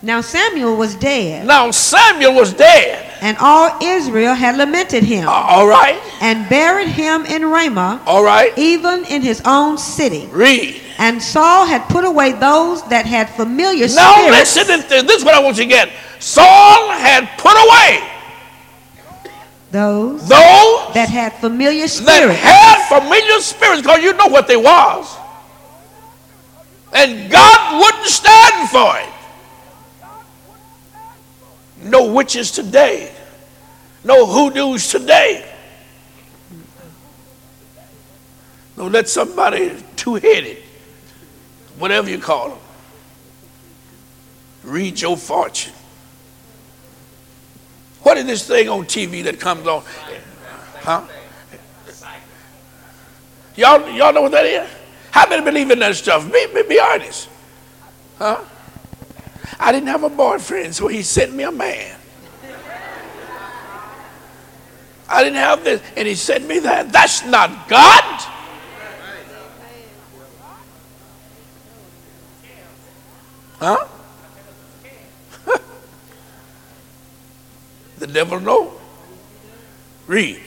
Now 0.03 0.21
Samuel 0.21 0.77
was 0.77 0.95
dead, 0.97 1.47
Now 1.47 1.71
Samuel 1.71 2.35
was 2.35 2.53
dead. 2.53 3.10
And 3.23 3.37
all 3.41 3.77
Israel 3.83 4.35
had 4.35 4.57
lamented 4.57 5.05
him, 5.05 5.29
Uh, 5.29 5.33
all 5.33 5.67
right. 5.67 5.99
and 6.21 6.49
buried 6.49 6.89
him 6.89 7.25
in 7.27 7.45
Ramah, 7.45 8.01
All 8.07 8.23
right. 8.25 8.53
even 8.57 9.05
in 9.07 9.23
his 9.23 9.43
own 9.45 9.77
city. 9.79 10.29
Read. 10.33 10.81
And 10.99 11.23
Saul 11.23 11.65
had 11.67 11.89
put 11.89 12.05
away 12.05 12.33
those 12.33 12.83
that 12.89 13.07
had 13.07 13.31
familiar 13.31 13.89
Now 13.89 14.15
spirits. 14.15 14.57
listen 14.57 14.81
this. 14.89 15.03
This 15.05 15.17
is 15.19 15.25
what 15.25 15.35
I 15.35 15.41
want 15.41 15.57
you 15.57 15.65
to 15.65 15.69
get. 15.69 15.91
Saul 16.19 16.91
had 16.91 17.29
put 17.39 17.57
away 17.57 18.03
Those 19.71 20.21
those 20.29 20.93
that 20.95 21.09
had 21.09 21.33
familiar 21.41 21.83
that 21.87 21.89
spirits. 21.89 22.41
had 22.41 22.89
familiar 23.01 23.41
spirits 23.41 23.83
because 23.83 24.03
you 24.03 24.13
know 24.15 24.27
what 24.27 24.47
they 24.49 24.57
was. 24.59 25.07
And 26.93 27.31
God 27.31 27.81
wouldn't 27.81 28.07
stand 28.09 28.69
for 28.69 28.97
it. 28.99 29.09
No 31.83 32.13
witches 32.13 32.51
today. 32.51 33.13
No 34.05 34.27
hoodoos 34.27 34.91
today. 34.91 35.47
Don't 38.77 38.93
let 38.93 39.09
somebody 39.09 39.77
two-headed, 39.97 40.57
whatever 41.79 42.09
you 42.09 42.19
call 42.19 42.51
them, 42.51 42.59
read 44.63 45.01
your 45.01 45.17
fortune. 45.17 45.75
What 48.03 48.17
is 48.17 48.25
this 48.25 48.47
thing 48.47 48.69
on 48.71 48.87
TV 48.87 49.23
that 49.25 49.39
comes 49.39 49.67
on? 49.67 49.85
Huh? 50.77 51.03
Y'all, 53.57 53.91
y'all 53.91 54.13
know 54.15 54.23
what 54.23 54.33
that 54.33 54.47
is? 54.47 54.69
How 55.11 55.29
many 55.29 55.45
believe 55.45 55.71
in 55.71 55.79
that 55.81 55.95
stuff? 55.97 56.25
Be, 56.33 56.47
be, 56.55 56.63
be 56.63 56.81
honest. 56.81 57.29
Huh? 58.17 58.43
I 59.61 59.73
didn't 59.73 59.89
have 59.89 60.05
a 60.05 60.09
boyfriend, 60.09 60.75
so 60.75 60.89
he 60.89 61.03
sent 61.03 61.35
me 61.35 61.45
a 61.45 61.53
man. 61.53 61.99
I 65.07 65.23
didn't 65.23 65.37
have 65.37 65.63
this, 65.65 65.83
and 65.97 66.09
he 66.09 66.15
sent 66.15 66.47
me 66.47 66.61
that. 66.61 66.91
That's 66.91 67.27
not 67.27 67.69
God. 67.69 68.05
Huh? 73.59 73.87
the 77.99 78.07
devil 78.07 78.41
know. 78.41 78.73
Read. 80.07 80.41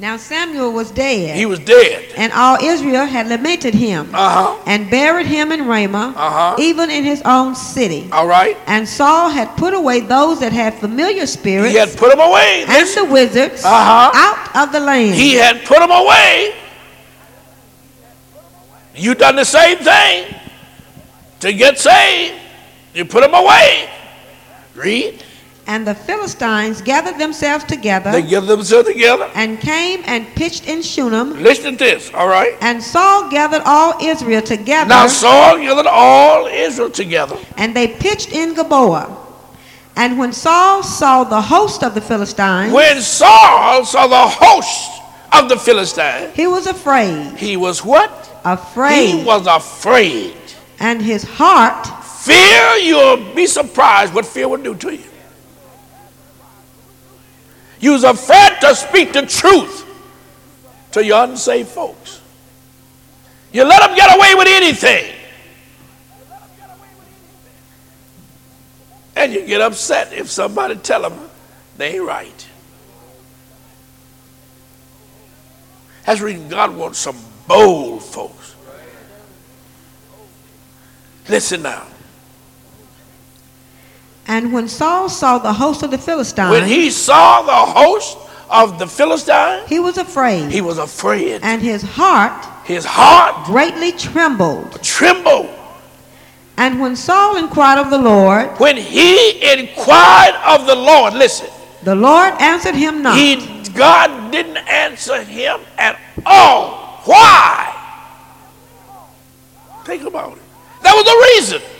Now 0.00 0.16
Samuel 0.16 0.72
was 0.72 0.92
dead, 0.92 1.36
He 1.36 1.44
was 1.44 1.58
dead. 1.58 2.12
and 2.16 2.32
all 2.32 2.56
Israel 2.62 3.04
had 3.04 3.26
lamented 3.26 3.74
him, 3.74 4.08
Uh 4.14 4.28
huh. 4.54 4.62
and 4.64 4.88
buried 4.88 5.26
him 5.26 5.50
in 5.50 5.66
Ramah, 5.66 6.14
Uh-huh. 6.16 6.54
even 6.58 6.88
in 6.88 7.02
his 7.02 7.20
own 7.22 7.56
city. 7.56 8.08
All 8.12 8.26
right. 8.28 8.56
And 8.68 8.88
Saul 8.88 9.28
had 9.28 9.56
put 9.56 9.74
away 9.74 9.98
those 10.00 10.38
that 10.38 10.52
had 10.52 10.74
familiar 10.78 11.26
spirits 11.26 11.72
He 11.72 11.76
had 11.78 11.96
put 11.96 12.12
him 12.12 12.20
away. 12.20 12.62
and 12.62 12.70
Listen. 12.70 13.06
the 13.06 13.10
wizards 13.12 13.64
Uh-huh. 13.64 14.10
out 14.14 14.38
of 14.68 14.72
the 14.72 14.78
land. 14.78 15.14
He 15.16 15.34
had 15.34 15.64
put 15.64 15.80
them 15.80 15.90
away. 15.90 16.54
You 18.94 19.14
done 19.16 19.34
the 19.36 19.44
same 19.44 19.78
thing 19.78 20.32
to 21.40 21.52
get 21.52 21.78
saved. 21.78 22.34
You 22.94 23.04
put 23.04 23.22
them 23.22 23.34
away. 23.34 23.88
Read. 24.76 25.24
And 25.68 25.86
the 25.86 25.94
Philistines 25.94 26.80
gathered 26.80 27.18
themselves 27.18 27.62
together 27.64 28.10
They 28.10 28.22
gathered 28.22 28.46
themselves 28.48 28.88
together. 28.88 29.30
and 29.34 29.60
came 29.60 30.02
and 30.06 30.26
pitched 30.34 30.66
in 30.66 30.80
Shunem. 30.80 31.42
Listen 31.42 31.76
to 31.76 31.84
this, 31.84 32.10
all 32.14 32.26
right? 32.26 32.56
And 32.62 32.82
Saul 32.82 33.28
gathered 33.30 33.60
all 33.66 33.92
Israel 34.02 34.40
together, 34.40 34.88
Now 34.88 35.06
Saul 35.08 35.58
gathered 35.58 35.86
all 35.86 36.46
Israel 36.46 36.90
together. 36.90 37.36
and 37.58 37.76
they 37.76 37.88
pitched 37.88 38.32
in 38.32 38.54
Gilboa. 38.54 39.14
And 39.94 40.18
when 40.18 40.32
Saul 40.32 40.82
saw 40.82 41.24
the 41.24 41.42
host 41.42 41.82
of 41.84 41.94
the 41.94 42.00
Philistines, 42.00 42.72
When 42.72 43.02
Saul 43.02 43.84
saw 43.84 44.06
the 44.06 44.26
host 44.26 45.02
of 45.32 45.50
the 45.50 45.58
Philistines, 45.58 46.34
he 46.34 46.46
was 46.46 46.66
afraid, 46.66 47.36
he 47.36 47.58
was 47.58 47.84
what? 47.84 48.10
afraid, 48.42 49.18
He 49.18 49.22
was 49.24 49.46
afraid. 49.46 50.34
and 50.80 51.02
his 51.02 51.24
heart 51.24 51.86
Fear, 52.24 52.76
you'll 52.88 53.34
be 53.34 53.46
surprised 53.46 54.12
what 54.14 54.24
fear 54.26 54.48
will 54.48 54.62
do 54.62 54.74
to 54.74 54.90
you. 54.96 55.07
You 57.80 57.92
was 57.92 58.04
afraid 58.04 58.60
to 58.60 58.74
speak 58.74 59.12
the 59.12 59.22
truth 59.22 59.84
to 60.92 61.04
your 61.04 61.24
unsaved 61.24 61.68
folks. 61.68 62.20
You 63.52 63.64
let 63.64 63.86
them 63.86 63.96
get 63.96 64.14
away 64.16 64.34
with 64.34 64.48
anything. 64.48 65.14
And 69.16 69.32
you 69.32 69.46
get 69.46 69.60
upset 69.60 70.12
if 70.12 70.30
somebody 70.30 70.76
tell 70.76 71.02
them 71.02 71.18
they 71.76 71.94
ain't 71.96 72.04
right. 72.04 72.48
That's 76.04 76.20
the 76.20 76.26
reason 76.26 76.48
God 76.48 76.74
wants 76.74 76.98
some 76.98 77.18
bold 77.46 78.02
folks. 78.02 78.54
Listen 81.28 81.62
now. 81.62 81.86
And 84.28 84.52
when 84.52 84.68
Saul 84.68 85.08
saw 85.08 85.38
the 85.38 85.52
host 85.54 85.82
of 85.82 85.90
the 85.90 85.98
Philistines, 85.98 86.50
When 86.50 86.64
he 86.68 86.90
saw 86.90 87.42
the 87.42 87.72
host 87.72 88.18
of 88.50 88.78
the 88.78 88.86
Philistines, 88.86 89.68
he 89.68 89.78
was 89.80 89.96
afraid, 89.98 90.50
he 90.52 90.60
was 90.60 90.78
afraid. 90.78 91.40
and 91.42 91.62
his 91.62 91.82
heart 91.82 92.44
His 92.64 92.84
heart 92.84 93.46
greatly 93.46 93.92
trembled. 93.92 94.82
trembled. 94.82 95.48
And 96.58 96.78
when 96.80 96.94
Saul 96.96 97.36
inquired 97.38 97.78
of 97.80 97.88
the 97.90 97.98
Lord, 97.98 98.50
When 98.58 98.76
he 98.76 99.40
inquired 99.58 100.34
of 100.44 100.66
the 100.66 100.74
Lord, 100.74 101.14
listen, 101.14 101.48
the 101.82 101.94
Lord 101.94 102.34
answered 102.40 102.74
him 102.74 103.00
not. 103.02 103.16
he 103.16 103.36
God 103.74 104.30
didn't 104.32 104.56
answer 104.68 105.22
him 105.22 105.60
at 105.78 105.96
all. 106.26 107.00
Why? 107.04 107.72
Think 109.84 110.02
about 110.04 110.32
it. 110.36 110.42
That 110.82 110.94
was 110.94 111.04
the 111.04 111.18
reason. 111.56 111.77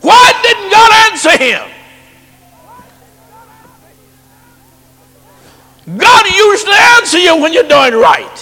Why 0.00 0.32
didn't 0.42 0.70
God 0.70 0.92
answer 1.12 1.36
him? 1.36 1.68
God 5.96 6.26
usually 6.26 6.76
answer 6.76 7.18
you 7.18 7.40
when 7.40 7.52
you're 7.52 7.62
doing 7.62 7.94
right. 7.94 8.38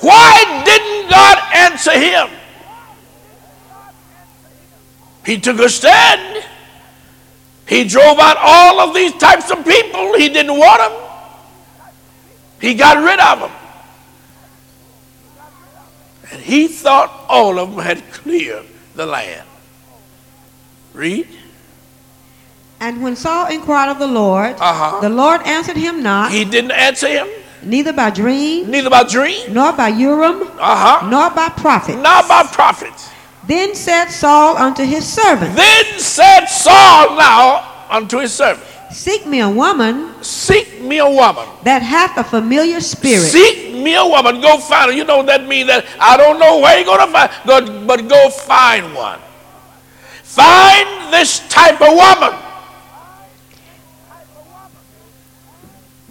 Why 0.00 0.62
didn't 0.64 1.10
God 1.10 1.38
answer 1.54 1.98
him? 1.98 2.28
He 5.24 5.38
took 5.38 5.58
a 5.60 5.68
stand. 5.68 6.44
He 7.66 7.84
drove 7.84 8.18
out 8.18 8.36
all 8.38 8.80
of 8.80 8.94
these 8.94 9.14
types 9.14 9.50
of 9.50 9.64
people. 9.64 10.14
He 10.18 10.28
didn't 10.28 10.58
want 10.58 10.80
them. 10.80 10.92
He 12.60 12.74
got 12.74 13.02
rid 13.02 13.18
of 13.18 13.40
them. 13.40 13.50
And 16.30 16.40
he 16.42 16.68
thought 16.68 17.26
all 17.28 17.58
of 17.58 17.70
them 17.70 17.84
had 17.84 18.02
cleared 18.12 18.66
the 18.94 19.06
land. 19.06 19.46
Read. 20.94 21.26
And 22.80 23.02
when 23.02 23.14
Saul 23.16 23.46
inquired 23.46 23.90
of 23.90 23.98
the 23.98 24.06
Lord, 24.08 24.56
Uh-huh. 24.58 25.00
the 25.00 25.08
Lord 25.08 25.40
answered 25.42 25.76
him 25.76 26.02
not, 26.02 26.32
He 26.32 26.44
didn't 26.44 26.72
answer 26.72 27.06
him, 27.08 27.28
neither 27.62 27.92
by 27.92 28.10
dream, 28.10 28.70
neither 28.70 28.90
by 28.90 29.04
dream, 29.04 29.52
nor 29.54 29.72
by 29.72 29.88
Urim, 29.88 30.42
uh 30.58 30.76
huh, 31.00 31.06
nor 31.08 31.30
by 31.30 31.48
prophet. 31.50 31.96
not 31.98 32.26
by 32.28 32.42
prophets. 32.42 33.08
Then 33.46 33.74
said 33.74 34.06
Saul 34.10 34.56
unto 34.56 34.84
his 34.84 35.06
servant, 35.06 35.54
Then 35.56 35.84
said 35.98 36.46
Saul 36.46 37.16
now 37.16 37.86
unto 37.90 38.18
his 38.18 38.32
servant, 38.32 38.66
Seek 38.92 39.26
me 39.26 39.40
a 39.40 39.48
woman 39.48 40.14
Seek 40.22 40.80
me 40.82 40.98
a 40.98 41.08
woman. 41.08 41.46
that 41.64 41.82
hath 41.82 42.18
a 42.18 42.24
familiar 42.24 42.80
spirit, 42.80 43.22
Seek 43.22 43.72
me 43.74 43.94
a 43.94 44.04
woman. 44.06 44.40
Go 44.40 44.58
find 44.58 44.90
her. 44.90 44.96
You 44.96 45.04
know 45.04 45.18
what 45.18 45.26
that 45.26 45.46
means? 45.46 45.66
That 45.68 45.86
I 45.98 46.16
don't 46.16 46.38
know 46.38 46.58
where 46.58 46.76
you're 46.76 46.84
going 46.86 47.06
to 47.06 47.12
find, 47.12 47.30
but 47.86 48.06
go 48.08 48.28
find 48.30 48.94
one. 48.94 49.18
Find 50.32 51.12
this 51.12 51.46
type 51.50 51.78
of 51.82 51.92
woman 51.92 52.32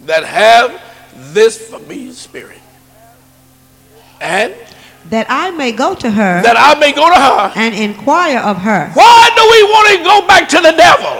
that 0.06 0.22
have 0.22 0.80
this 1.34 1.58
familiar 1.68 2.12
spirit. 2.12 2.60
And 4.20 4.54
that 5.06 5.26
I 5.28 5.50
may 5.50 5.72
go 5.72 5.96
to 5.96 6.08
her 6.08 6.42
that 6.42 6.54
I 6.56 6.78
may 6.78 6.92
go 6.92 7.10
to 7.10 7.18
her. 7.18 7.50
and 7.56 7.74
inquire 7.74 8.38
of 8.38 8.58
her. 8.58 8.90
Why 8.94 9.30
do 9.34 9.42
we 9.42 9.62
want 9.66 9.98
to 9.98 10.04
go 10.04 10.26
back 10.28 10.48
to 10.50 10.58
the 10.58 10.70
devil? 10.70 11.18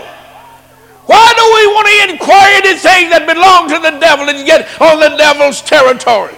Why 1.03 1.27
do 1.35 1.43
we 1.43 1.63
want 1.75 1.87
to 1.91 2.13
inquire 2.15 2.51
anything 2.63 3.09
that 3.11 3.27
belongs 3.27 3.73
to 3.73 3.79
the 3.83 3.99
devil 3.99 4.29
and 4.29 4.47
get 4.47 4.63
on 4.79 5.01
the 5.01 5.17
devil's 5.17 5.61
territory? 5.61 6.37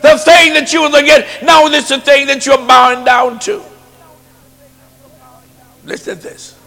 The 0.00 0.16
thing 0.16 0.54
that 0.54 0.72
you 0.72 0.80
was 0.80 0.94
against, 0.94 1.42
now 1.42 1.68
this 1.68 1.90
is 1.90 1.98
the 1.98 2.00
thing 2.00 2.26
that 2.28 2.46
you're 2.46 2.64
bowing 2.66 3.04
down 3.04 3.38
to. 3.40 3.62
Listen 5.86 6.16
to 6.16 6.22
this. 6.22 6.58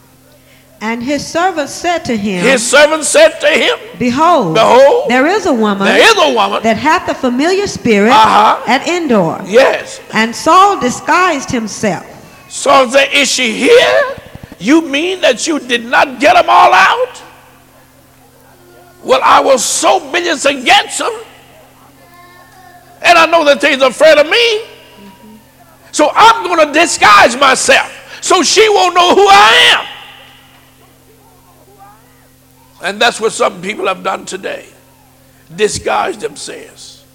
And 0.82 1.04
his 1.04 1.28
servant 1.28 1.68
said 1.70 2.06
to 2.06 2.16
him, 2.16 2.42
His 2.42 2.66
servant 2.66 3.04
said 3.04 3.38
to 3.42 3.48
him, 3.48 3.78
Behold, 4.00 4.56
Behold, 4.56 5.10
there 5.10 5.28
is 5.28 5.46
a 5.46 5.54
woman 5.54 5.84
There 5.86 5.98
is 6.00 6.32
a 6.32 6.34
woman. 6.34 6.64
that 6.64 6.78
hath 6.78 7.10
a 7.10 7.14
familiar 7.14 7.68
spirit 7.68 8.12
Uh-huh. 8.12 8.64
at 8.66 8.88
Endor. 8.88 9.42
Yes. 9.46 10.00
And 10.14 10.34
Saul 10.34 10.80
disguised 10.80 11.52
himself. 11.52 12.06
So 12.50 12.86
the, 12.86 13.14
is 13.16 13.30
she 13.30 13.52
here? 13.52 14.16
You 14.58 14.88
mean 14.88 15.20
that 15.22 15.46
you 15.48 15.60
did 15.60 15.84
not 15.84 16.20
get 16.22 16.34
them 16.36 16.46
all 16.48 16.74
out? 16.74 17.22
Well, 19.04 19.20
I 19.24 19.42
was 19.42 19.64
so 19.66 20.00
bilious 20.12 20.46
against 20.46 21.00
them. 21.00 21.12
And 23.02 23.18
I 23.18 23.26
know 23.26 23.44
that 23.46 23.60
they're 23.62 23.82
afraid 23.86 24.18
of 24.18 24.30
me. 24.30 24.62
So 25.92 26.10
I'm 26.16 26.46
going 26.48 26.66
to 26.68 26.74
disguise 26.74 27.36
myself 27.38 27.92
so 28.22 28.44
she 28.44 28.68
won't 28.70 28.96
know 28.96 29.16
who 29.16 29.28
I 29.28 29.76
am. 29.78 29.86
And 32.82 33.02
that's 33.02 33.20
what 33.20 33.34
some 33.34 33.62
people 33.62 33.88
have 33.88 34.04
done 34.04 34.26
today 34.26 34.68
disguise 35.56 36.18
themselves. 36.18 37.06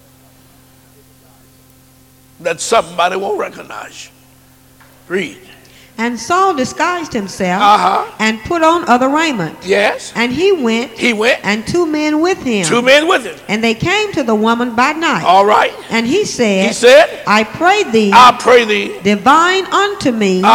That 2.40 2.60
somebody 2.60 3.16
won't 3.16 3.38
recognize 3.38 4.06
you. 4.06 4.10
Read. 5.08 5.40
And 5.96 6.18
Saul 6.18 6.56
disguised 6.56 7.12
himself 7.12 7.62
Uh 7.62 7.78
huh. 7.78 8.10
and 8.18 8.40
put 8.42 8.62
on 8.64 8.88
other 8.88 9.08
raiment. 9.08 9.56
Yes. 9.62 10.12
And 10.16 10.32
he 10.32 10.50
went, 10.50 10.90
He 10.90 11.12
went. 11.12 11.38
and 11.44 11.64
two 11.66 11.86
men 11.86 12.20
with 12.20 12.42
him. 12.42 12.66
Two 12.66 12.82
men 12.82 13.06
with 13.06 13.24
him. 13.24 13.38
And 13.48 13.62
they 13.62 13.74
came 13.74 14.10
to 14.12 14.24
the 14.24 14.34
woman 14.34 14.74
by 14.74 14.92
night. 14.92 15.22
All 15.22 15.46
right. 15.46 15.72
And 15.90 16.04
he 16.04 16.24
said, 16.24 16.66
He 16.66 16.72
said, 16.72 17.22
I 17.28 17.44
pray 17.44 17.84
thee, 17.84 18.10
I 18.12 18.36
pray 18.40 18.64
thee. 18.64 18.98
divine 19.04 19.66
unto 19.66 20.10
me 20.10 20.42
Uh 20.42 20.48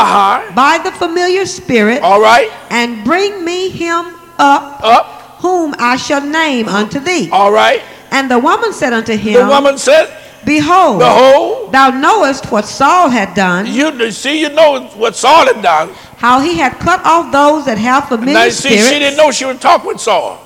huh. 0.44 0.52
by 0.56 0.78
the 0.84 0.92
familiar 0.92 1.46
spirit, 1.46 2.04
All 2.04 2.20
right. 2.22 2.52
and 2.70 3.06
bring 3.06 3.46
me 3.46 3.70
him 3.70 4.14
up, 4.40 4.84
Up. 4.84 5.06
whom 5.40 5.74
I 5.80 5.96
shall 5.96 6.22
name 6.22 6.68
unto 6.68 7.00
thee. 7.00 7.30
All 7.32 7.52
right. 7.52 7.82
And 8.12 8.30
the 8.30 8.40
woman 8.40 8.74
said 8.74 8.92
unto 8.92 9.16
him. 9.16 9.40
The 9.40 9.48
woman 9.48 9.78
said, 9.78 10.10
Behold, 10.46 11.00
Behold, 11.00 11.72
thou 11.72 11.90
knowest 11.90 12.52
what 12.52 12.66
Saul 12.66 13.10
had 13.10 13.34
done, 13.36 13.66
you 13.68 14.12
see, 14.12 14.40
you 14.42 14.50
know 14.50 14.86
what 14.96 15.16
Saul 15.16 15.46
had 15.46 15.62
done. 15.62 15.90
how 16.18 16.40
he 16.40 16.56
had 16.58 16.74
cut 16.80 17.02
off 17.06 17.32
those 17.32 17.66
that 17.66 17.78
have 17.78 18.08
familiar 18.08 18.34
Now, 18.34 18.50
see, 18.50 18.78
she 18.78 19.00
didn't 19.00 19.18
know 19.18 19.32
she 19.32 19.46
would 19.46 19.62
talk 19.62 19.84
with 19.84 20.00
Saul. 20.00 20.40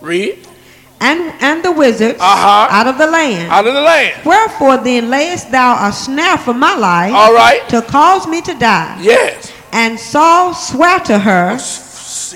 Read. 0.00 0.46
and, 1.00 1.32
and 1.40 1.62
the 1.64 1.72
wizards 1.72 2.18
Uh-huh. 2.20 2.68
out 2.70 2.86
of 2.86 2.96
the 2.98 3.06
land. 3.06 3.50
Out 3.52 3.66
of 3.66 3.74
the 3.74 3.80
land. 3.80 4.24
Wherefore 4.24 4.76
then 4.78 5.10
layest 5.10 5.50
thou 5.50 5.88
a 5.88 5.92
snare 5.92 6.38
for 6.38 6.54
my 6.54 6.74
life 6.76 7.12
All 7.14 7.32
right. 7.34 7.66
to 7.70 7.82
cause 7.82 8.26
me 8.26 8.40
to 8.42 8.54
die? 8.54 8.98
Yes. 9.00 9.52
And 9.72 9.98
Saul 9.98 10.54
sware 10.54 10.98
to 11.00 11.18
her 11.18 11.56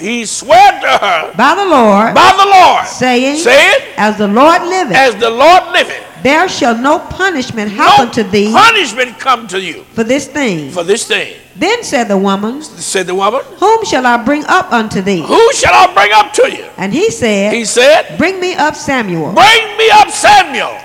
He 0.01 0.24
swore 0.27 0.55
to 0.56 0.93
her 1.01 1.32
by 1.36 1.55
the 1.55 1.65
Lord, 1.66 2.15
by 2.15 2.32
the 2.36 2.47
Lord, 2.51 2.86
saying, 2.86 3.39
saying, 3.39 3.81
As 3.97 4.19
the 4.19 4.28
Lord 4.28 4.62
liveth, 4.62 4.97
As 4.97 5.15
the 5.16 5.31
Lord 5.31 5.65
liveth, 5.73 6.02
there 6.25 6.49
shall 6.49 6.77
no 6.77 6.99
punishment 6.99 7.71
happen 7.71 8.07
no 8.07 8.13
to 8.13 8.25
thee 8.25 8.51
punishment 8.51 9.21
come 9.21 9.47
to 9.47 9.61
you 9.61 9.85
for 9.93 10.03
this 10.03 10.27
thing. 10.27 10.71
for 10.73 10.83
this 10.83 11.07
thing. 11.07 11.37
Then 11.55 11.85
said 11.85 12.05
the 12.09 12.19
woman, 12.19 12.63
Said 12.63 13.07
the 13.07 13.15
woman, 13.15 13.43
Whom 13.61 13.85
shall 13.85 14.05
I 14.07 14.17
bring 14.25 14.45
up 14.47 14.73
unto 14.73 15.01
thee? 15.03 15.21
Who 15.23 15.53
shall 15.53 15.73
I 15.73 15.93
bring 15.95 16.11
up 16.13 16.33
to 16.33 16.51
you? 16.51 16.65
And 16.77 16.93
he 16.93 17.11
said, 17.11 17.55
He 17.55 17.65
said, 17.65 18.19
Bring 18.19 18.41
me 18.41 18.55
up 18.55 18.75
Samuel. 18.75 19.33
Bring 19.33 19.77
me 19.79 19.89
up 19.91 20.11
Samuel. 20.11 20.77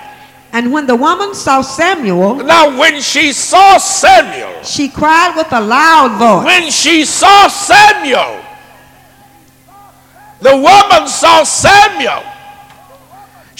And 0.52 0.72
when 0.72 0.86
the 0.86 0.94
woman 0.94 1.34
saw 1.34 1.62
Samuel, 1.62 2.36
Now, 2.36 2.78
when 2.78 3.00
she 3.00 3.32
saw 3.32 3.78
Samuel, 3.78 4.62
she 4.62 4.88
cried 4.88 5.34
with 5.36 5.50
a 5.52 5.60
loud 5.60 6.18
voice, 6.18 6.44
when 6.44 6.70
she 6.70 7.04
saw 7.04 7.48
Samuel, 7.48 8.44
The 10.40 10.54
woman 10.54 11.08
saw 11.08 11.42
Samuel. 11.44 12.22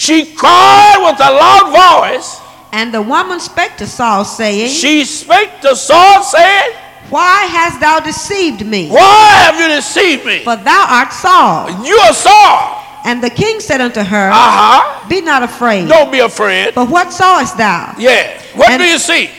She 0.01 0.25
cried 0.33 0.97
with 1.05 1.19
a 1.21 1.29
loud 1.31 2.09
voice. 2.09 2.41
And 2.73 2.91
the 2.91 3.03
woman 3.03 3.39
spake 3.39 3.77
to 3.77 3.85
Saul, 3.85 4.25
saying, 4.25 4.69
She 4.69 5.05
spake 5.05 5.61
to 5.61 5.75
Saul, 5.75 6.23
saying, 6.23 6.73
Why 7.11 7.43
hast 7.45 7.79
thou 7.79 7.99
deceived 7.99 8.65
me? 8.65 8.89
Why 8.89 9.29
have 9.45 9.59
you 9.59 9.67
deceived 9.75 10.25
me? 10.25 10.39
For 10.39 10.55
thou 10.55 10.85
art 10.89 11.13
Saul. 11.13 11.69
You 11.85 11.95
are 11.97 12.13
Saul. 12.13 12.83
And 13.05 13.21
the 13.21 13.29
king 13.29 13.59
said 13.59 13.79
unto 13.79 14.01
her, 14.01 14.29
Uh 14.29 14.33
huh. 14.33 15.07
Be 15.07 15.21
not 15.21 15.43
afraid. 15.43 15.87
Don't 15.87 16.11
be 16.11 16.19
afraid. 16.19 16.73
But 16.73 16.89
what 16.89 17.13
sawest 17.13 17.57
thou? 17.57 17.93
Yeah. 17.99 18.41
What 18.55 18.71
And- 18.71 18.81
do 18.81 18.87
you 18.87 18.97
see? 18.97 19.29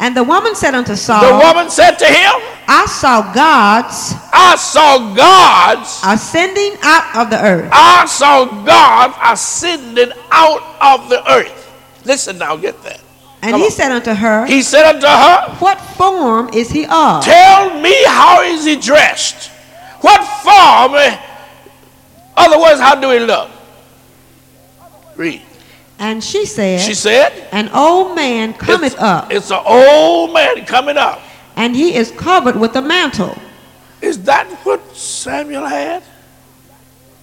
And 0.00 0.16
the 0.16 0.24
woman 0.24 0.54
said 0.54 0.74
unto 0.74 0.96
Saul, 0.96 1.20
The 1.20 1.46
woman 1.46 1.70
said 1.70 1.96
to 1.96 2.06
him, 2.06 2.32
I 2.66 2.86
saw 2.86 3.32
gods 3.34 4.14
I 4.32 4.56
saw 4.56 5.14
gods. 5.14 6.00
ascending 6.04 6.76
out 6.82 7.16
of 7.16 7.30
the 7.30 7.36
earth. 7.44 7.68
I 7.72 8.06
saw 8.06 8.46
God 8.64 9.14
ascending 9.22 10.10
out 10.30 10.62
of 10.80 11.08
the 11.10 11.20
earth. 11.30 11.56
Listen 12.06 12.38
now, 12.38 12.56
get 12.56 12.82
that. 12.84 13.00
And 13.42 13.52
Come 13.52 13.60
he 13.60 13.66
on. 13.66 13.72
said 13.72 13.92
unto 13.92 14.14
her, 14.14 14.46
He 14.46 14.62
said 14.62 14.84
unto 14.84 15.06
her, 15.06 15.56
What 15.58 15.78
form 15.80 16.48
is 16.54 16.70
he 16.70 16.84
of? 16.84 17.22
Tell 17.24 17.78
me 17.80 17.94
how 18.04 18.42
is 18.42 18.64
he 18.64 18.76
dressed? 18.76 19.48
What 20.00 20.22
form? 20.42 20.96
Other 22.36 22.58
words, 22.58 22.80
how 22.80 22.94
do 22.94 23.10
he 23.10 23.18
look? 23.20 23.50
Read. 25.16 25.42
And 26.00 26.24
she 26.24 26.46
said, 26.46 26.80
She 26.80 26.94
said, 26.94 27.48
An 27.52 27.68
old 27.68 28.16
man 28.16 28.54
cometh 28.54 28.94
it's, 28.94 29.02
up, 29.02 29.30
It's 29.30 29.50
an 29.50 29.60
old 29.64 30.32
man 30.32 30.64
coming 30.64 30.96
up. 30.96 31.20
and 31.56 31.76
he 31.76 31.94
is 31.94 32.10
covered 32.10 32.56
with 32.56 32.74
a 32.74 32.82
mantle. 32.82 33.36
Is 34.00 34.22
that 34.24 34.46
what 34.64 34.80
Samuel 34.96 35.66
had? 35.66 36.02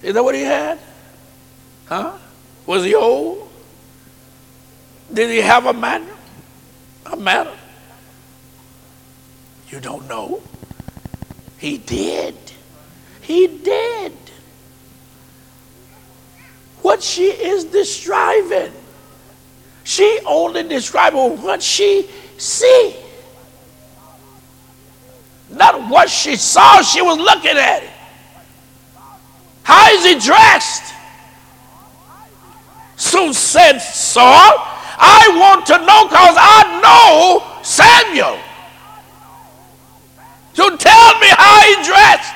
Is 0.00 0.14
that 0.14 0.22
what 0.22 0.36
he 0.36 0.42
had? 0.42 0.78
Huh? 1.86 2.16
Was 2.66 2.84
he 2.84 2.94
old? 2.94 3.50
Did 5.12 5.30
he 5.30 5.38
have 5.38 5.66
a 5.66 5.72
mantle? 5.72 6.16
A 7.06 7.16
mantle? 7.16 7.56
You 9.70 9.80
don't 9.80 10.06
know. 10.08 10.40
He 11.58 11.78
did. 11.78 12.36
He 13.22 13.48
did. 13.48 14.12
What 16.82 17.02
she 17.02 17.24
is 17.24 17.64
describing. 17.64 18.72
She 19.84 20.20
only 20.26 20.62
describing 20.64 21.40
what 21.42 21.62
she 21.62 22.08
see. 22.36 22.94
Not 25.50 25.88
what 25.90 26.10
she 26.10 26.36
saw, 26.36 26.82
she 26.82 27.00
was 27.00 27.16
looking 27.16 27.56
at 27.56 27.82
it. 27.82 27.90
How 29.62 29.90
is 29.92 30.04
he 30.04 30.18
dressed? 30.18 30.94
So 32.96 33.32
said 33.32 33.78
Saul, 33.78 34.52
I 35.00 35.28
want 35.38 35.66
to 35.66 35.78
know 35.78 36.04
because 36.08 36.36
I 36.38 36.80
know 36.82 37.62
Samuel. 37.62 38.38
So 40.52 40.76
tell 40.76 41.18
me 41.18 41.28
how 41.30 41.60
he 41.62 41.74
dressed. 41.84 42.34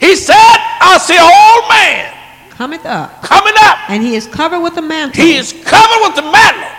He 0.00 0.16
said, 0.16 0.34
I 0.36 0.98
see 1.00 1.16
an 1.16 1.22
old 1.22 1.68
man 1.68 2.11
Cometh 2.62 2.86
up, 2.86 3.22
coming 3.22 3.54
up. 3.58 3.90
and 3.90 4.02
he 4.04 4.14
is 4.14 4.26
covered 4.28 4.60
with 4.60 4.76
a 4.76 4.82
mantle. 4.82 5.24
He 5.24 5.34
is 5.36 5.52
covered 5.52 6.00
with 6.06 6.14
the 6.14 6.22
mantle. 6.22 6.70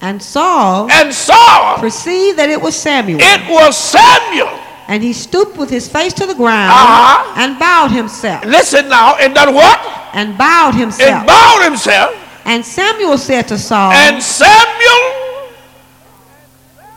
And 0.00 0.20
Saul 0.20 0.90
And 0.90 1.14
Saul, 1.14 1.78
perceived 1.78 2.38
that 2.40 2.48
it 2.50 2.60
was 2.60 2.74
Samuel. 2.74 3.20
it 3.22 3.40
was 3.48 3.76
Samuel. 3.78 4.50
And 4.88 5.02
he 5.04 5.12
stooped 5.12 5.56
with 5.56 5.70
his 5.70 5.88
face 5.88 6.12
to 6.14 6.26
the 6.26 6.34
ground 6.34 6.72
Uh-huh. 6.72 7.34
and 7.40 7.58
bowed 7.60 7.92
himself. 7.92 8.44
Listen 8.44 8.88
now, 8.88 9.14
and 9.16 9.34
done 9.36 9.54
what? 9.54 9.78
And 10.14 10.36
bowed 10.36 10.74
himself. 10.74 11.10
And 11.10 11.26
bowed 11.28 11.62
himself. 11.62 12.16
And 12.44 12.64
Samuel 12.66 13.16
said 13.18 13.46
to 13.48 13.56
Saul, 13.56 13.92
And 13.92 14.20
Samuel, 14.20 15.00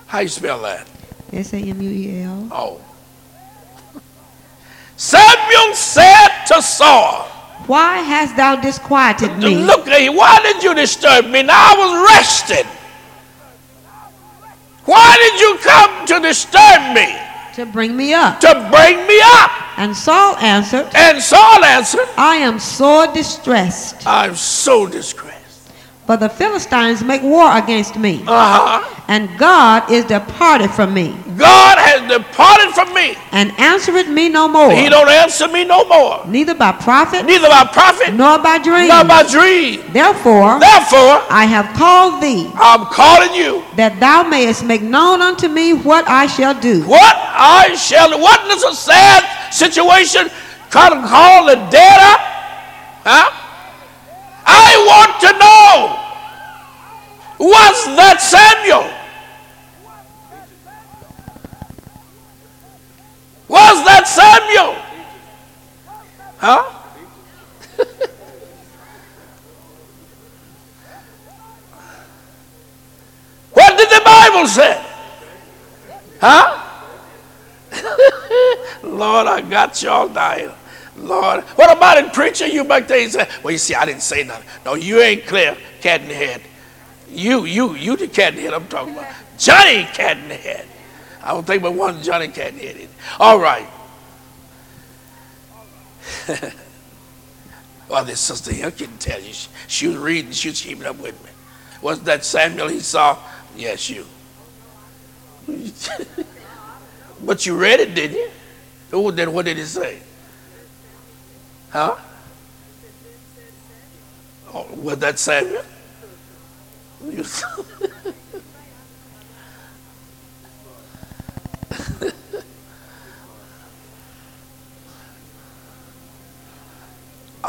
how 0.07 0.19
you 0.19 0.27
spell 0.27 0.59
that? 0.63 0.87
S 1.31 1.53
A 1.53 1.57
M 1.57 1.79
U 1.81 1.89
E 1.89 2.21
L. 2.23 2.47
Oh. 2.51 2.81
Samuel 4.97 5.75
said 5.75 6.45
to 6.47 6.61
Saul, 6.61 7.25
Why 7.67 7.99
hast 7.99 8.35
thou 8.35 8.55
disquieted 8.55 9.37
me? 9.37 9.55
Look 9.55 9.87
at 9.87 10.01
you, 10.01 10.11
why 10.11 10.39
did 10.41 10.63
you 10.63 10.73
disturb 10.73 11.25
me? 11.25 11.43
Now 11.43 11.53
I 11.53 11.75
was 11.77 12.09
resting. 12.17 12.65
Why 14.85 15.15
did 15.17 15.39
you 15.39 15.57
come 15.61 16.05
to 16.07 16.19
disturb 16.27 16.95
me? 16.95 17.15
To 17.55 17.65
bring 17.65 17.95
me 17.95 18.13
up. 18.13 18.39
To 18.39 18.69
bring 18.71 19.05
me 19.07 19.19
up. 19.23 19.51
And 19.77 19.95
Saul 19.95 20.35
answered, 20.37 20.89
And 20.95 21.21
Saul 21.21 21.63
answered, 21.63 22.07
I 22.17 22.37
am 22.37 22.57
sore 22.57 23.07
distressed, 23.13 24.07
I'm 24.07 24.35
so 24.35 24.87
disgraced. 24.87 25.46
For 26.07 26.15
the 26.17 26.29
Philistines 26.29 27.03
make 27.03 27.21
war 27.21 27.51
against 27.57 27.97
me, 27.97 28.23
Uh 28.25 28.79
huh. 28.81 29.03
and 29.09 29.29
God 29.37 29.91
is 29.91 30.05
departed 30.05 30.71
from 30.71 30.93
me, 30.93 31.13
God 31.37 31.77
has 31.77 31.99
departed 32.09 32.73
from 32.73 32.93
me. 32.93 33.15
and 33.33 33.51
answered 33.59 34.07
me 34.07 34.29
no 34.29 34.47
more, 34.47 34.71
He 34.71 34.87
don't 34.89 35.09
answer 35.09 35.47
me 35.49 35.65
no 35.65 35.83
more. 35.85 36.23
neither 36.25 36.55
by 36.55 36.71
prophet 36.71 37.25
Neither 37.25 37.49
by 37.49 37.65
prophet, 37.73 38.13
nor 38.13 38.39
by 38.39 38.57
dream. 38.57 38.87
nor 38.87 39.03
by 39.03 39.23
dream. 39.23 39.83
Therefore, 39.91 40.59
Therefore, 40.63 41.19
I 41.29 41.43
have 41.45 41.67
called 41.75 42.23
thee, 42.23 42.49
I'm 42.55 42.85
calling 42.87 43.33
you. 43.35 43.63
that 43.75 43.99
thou 43.99 44.23
mayest 44.23 44.63
make 44.63 44.81
known 44.81 45.21
unto 45.21 45.49
me 45.49 45.73
what 45.73 46.07
I 46.07 46.25
shall 46.27 46.55
do. 46.59 46.83
What 46.87 47.15
I 47.35 47.75
shall, 47.75 48.09
do. 48.11 48.17
what 48.17 48.39
is 48.55 48.63
a 48.63 48.73
sad 48.73 49.53
situation? 49.53 50.29
Try 50.71 50.89
to 50.89 50.99
call 51.07 51.45
the 51.47 51.55
dead 51.69 51.99
up? 52.11 52.19
Huh? 53.03 53.43
I 54.47 54.77
want 54.87 55.19
to 55.21 55.31
know. 55.37 56.07
Was 57.39 57.85
that 57.97 58.21
Samuel? 58.21 58.89
Was 63.49 63.85
that 63.85 64.07
Samuel? 64.07 64.75
Huh? 66.37 66.63
what 73.53 73.77
did 73.77 73.89
the 73.89 74.01
Bible 74.05 74.47
say? 74.47 74.81
Huh? 76.21 76.63
Lord, 78.83 79.27
I 79.27 79.41
got 79.41 79.81
y'all 79.83 80.07
dying. 80.07 80.56
Lord, 80.97 81.43
what 81.43 81.75
about 81.75 81.97
it, 81.99 82.11
preacher? 82.13 82.47
You 82.47 82.63
back 82.63 82.87
there, 82.87 82.99
you 82.99 83.09
say, 83.09 83.29
well, 83.43 83.51
you 83.51 83.57
see, 83.57 83.75
I 83.75 83.85
didn't 83.85 84.01
say 84.01 84.23
nothing. 84.23 84.47
No, 84.65 84.73
you 84.73 84.99
ain't 84.99 85.25
clear, 85.25 85.55
cat 85.79 86.01
in 86.01 86.07
the 86.07 86.15
head. 86.15 86.41
You, 87.09 87.45
you, 87.45 87.75
you 87.75 87.95
the 87.95 88.07
cat 88.07 88.33
in 88.33 88.37
the 88.37 88.41
head 88.43 88.53
I'm 88.53 88.67
talking 88.67 88.93
about. 88.93 89.13
Johnny 89.37 89.83
cat 89.83 90.17
in 90.17 90.27
the 90.27 90.35
head. 90.35 90.67
I 91.23 91.31
don't 91.31 91.45
think 91.45 91.61
but 91.61 91.73
one 91.73 92.01
Johnny 92.01 92.29
cat 92.29 92.53
in 92.53 92.57
the 92.57 92.65
head. 92.65 92.89
All 93.19 93.39
right. 93.39 93.67
well, 97.89 98.03
this 98.03 98.19
sister 98.19 98.51
here 98.53 98.71
can 98.71 98.97
tell 98.97 99.21
you. 99.21 99.33
She, 99.33 99.49
she 99.67 99.87
was 99.87 99.97
reading, 99.97 100.31
she 100.31 100.49
was 100.49 100.61
keeping 100.61 100.85
up 100.85 100.97
with 100.99 101.23
me. 101.23 101.29
Was 101.81 102.01
that 102.03 102.25
Samuel 102.25 102.69
he 102.69 102.79
saw? 102.79 103.17
Yes, 103.55 103.89
you. 103.89 104.05
But 107.23 107.45
you 107.45 107.57
read 107.57 107.79
it, 107.79 107.95
didn't 107.95 108.17
you? 108.17 108.29
Oh, 108.93 109.11
then 109.11 109.33
what 109.33 109.45
did 109.45 109.57
it 109.57 109.67
say? 109.67 109.99
Huh? 111.77 111.95
Oh, 114.51 114.65
was 114.81 114.97
that 114.97 115.19
Samuel? 115.19 115.61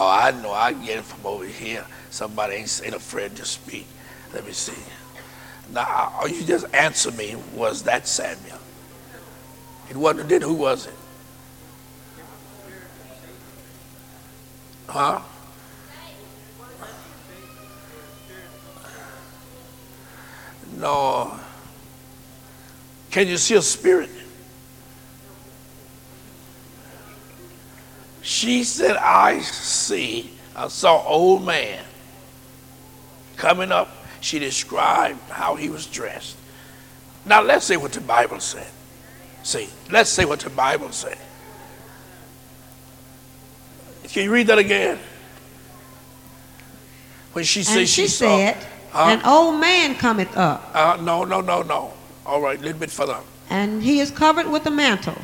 Oh, 0.00 0.06
I 0.06 0.30
know. 0.30 0.52
I 0.52 0.74
get 0.74 0.98
it 0.98 1.04
from 1.04 1.26
over 1.26 1.46
here. 1.46 1.84
Somebody 2.10 2.56
ain't 2.56 2.68
saying 2.68 2.94
a 2.94 3.00
friend 3.00 3.34
to 3.36 3.44
speak. 3.44 3.86
Let 4.34 4.46
me 4.46 4.52
see. 4.52 4.80
Now, 5.72 6.20
you 6.28 6.44
just 6.44 6.72
answer 6.72 7.10
me. 7.12 7.34
Was 7.54 7.82
that 7.84 8.06
Samuel? 8.06 8.60
It 9.90 9.96
wasn't. 9.96 10.28
Then 10.28 10.42
who 10.42 10.54
was 10.54 10.86
it? 10.86 10.97
Huh? 14.88 15.20
No. 20.76 21.38
Can 23.10 23.28
you 23.28 23.36
see 23.36 23.54
a 23.54 23.62
spirit? 23.62 24.10
She 28.22 28.64
said, 28.64 28.96
I 28.96 29.40
see. 29.40 30.30
I 30.54 30.68
saw 30.68 31.02
old 31.06 31.44
man 31.44 31.84
coming 33.36 33.72
up. 33.72 33.88
She 34.20 34.38
described 34.38 35.20
how 35.30 35.54
he 35.54 35.68
was 35.68 35.86
dressed. 35.86 36.36
Now 37.24 37.42
let's 37.42 37.66
see 37.66 37.76
what 37.76 37.92
the 37.92 38.00
Bible 38.00 38.40
said. 38.40 38.66
See, 39.42 39.68
let's 39.90 40.10
see 40.10 40.24
what 40.24 40.40
the 40.40 40.50
Bible 40.50 40.92
said. 40.92 41.18
Can 44.12 44.24
you 44.24 44.30
read 44.32 44.46
that 44.48 44.58
again? 44.58 44.98
When 47.32 47.44
she 47.44 47.62
said 47.62 47.78
And 47.80 47.88
she, 47.88 48.02
she, 48.02 48.08
saw. 48.08 48.36
said, 48.36 48.56
Huh? 48.90 49.04
An 49.18 49.22
old 49.24 49.60
man 49.60 49.94
cometh 49.96 50.34
up, 50.36 50.70
Uh, 50.74 50.96
no, 51.00 51.24
no, 51.24 51.40
no, 51.40 51.62
no. 51.62 51.92
All 52.24 52.40
right, 52.40 52.58
a 52.58 52.62
little 52.62 52.78
bit 52.80 52.90
further. 52.90 53.18
and 53.50 53.82
he 53.82 54.00
is 54.00 54.10
covered 54.10 54.46
with 54.48 54.66
a 54.66 54.70
mantle. 54.70 55.16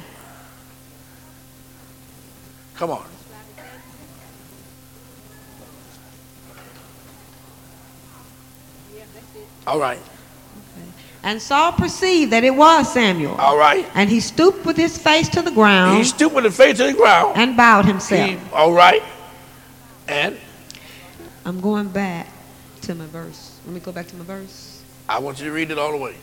Come 2.77 2.91
on. 2.91 3.07
All 9.67 9.79
right, 9.81 9.99
And 11.25 11.41
Saul 11.41 11.73
perceived 11.73 12.33
that 12.33 12.45
it 12.45 12.55
was 12.55 12.93
Samuel. 12.93 13.35
all 13.37 13.57
right. 13.57 13.89
And 13.95 14.11
he 14.11 14.21
stooped 14.21 14.67
with 14.67 14.77
his 14.77 14.99
face 14.99 15.27
to 15.31 15.41
the 15.41 15.51
ground 15.51 15.97
He 15.97 16.05
stooped 16.05 16.35
with 16.35 16.45
his 16.45 16.55
face 16.57 16.77
to 16.77 16.85
the 16.85 16.93
ground. 16.93 17.37
and 17.37 17.57
bowed 17.57 17.87
himself. 17.87 18.29
He, 18.29 18.39
all 18.53 18.73
right. 18.75 19.03
And 20.07 20.37
I'm 21.47 21.61
going 21.63 21.89
back 21.89 22.29
to 22.83 22.95
my 22.95 23.07
verse. 23.07 23.59
Let 23.65 23.75
me 23.75 23.81
go 23.81 23.91
back 23.91 24.07
to 24.09 24.17
my 24.17 24.25
verse. 24.25 24.83
I 25.09 25.19
want 25.19 25.39
you 25.41 25.47
to 25.47 25.53
read 25.53 25.71
it 25.71 25.79
all 25.79 25.93
the 25.93 25.97
way. 25.97 26.15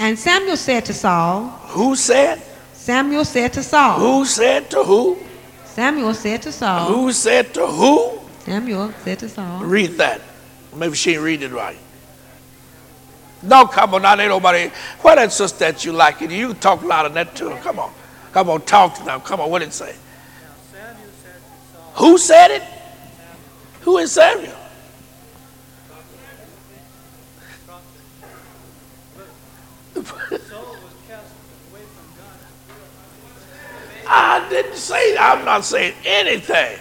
And 0.00 0.18
Samuel 0.18 0.56
said 0.56 0.84
to 0.86 0.92
Saul, 0.92 1.48
Who 1.68 1.94
said? 1.94 2.42
Samuel 2.72 3.24
said 3.24 3.52
to 3.54 3.62
Saul, 3.62 3.98
Who 4.00 4.24
said 4.24 4.68
to 4.70 4.82
who? 4.82 5.16
Samuel 5.64 6.14
said 6.14 6.42
to 6.42 6.52
Saul, 6.52 6.88
Who 6.88 7.12
said 7.12 7.54
to 7.54 7.66
who? 7.66 8.18
Samuel 8.44 8.92
said 9.04 9.20
to 9.20 9.28
Saul, 9.28 9.64
Read 9.64 9.92
that. 9.98 10.20
Maybe 10.74 10.96
she 10.96 11.12
didn't 11.12 11.24
read 11.24 11.42
it 11.42 11.52
right. 11.52 11.78
No, 13.42 13.66
come 13.66 13.94
on, 13.94 14.02
now 14.02 14.18
ain't 14.18 14.28
nobody. 14.28 14.70
What 15.02 15.16
that 15.16 15.32
sister 15.32 15.58
that 15.58 15.84
you 15.84 15.92
like 15.92 16.22
it? 16.22 16.30
You 16.30 16.54
talk 16.54 16.82
louder 16.82 17.08
than 17.08 17.26
that 17.26 17.34
too. 17.36 17.50
Come 17.62 17.78
on. 17.78 17.92
Come 18.32 18.50
on, 18.50 18.62
talk 18.62 19.04
now. 19.04 19.18
Come 19.18 19.40
on, 19.40 19.50
what 19.50 19.60
did 19.60 19.68
it 19.68 19.72
say? 19.72 19.94
Who 21.94 22.18
said 22.18 22.50
it? 22.50 22.62
Who 23.82 23.98
is 23.98 24.12
Samuel? 24.12 24.54
I 34.08 34.46
didn't 34.50 34.76
say 34.76 35.16
I'm 35.16 35.44
not 35.44 35.64
saying 35.64 35.94
anything. 36.04 36.78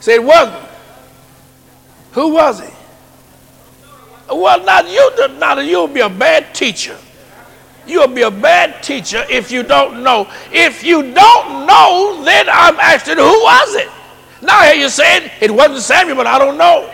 Say 0.00 0.16
it 0.16 0.24
wasn't. 0.24 0.68
Who 2.12 2.34
was 2.34 2.60
he? 2.60 2.68
Well, 4.32 4.64
not 4.64 4.88
you. 4.90 5.38
Not 5.38 5.64
you'll 5.64 5.88
be 5.88 6.00
a 6.00 6.08
bad 6.08 6.54
teacher. 6.54 6.96
You'll 7.86 8.08
be 8.08 8.22
a 8.22 8.30
bad 8.30 8.82
teacher 8.82 9.24
if 9.28 9.50
you 9.50 9.62
don't 9.62 10.02
know. 10.02 10.30
If 10.52 10.84
you 10.84 11.02
don't 11.02 11.66
know, 11.66 12.22
then 12.24 12.48
I'm 12.48 12.78
asking, 12.78 13.16
who 13.16 13.24
was 13.24 13.74
it? 13.74 13.88
Now 14.40 14.70
you're 14.72 14.88
saying 14.88 15.30
it 15.40 15.50
wasn't 15.50 15.80
Samuel, 15.80 16.16
but 16.16 16.26
I 16.26 16.38
don't 16.38 16.56
know. 16.56 16.92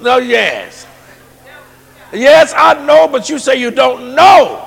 No, 0.00 0.18
yes. 0.18 0.86
Yes, 2.12 2.52
I 2.56 2.84
know, 2.84 3.08
but 3.08 3.28
you 3.28 3.38
say 3.38 3.56
you 3.56 3.70
don't 3.70 4.14
know. 4.14 4.60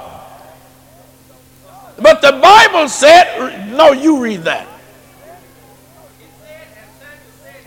But 1.99 2.22
the 2.22 2.34
Bible 2.34 2.88
said, 2.88 3.72
no, 3.76 3.91
you 3.91 4.22
read 4.22 4.44
that. 4.44 4.68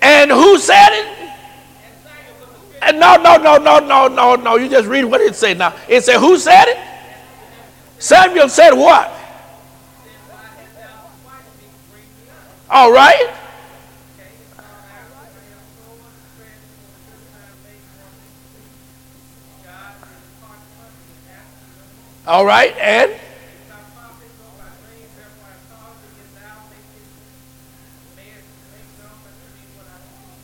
And 0.02 0.31
who 0.31 0.59
said 0.59 0.89
it? 0.90 1.19
No, 2.82 3.16
no, 3.16 3.36
no, 3.36 3.59
no, 3.59 3.78
no, 3.78 4.09
no, 4.09 4.35
no. 4.36 4.57
You 4.57 4.69
just 4.69 4.89
read 4.89 5.05
what 5.05 5.20
it 5.20 5.35
said 5.35 5.59
now. 5.59 5.74
It 5.89 6.02
said, 6.02 6.19
who 6.19 6.39
said 6.39 6.65
it? 6.66 6.78
Samuel 7.98 8.48
said 8.48 8.73
what? 8.73 9.12
All 12.70 12.93
right. 12.93 13.31
All 22.27 22.47
right, 22.47 22.77
and 22.78 23.11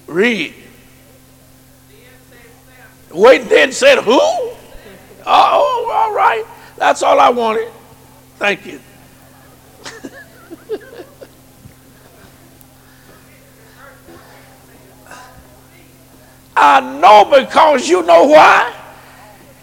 read. 0.08 0.65
Wait, 3.10 3.48
then 3.48 3.72
said 3.72 3.98
who? 3.98 4.18
Uh, 4.18 5.50
oh, 5.52 5.90
all 5.92 6.14
right. 6.14 6.44
That's 6.76 7.02
all 7.02 7.18
I 7.18 7.30
wanted. 7.30 7.68
Thank 8.36 8.66
you. 8.66 8.80
I 16.56 16.80
know 17.00 17.24
because 17.24 17.88
you 17.88 18.02
know 18.02 18.24
why? 18.24 18.74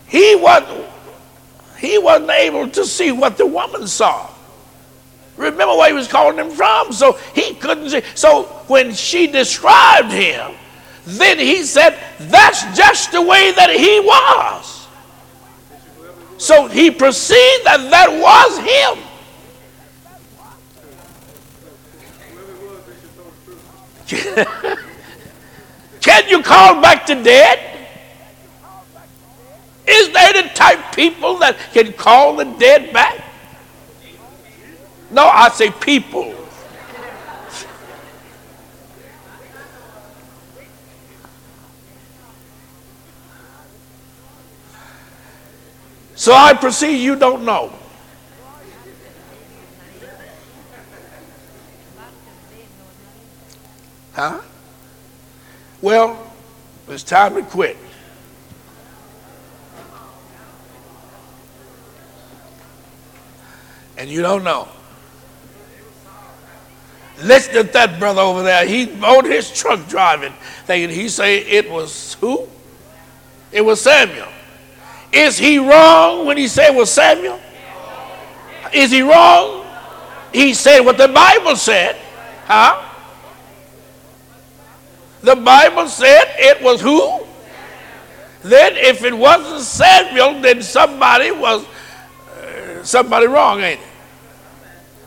He 0.07 0.35
wasn't 0.35 0.85
he 1.77 1.97
wasn't 1.97 2.31
able 2.31 2.69
to 2.69 2.85
see 2.85 3.11
what 3.11 3.37
the 3.37 3.45
woman 3.45 3.87
saw. 3.87 4.29
Remember 5.35 5.75
where 5.75 5.89
he 5.89 5.93
was 5.93 6.07
calling 6.07 6.37
him 6.37 6.51
from? 6.51 6.93
So 6.93 7.13
he 7.33 7.55
couldn't 7.55 7.89
see. 7.89 8.03
So 8.15 8.43
when 8.67 8.93
she 8.93 9.27
described 9.27 10.11
him, 10.11 10.53
then 11.05 11.39
he 11.39 11.63
said, 11.63 11.97
That's 12.29 12.77
just 12.77 13.11
the 13.11 13.21
way 13.21 13.51
that 13.51 13.69
he 13.69 13.99
was. 13.99 14.87
So 16.37 16.67
he 16.67 16.91
perceived 16.91 17.65
that 17.65 17.89
that 17.89 18.09
was 18.11 18.57
him. 18.59 18.97
Can 26.01 26.27
you 26.27 26.43
call 26.43 26.81
back 26.81 27.07
the 27.07 27.15
dead? 27.15 27.73
Is 29.87 30.09
there 30.11 30.33
the 30.33 30.49
type 30.49 30.93
people 30.95 31.37
that 31.39 31.57
can 31.73 31.93
call 31.93 32.35
the 32.35 32.45
dead 32.45 32.93
back? 32.93 33.23
No, 35.11 35.25
I 35.25 35.49
say 35.49 35.71
people. 35.71 36.33
So 46.23 46.31
I 46.31 46.53
perceive 46.53 47.01
you 47.01 47.17
don't 47.17 47.43
know. 47.43 47.73
Huh? 54.13 54.39
Well, 55.81 56.33
it's 56.87 57.03
time 57.03 57.35
to 57.35 57.41
quit. 57.41 57.75
And 63.97 64.09
you 64.09 64.21
don't 64.21 64.45
know. 64.45 64.69
Listen 67.21 67.53
to 67.55 67.63
that 67.63 67.99
brother 67.99 68.21
over 68.21 68.43
there. 68.43 68.65
He 68.65 68.89
on 69.03 69.25
his 69.25 69.51
truck 69.51 69.89
driving, 69.89 70.31
thinking 70.63 70.89
he 70.89 71.09
say 71.09 71.39
it 71.39 71.69
was 71.69 72.13
who? 72.21 72.47
It 73.51 73.59
was 73.59 73.81
Samuel. 73.81 74.29
Is 75.13 75.37
he 75.37 75.59
wrong 75.59 76.25
when 76.25 76.37
he 76.37 76.47
said 76.47 76.71
was 76.71 76.91
Samuel? 76.91 77.39
Is 78.73 78.89
he 78.89 79.03
wrong? 79.03 79.63
He 80.33 80.55
said 80.55 80.79
what 80.79 80.97
the 80.97 81.07
Bible 81.07 81.55
said. 81.55 81.95
Huh? 82.45 82.89
The 85.21 85.35
Bible 85.35 85.87
said 85.87 86.25
it 86.37 86.61
was 86.63 86.81
who? 86.81 87.23
Then 88.41 88.75
if 88.75 89.03
it 89.03 89.15
wasn't 89.15 89.61
Samuel, 89.61 90.41
then 90.41 90.63
somebody 90.63 91.31
was 91.31 91.65
uh, 91.65 92.83
somebody 92.83 93.27
wrong, 93.27 93.61
ain't 93.61 93.79
it? 93.79 93.87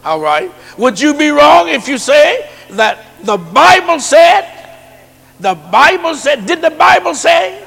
All 0.05 0.21
right. 0.21 0.51
Would 0.79 1.01
you 1.01 1.15
be 1.15 1.31
wrong 1.31 1.69
if 1.69 1.89
you 1.89 1.99
say 1.99 2.49
that 2.71 3.05
the 3.25 3.37
Bible 3.37 3.99
said? 3.99 4.53
The 5.41 5.55
Bible 5.55 6.15
said. 6.15 6.47
Did 6.47 6.63
the 6.63 6.71
Bible 6.71 7.15
say? 7.15 7.67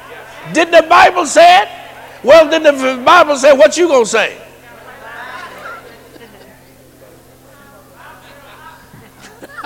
Did 0.54 0.72
the 0.72 0.88
Bible 0.90 1.26
say? 1.26 1.79
Well, 2.24 2.50
then 2.50 2.64
the 2.64 3.02
Bible 3.04 3.38
say, 3.38 3.54
what 3.54 3.78
you 3.78 3.88
gonna 3.88 4.06
say? 4.06 4.38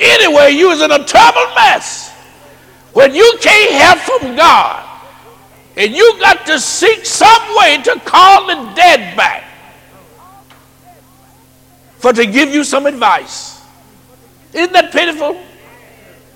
anyway, 0.00 0.50
you 0.50 0.68
was 0.68 0.82
in 0.82 0.90
a 0.90 1.04
troubled 1.04 1.54
mess. 1.54 2.10
When 2.92 3.14
you 3.14 3.38
can't 3.40 3.72
help 3.72 3.98
from 4.00 4.34
God, 4.34 4.86
and 5.76 5.94
you 5.94 6.18
got 6.18 6.44
to 6.46 6.58
seek 6.58 7.06
some 7.06 7.56
way 7.56 7.80
to 7.84 8.00
call 8.04 8.48
the 8.48 8.72
dead 8.74 9.16
back 9.16 9.44
for 11.98 12.12
to 12.12 12.26
give 12.26 12.52
you 12.52 12.64
some 12.64 12.86
advice. 12.86 13.62
Isn't 14.52 14.72
that 14.72 14.90
pitiful? 14.90 15.40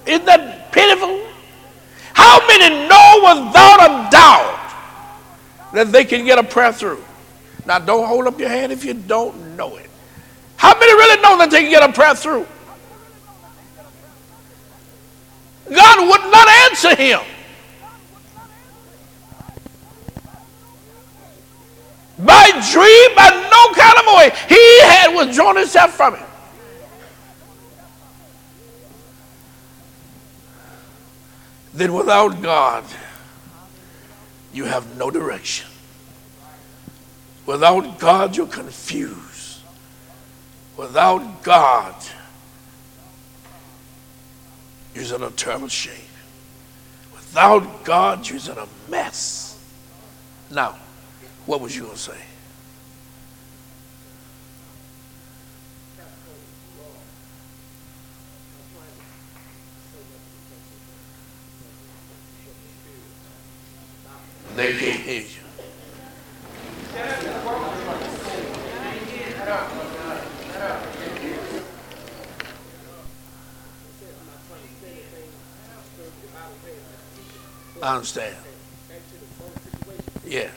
Isn't 0.06 0.24
that 0.26 0.70
pitiful? 0.72 1.33
How 2.24 2.40
many 2.46 2.88
know 2.88 3.10
without 3.20 3.80
a 3.82 4.10
doubt 4.10 4.72
that 5.74 5.92
they 5.92 6.06
can 6.06 6.24
get 6.24 6.38
a 6.38 6.42
prayer 6.42 6.72
through? 6.72 7.04
Now, 7.66 7.78
don't 7.78 8.06
hold 8.08 8.26
up 8.26 8.40
your 8.40 8.48
hand 8.48 8.72
if 8.72 8.82
you 8.82 8.94
don't 8.94 9.56
know 9.56 9.76
it. 9.76 9.90
How 10.56 10.72
many 10.72 10.90
really 10.94 11.20
know 11.20 11.36
that 11.36 11.50
they 11.50 11.60
can 11.60 11.70
get 11.70 11.82
a 11.82 11.92
prayer 11.92 12.14
through? 12.14 12.46
God 15.68 16.08
would 16.08 16.32
not 16.32 16.48
answer 16.70 16.94
him. 16.96 17.20
By 22.20 22.50
dream, 22.72 23.14
by 23.16 23.28
no 23.52 23.74
kind 23.74 23.98
of 23.98 24.06
way, 24.16 24.32
he 24.48 24.80
had 24.80 25.14
withdrawn 25.14 25.56
himself 25.56 25.92
from 25.92 26.14
it. 26.14 26.22
Then 31.74 31.92
without 31.92 32.40
God, 32.40 32.84
you 34.52 34.64
have 34.64 34.96
no 34.96 35.10
direction. 35.10 35.68
Without 37.46 37.98
God, 37.98 38.36
you're 38.36 38.46
confused. 38.46 39.60
Without 40.76 41.42
God, 41.42 41.94
you're 44.94 45.16
in 45.16 45.22
a 45.22 45.30
terrible 45.30 45.68
shape. 45.68 45.92
Without 47.12 47.84
God, 47.84 48.28
you're 48.28 48.38
in 48.38 48.58
a 48.58 48.68
mess. 48.88 49.60
Now, 50.50 50.76
what 51.46 51.60
was 51.60 51.74
you 51.74 51.82
going 51.82 51.94
to 51.94 52.00
say? 52.00 52.20
They 64.56 64.72
hear 64.72 65.22
you. 65.22 65.28
I 77.82 77.96
understand. 77.96 78.36
Yeah. 80.24 80.50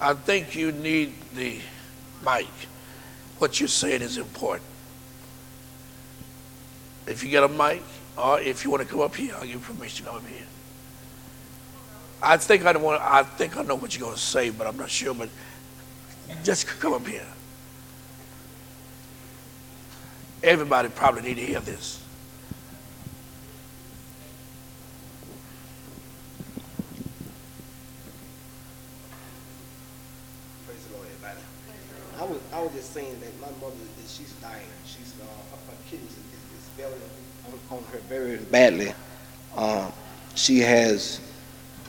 I 0.00 0.14
think 0.14 0.54
you 0.54 0.72
need 0.72 1.14
the 1.34 1.60
mic. 2.22 2.46
What 3.38 3.60
you're 3.60 3.68
saying 3.68 4.02
is 4.02 4.18
important. 4.18 4.64
If 7.06 7.22
you 7.22 7.30
get 7.30 7.44
a 7.44 7.48
mic, 7.48 7.82
or 8.16 8.40
if 8.40 8.64
you 8.64 8.70
want 8.70 8.82
to 8.82 8.88
come 8.88 9.00
up 9.00 9.14
here, 9.14 9.34
I'll 9.34 9.42
give 9.42 9.50
you 9.50 9.58
permission 9.60 10.04
to 10.04 10.10
come 10.10 10.20
up 10.20 10.28
here. 10.28 10.46
I 12.20 12.36
think 12.36 12.66
I 12.66 12.72
don't 12.72 12.82
want. 12.82 13.00
I 13.00 13.22
think 13.22 13.56
I 13.56 13.62
know 13.62 13.76
what 13.76 13.96
you're 13.96 14.04
going 14.04 14.16
to 14.16 14.20
say, 14.20 14.50
but 14.50 14.66
I'm 14.66 14.76
not 14.76 14.90
sure. 14.90 15.14
But 15.14 15.28
just 16.42 16.66
come 16.66 16.92
up 16.92 17.06
here. 17.06 17.24
Everybody 20.42 20.88
probably 20.88 21.22
need 21.22 21.36
to 21.36 21.46
hear 21.46 21.60
this. 21.60 22.02
Praise 30.66 30.84
the 30.86 30.94
Lord, 30.94 31.06
everybody. 31.06 31.40
I 32.18 32.24
was, 32.24 32.40
I 32.52 32.60
was 32.60 32.72
just 32.72 32.92
saying 32.92 33.18
that 33.20 33.40
my 33.40 33.46
mother, 33.60 33.76
is 34.02 34.12
she's 34.12 34.32
dying. 34.42 34.66
She's, 34.84 35.14
uh, 35.20 35.24
her 35.70 35.76
kidneys 35.88 36.10
is, 36.10 36.18
is 36.18 36.68
failing 36.76 37.00
on, 37.70 37.78
on 37.78 37.84
her 37.92 37.98
very 38.08 38.38
badly. 38.38 38.92
Uh, 39.56 39.90
she 40.34 40.58
has, 40.58 41.20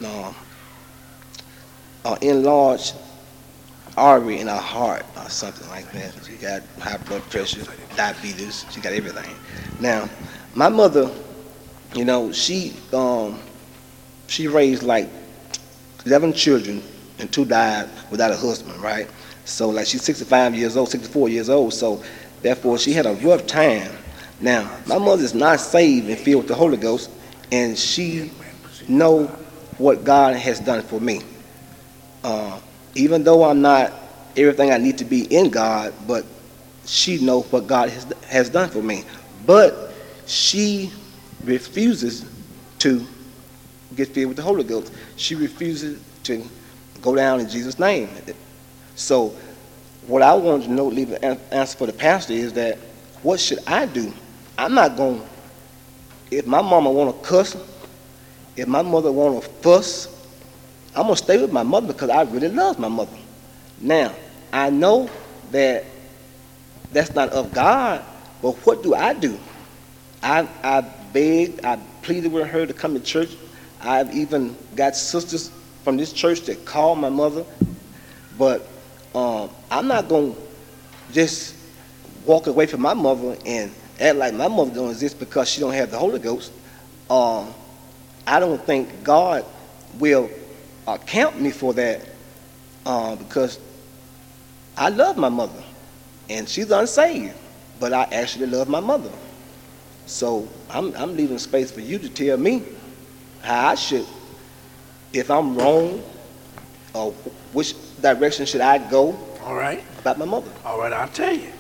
uh, 0.04 0.34
uh, 2.06 2.18
enlarged 2.22 2.96
artery 3.98 4.40
in 4.40 4.48
her 4.48 4.56
heart 4.56 5.04
or 5.18 5.30
something 5.30 5.68
like 5.70 5.92
that. 5.94 6.14
She 6.26 6.34
got 6.34 6.62
high 6.80 6.98
blood 6.98 7.24
pressure, 7.30 7.64
diabetes. 7.96 8.66
She 8.72 8.82
got 8.82 8.94
everything. 8.94 9.36
Now, 9.80 10.10
my 10.54 10.70
mother, 10.70 11.10
you 11.96 12.06
know, 12.06 12.32
she 12.32 12.74
um, 12.94 13.40
she 14.28 14.48
raised 14.48 14.84
like 14.84 15.10
eleven 16.06 16.34
children, 16.34 16.82
and 17.18 17.32
two 17.32 17.46
died 17.46 17.90
without 18.10 18.32
a 18.32 18.38
husband, 18.38 18.80
right? 18.82 19.10
So 19.50 19.70
like 19.70 19.88
she's 19.88 20.04
65 20.04 20.56
years 20.56 20.78
old, 20.78 20.90
64 20.90 21.30
years 21.30 21.50
old. 21.50 21.74
So 21.74 22.04
therefore, 22.42 22.78
she 22.78 22.94
had 22.94 23.06
a 23.06 23.14
rough 23.16 23.48
time. 23.48 23.92
Now, 24.40 24.72
my 24.86 24.98
mother 24.98 25.24
is 25.24 25.34
not 25.34 25.60
saved 25.60 26.08
and 26.08 26.18
filled 26.18 26.44
with 26.44 26.48
the 26.48 26.56
Holy 26.56 26.78
Ghost, 26.78 27.10
and 27.52 27.78
she 27.78 28.32
know 28.88 29.28
what 29.78 30.04
God 30.04 30.36
has 30.36 30.60
done 30.60 30.82
for 30.82 31.00
me. 31.00 31.22
Uh, 32.24 32.60
even 32.96 33.24
though 33.24 33.44
I'm 33.44 33.62
not 33.62 33.92
everything 34.38 34.72
I 34.72 34.78
need 34.78 34.98
to 35.00 35.06
be 35.06 35.24
in 35.24 35.50
God, 35.50 35.94
but 36.08 36.26
she 36.86 37.24
knows 37.24 37.52
what 37.52 37.68
God 37.68 37.90
has, 37.90 38.06
has 38.28 38.50
done 38.50 38.70
for 38.70 38.82
me. 38.82 39.04
But 39.46 39.94
she 40.26 40.92
refuses 41.44 42.26
to 42.80 43.06
get 43.96 44.10
filled 44.10 44.30
with 44.30 44.38
the 44.38 44.44
Holy 44.44 44.64
Ghost. 44.64 44.94
She 45.18 45.36
refuses 45.36 46.02
to 46.24 46.44
go 47.02 47.16
down 47.16 47.40
in 47.40 47.50
Jesus' 47.50 47.80
name. 47.80 48.10
So, 49.00 49.34
what 50.08 50.22
I 50.22 50.34
wanted 50.34 50.66
to 50.66 50.74
know, 50.74 50.88
leave 50.88 51.14
an 51.14 51.40
answer 51.52 51.78
for 51.78 51.88
the 51.88 51.94
pastor 51.94 52.34
is 52.34 52.52
that 52.54 52.78
what 53.24 53.40
should 53.40 53.60
I 53.66 53.86
do? 53.86 54.14
I'm 54.58 54.74
not 54.74 54.98
going. 54.98 55.22
If 56.30 56.46
my 56.46 56.62
mama 56.62 56.92
want 56.92 57.16
to 57.16 57.28
cuss, 57.28 57.56
if 58.58 58.68
my 58.68 58.82
mother 58.82 59.10
want 59.10 59.42
to 59.42 59.50
fuss, 59.50 60.08
I'm 60.94 61.04
gonna 61.04 61.16
stay 61.16 61.40
with 61.40 61.52
my 61.52 61.64
mother 61.64 61.88
because 61.88 62.10
I 62.10 62.24
really 62.24 62.50
love 62.50 62.78
my 62.78 62.90
mother. 62.90 63.18
Now, 63.80 64.14
I 64.52 64.70
know 64.70 65.10
that 65.52 65.86
that's 66.92 67.16
not 67.16 67.30
of 67.30 67.54
God, 67.54 68.04
but 68.42 68.52
what 68.66 68.84
do 68.84 68.96
I 68.96 69.14
do? 69.14 69.40
I 70.22 70.46
I 70.62 70.82
begged, 71.14 71.64
I 71.64 71.80
pleaded 72.02 72.34
with 72.34 72.48
her 72.50 72.66
to 72.66 72.74
come 72.74 72.96
to 72.96 73.00
church. 73.00 73.32
I've 73.82 74.14
even 74.14 74.58
got 74.76 74.98
sisters 74.98 75.52
from 75.86 75.96
this 75.96 76.12
church 76.12 76.42
that 76.42 76.66
call 76.66 76.96
my 76.96 77.10
mother, 77.10 77.46
but 78.38 78.68
um, 79.16 79.50
I'm 79.72 79.88
not 79.88 80.08
gonna 80.08 80.34
just 81.12 81.56
walk 82.26 82.48
away 82.48 82.66
from 82.66 82.82
my 82.82 82.94
mother 82.94 83.38
and 83.46 83.72
act 84.00 84.16
like 84.16 84.34
my 84.34 84.48
mother 84.48 84.74
don't 84.74 84.90
exist 84.92 85.20
because 85.20 85.50
she 85.50 85.60
don't 85.60 85.74
have 85.74 85.92
the 85.92 85.98
Holy 85.98 86.20
Ghost. 86.20 86.52
Um, 87.10 87.54
I 88.28 88.40
don't 88.40 88.62
think 88.62 89.04
God 89.04 89.46
will 89.98 90.30
account 90.88 91.42
me 91.42 91.52
for 91.52 91.74
that 91.74 92.06
uh, 92.86 93.16
because 93.16 93.60
I 94.78 94.90
love 94.90 95.18
my 95.18 95.30
mother 95.30 95.64
and 96.30 96.48
she's 96.48 96.72
unsaved, 96.72 97.36
but 97.80 97.94
I 97.94 98.04
actually 98.12 98.46
love 98.46 98.70
my 98.70 98.80
mother. 98.80 99.12
So 100.06 100.48
I'm, 100.70 100.96
I'm 100.96 101.16
leaving 101.16 101.38
space 101.40 101.72
for 101.72 101.82
you 101.82 102.00
to 102.00 102.10
tell 102.10 102.38
me 102.38 102.64
how 103.42 103.70
I 103.70 103.76
should, 103.76 104.06
if 105.14 105.30
I'm 105.32 105.56
wrong, 105.56 106.04
or 106.94 107.12
which 107.54 107.76
direction 108.00 108.46
should 108.46 108.62
I 108.62 108.78
go 108.90 109.18
All 109.44 109.56
right. 109.56 109.84
about 110.00 110.18
my 110.18 110.26
mother. 110.26 110.52
All 110.66 110.80
right, 110.80 110.92
I'll 110.94 111.08
tell 111.10 111.34
you. 111.34 111.52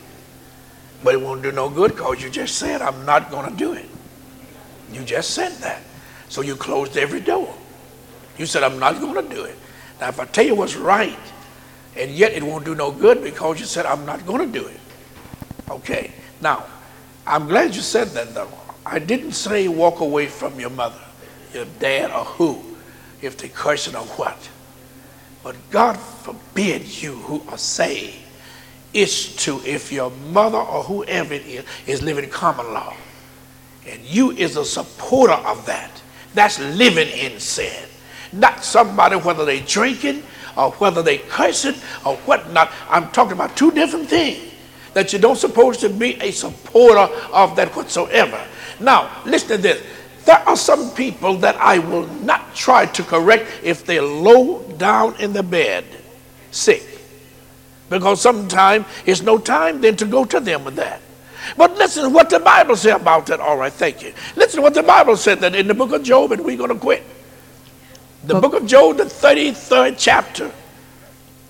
But 1.03 1.14
it 1.16 1.22
won't 1.22 1.41
do 1.41 1.52
no 1.52 1.70
good 1.70 1.91
because 1.91 2.22
you 2.22 2.30
just 2.30 2.56
said, 2.57 2.82
I'm 2.82 3.06
not 3.06 3.32
going 3.32 3.49
to 3.49 3.56
do 3.56 3.74
it. 3.74 3.86
You 4.91 5.03
just 5.03 5.32
said 5.32 5.52
that. 5.61 5.82
So 6.28 6.41
you 6.41 6.56
closed 6.56 6.98
every 6.98 7.22
door. 7.22 7.53
You 8.38 8.45
said, 8.45 8.64
I'm 8.64 8.80
not 8.80 8.99
going 8.99 9.28
to 9.28 9.36
do 9.36 9.44
it. 9.44 9.57
Now, 9.99 10.10
if 10.10 10.20
I 10.20 10.26
tell 10.26 10.45
you 10.45 10.56
what's 10.56 10.76
right, 10.76 11.18
and 11.95 12.11
yet 12.11 12.34
it 12.34 12.44
won't 12.44 12.66
do 12.66 12.76
no 12.76 12.91
good 12.91 13.24
because 13.24 13.60
you 13.60 13.66
said, 13.66 13.86
I'm 13.86 14.06
not 14.06 14.26
going 14.26 14.52
to 14.52 14.60
do 14.60 14.68
it. 14.68 14.80
Okay. 15.70 16.11
Now, 16.41 16.66
I'm 17.26 17.48
glad 17.48 17.76
you 17.76 17.82
said 17.82 18.10
that, 18.10 18.34
though. 18.34 18.52
I 18.86 18.99
didn't 18.99 19.34
say 19.34 19.68
walk 19.68 19.99
away 19.99 20.28
from 20.28 20.60
your 20.60 20.70
mother, 20.70 20.99
your 21.53 21.66
dad, 21.80 22.11
or 22.11 22.26
who, 22.26 22.64
if 23.22 23.38
they 23.38 23.49
cursing 23.49 23.95
or 23.95 24.06
what. 24.06 24.49
But 25.44 25.56
God 25.72 25.98
forbid 25.98 27.02
you 27.02 27.16
who 27.16 27.41
are 27.49 27.57
saved 27.57 28.18
is 28.94 29.36
to, 29.38 29.61
if 29.66 29.91
your 29.91 30.11
mother 30.32 30.57
or 30.57 30.84
whoever 30.84 31.34
it 31.34 31.45
is, 31.45 31.66
is 31.88 32.02
living 32.02 32.30
common 32.30 32.74
law, 32.74 32.94
and 33.88 34.02
you 34.02 34.32
is 34.32 34.57
a 34.57 34.66
supporter 34.66 35.34
of 35.34 35.66
that, 35.66 36.02
that's 36.34 36.60
living 36.60 37.07
in 37.07 37.40
sin. 37.40 37.88
Not 38.32 38.64
somebody, 38.64 39.16
whether 39.16 39.45
they 39.45 39.61
drinking 39.61 40.24
or 40.57 40.72
whether 40.74 41.02
they 41.02 41.20
cursing 41.20 41.76
or 42.06 42.18
whatnot. 42.18 42.72
I'm 42.90 43.10
talking 43.11 43.34
about 43.34 43.56
two 43.56 43.72
different 43.72 44.10
things 44.10 44.52
that 44.94 45.14
you 45.14 45.20
don't 45.20 45.38
supposed 45.38 45.80
to 45.82 45.90
be 45.90 46.16
a 46.16 46.32
supporter 46.32 47.11
of 47.32 47.56
that 47.56 47.76
whatsoever. 47.76 48.44
Now, 48.80 49.22
listen 49.26 49.49
to 49.49 49.57
this. 49.57 49.84
There 50.26 50.38
are 50.48 50.58
some 50.58 50.91
people 50.91 51.36
that 51.38 51.56
I 51.58 51.80
will 51.80 52.08
not 52.22 52.56
try 52.56 52.86
to 52.86 53.04
correct 53.04 53.48
if 53.64 53.86
they're 53.86 54.02
low 54.02 54.64
down 54.78 55.16
in 55.20 55.34
the 55.34 55.44
bed, 55.44 55.86
sick. 56.52 56.84
Because 57.90 58.22
sometimes 58.22 58.86
it's 59.06 59.22
no 59.22 59.38
time 59.38 59.82
then 59.82 59.96
to 59.98 60.06
go 60.06 60.26
to 60.26 60.40
them 60.40 60.64
with 60.64 60.76
that. 60.76 61.02
But 61.58 61.76
listen 61.78 62.14
what 62.14 62.30
the 62.30 62.40
Bible 62.40 62.76
says 62.76 62.96
about 62.96 63.26
that. 63.28 63.40
All 63.40 63.58
right, 63.58 63.74
thank 63.74 64.04
you. 64.04 64.14
Listen 64.36 64.62
what 64.62 64.74
the 64.74 64.84
Bible 64.84 65.18
said 65.18 65.40
that 65.40 65.56
in 65.56 65.68
the 65.68 65.74
book 65.74 65.91
of 65.94 66.04
Job, 66.04 66.32
and 66.32 66.44
we're 66.44 66.58
going 66.58 66.70
to 66.70 66.76
quit. 66.76 67.04
The 68.26 68.36
Book- 68.36 68.52
book 68.52 68.62
of 68.62 68.68
Job, 68.68 68.98
the 68.98 69.06
33rd 69.06 69.96
chapter, 69.98 70.52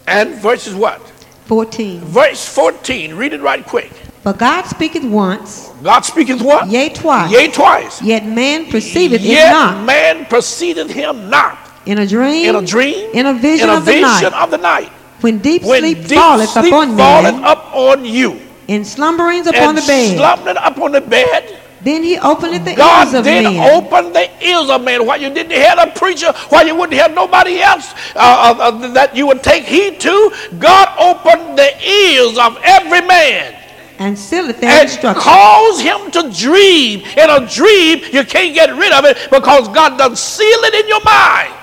and 0.08 0.36
verses 0.36 0.76
what? 0.76 1.02
14. 1.48 2.02
Verse 2.02 2.48
14. 2.48 3.16
Read 3.16 3.34
it 3.34 3.42
right 3.42 3.66
quick. 3.66 3.92
For 4.30 4.38
God 4.38 4.66
speaketh 4.68 5.04
once, 5.04 5.70
God 5.82 6.06
speaketh 6.06 6.40
what? 6.44 6.68
yea 6.68 6.90
twice, 6.90 7.32
Yea, 7.32 7.50
twice. 7.50 8.00
yet 8.00 8.28
man 8.28 8.68
perceiveth 8.70 9.22
Yet 9.22 9.50
not. 9.52 9.86
man 9.88 10.26
proceeded 10.28 10.92
him 10.92 11.32
not 11.32 11.58
In 11.88 11.98
a 11.98 12.06
dream, 12.06 12.46
in 12.48 12.56
a 12.56 12.62
dream, 12.64 13.10
in 13.16 13.26
a 13.26 13.34
vision 13.34 13.70
in 13.70 13.74
a 13.74 13.78
of 13.80 13.86
the 13.86 13.92
vision 13.94 14.04
night, 14.32 14.34
of 14.44 14.52
the 14.52 14.60
night. 14.60 14.90
when 15.22 15.40
deep 15.40 15.64
When 15.64 15.82
sleep 15.82 15.98
deep 16.06 16.10
falleth 16.20 16.52
sleep 16.52 16.72
upon 16.72 16.96
falleth 16.96 17.34
man, 17.38 17.44
up 17.44 17.74
on 17.74 18.06
you, 18.06 18.40
in 18.68 18.86
slumberings 18.86 19.48
upon 19.48 19.70
and 19.70 19.78
the 19.80 19.82
bed, 19.88 20.18
slumbering 20.18 20.58
up 20.58 20.78
on 20.78 20.92
the 20.92 21.02
bed, 21.02 21.58
then 21.82 22.04
he 22.04 22.20
opened 22.20 22.68
the 22.68 22.76
God 22.76 23.08
ears 23.08 23.14
of 23.16 23.24
did 23.24 23.46
men. 23.46 23.74
open 23.74 24.14
the 24.14 24.30
ears 24.46 24.70
of 24.70 24.84
men. 24.84 25.08
Why 25.08 25.16
you 25.16 25.34
didn't 25.34 25.54
hear 25.54 25.74
the 25.76 25.92
preacher? 25.96 26.32
Why 26.50 26.62
you 26.70 26.76
wouldn't 26.76 26.94
hear 26.94 27.10
nobody 27.10 27.62
else 27.62 27.94
uh, 28.16 28.20
uh, 28.20 28.62
uh, 28.62 28.88
that 28.94 29.16
you 29.16 29.26
would 29.26 29.42
take 29.42 29.64
heed 29.64 30.00
to? 30.02 30.32
God 30.60 30.88
opened 31.00 31.58
the 31.58 31.72
ears 31.84 32.38
of 32.38 32.60
every 32.62 33.02
man 33.02 33.56
and 34.00 34.18
still 34.18 34.46
sealeth 34.46 34.62
their 34.62 34.88
and 34.88 35.18
cause 35.18 35.80
him 35.82 36.10
to 36.12 36.32
dream. 36.32 37.02
In 37.18 37.30
a 37.30 37.46
dream, 37.46 38.00
you 38.12 38.24
can't 38.24 38.56
get 38.56 38.70
rid 38.76 38.94
of 38.94 39.04
it 39.04 39.18
because 39.30 39.68
God 39.68 39.98
done 39.98 40.16
seal 40.16 40.48
it 40.64 40.74
in 40.74 40.88
your 40.88 41.04
mind. 41.04 41.54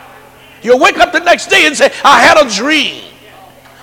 You 0.62 0.76
wake 0.76 0.98
up 0.98 1.12
the 1.12 1.20
next 1.20 1.46
day 1.46 1.66
and 1.66 1.74
say, 1.74 1.90
I 2.04 2.20
had 2.20 2.36
a 2.36 2.48
dream. 2.54 3.02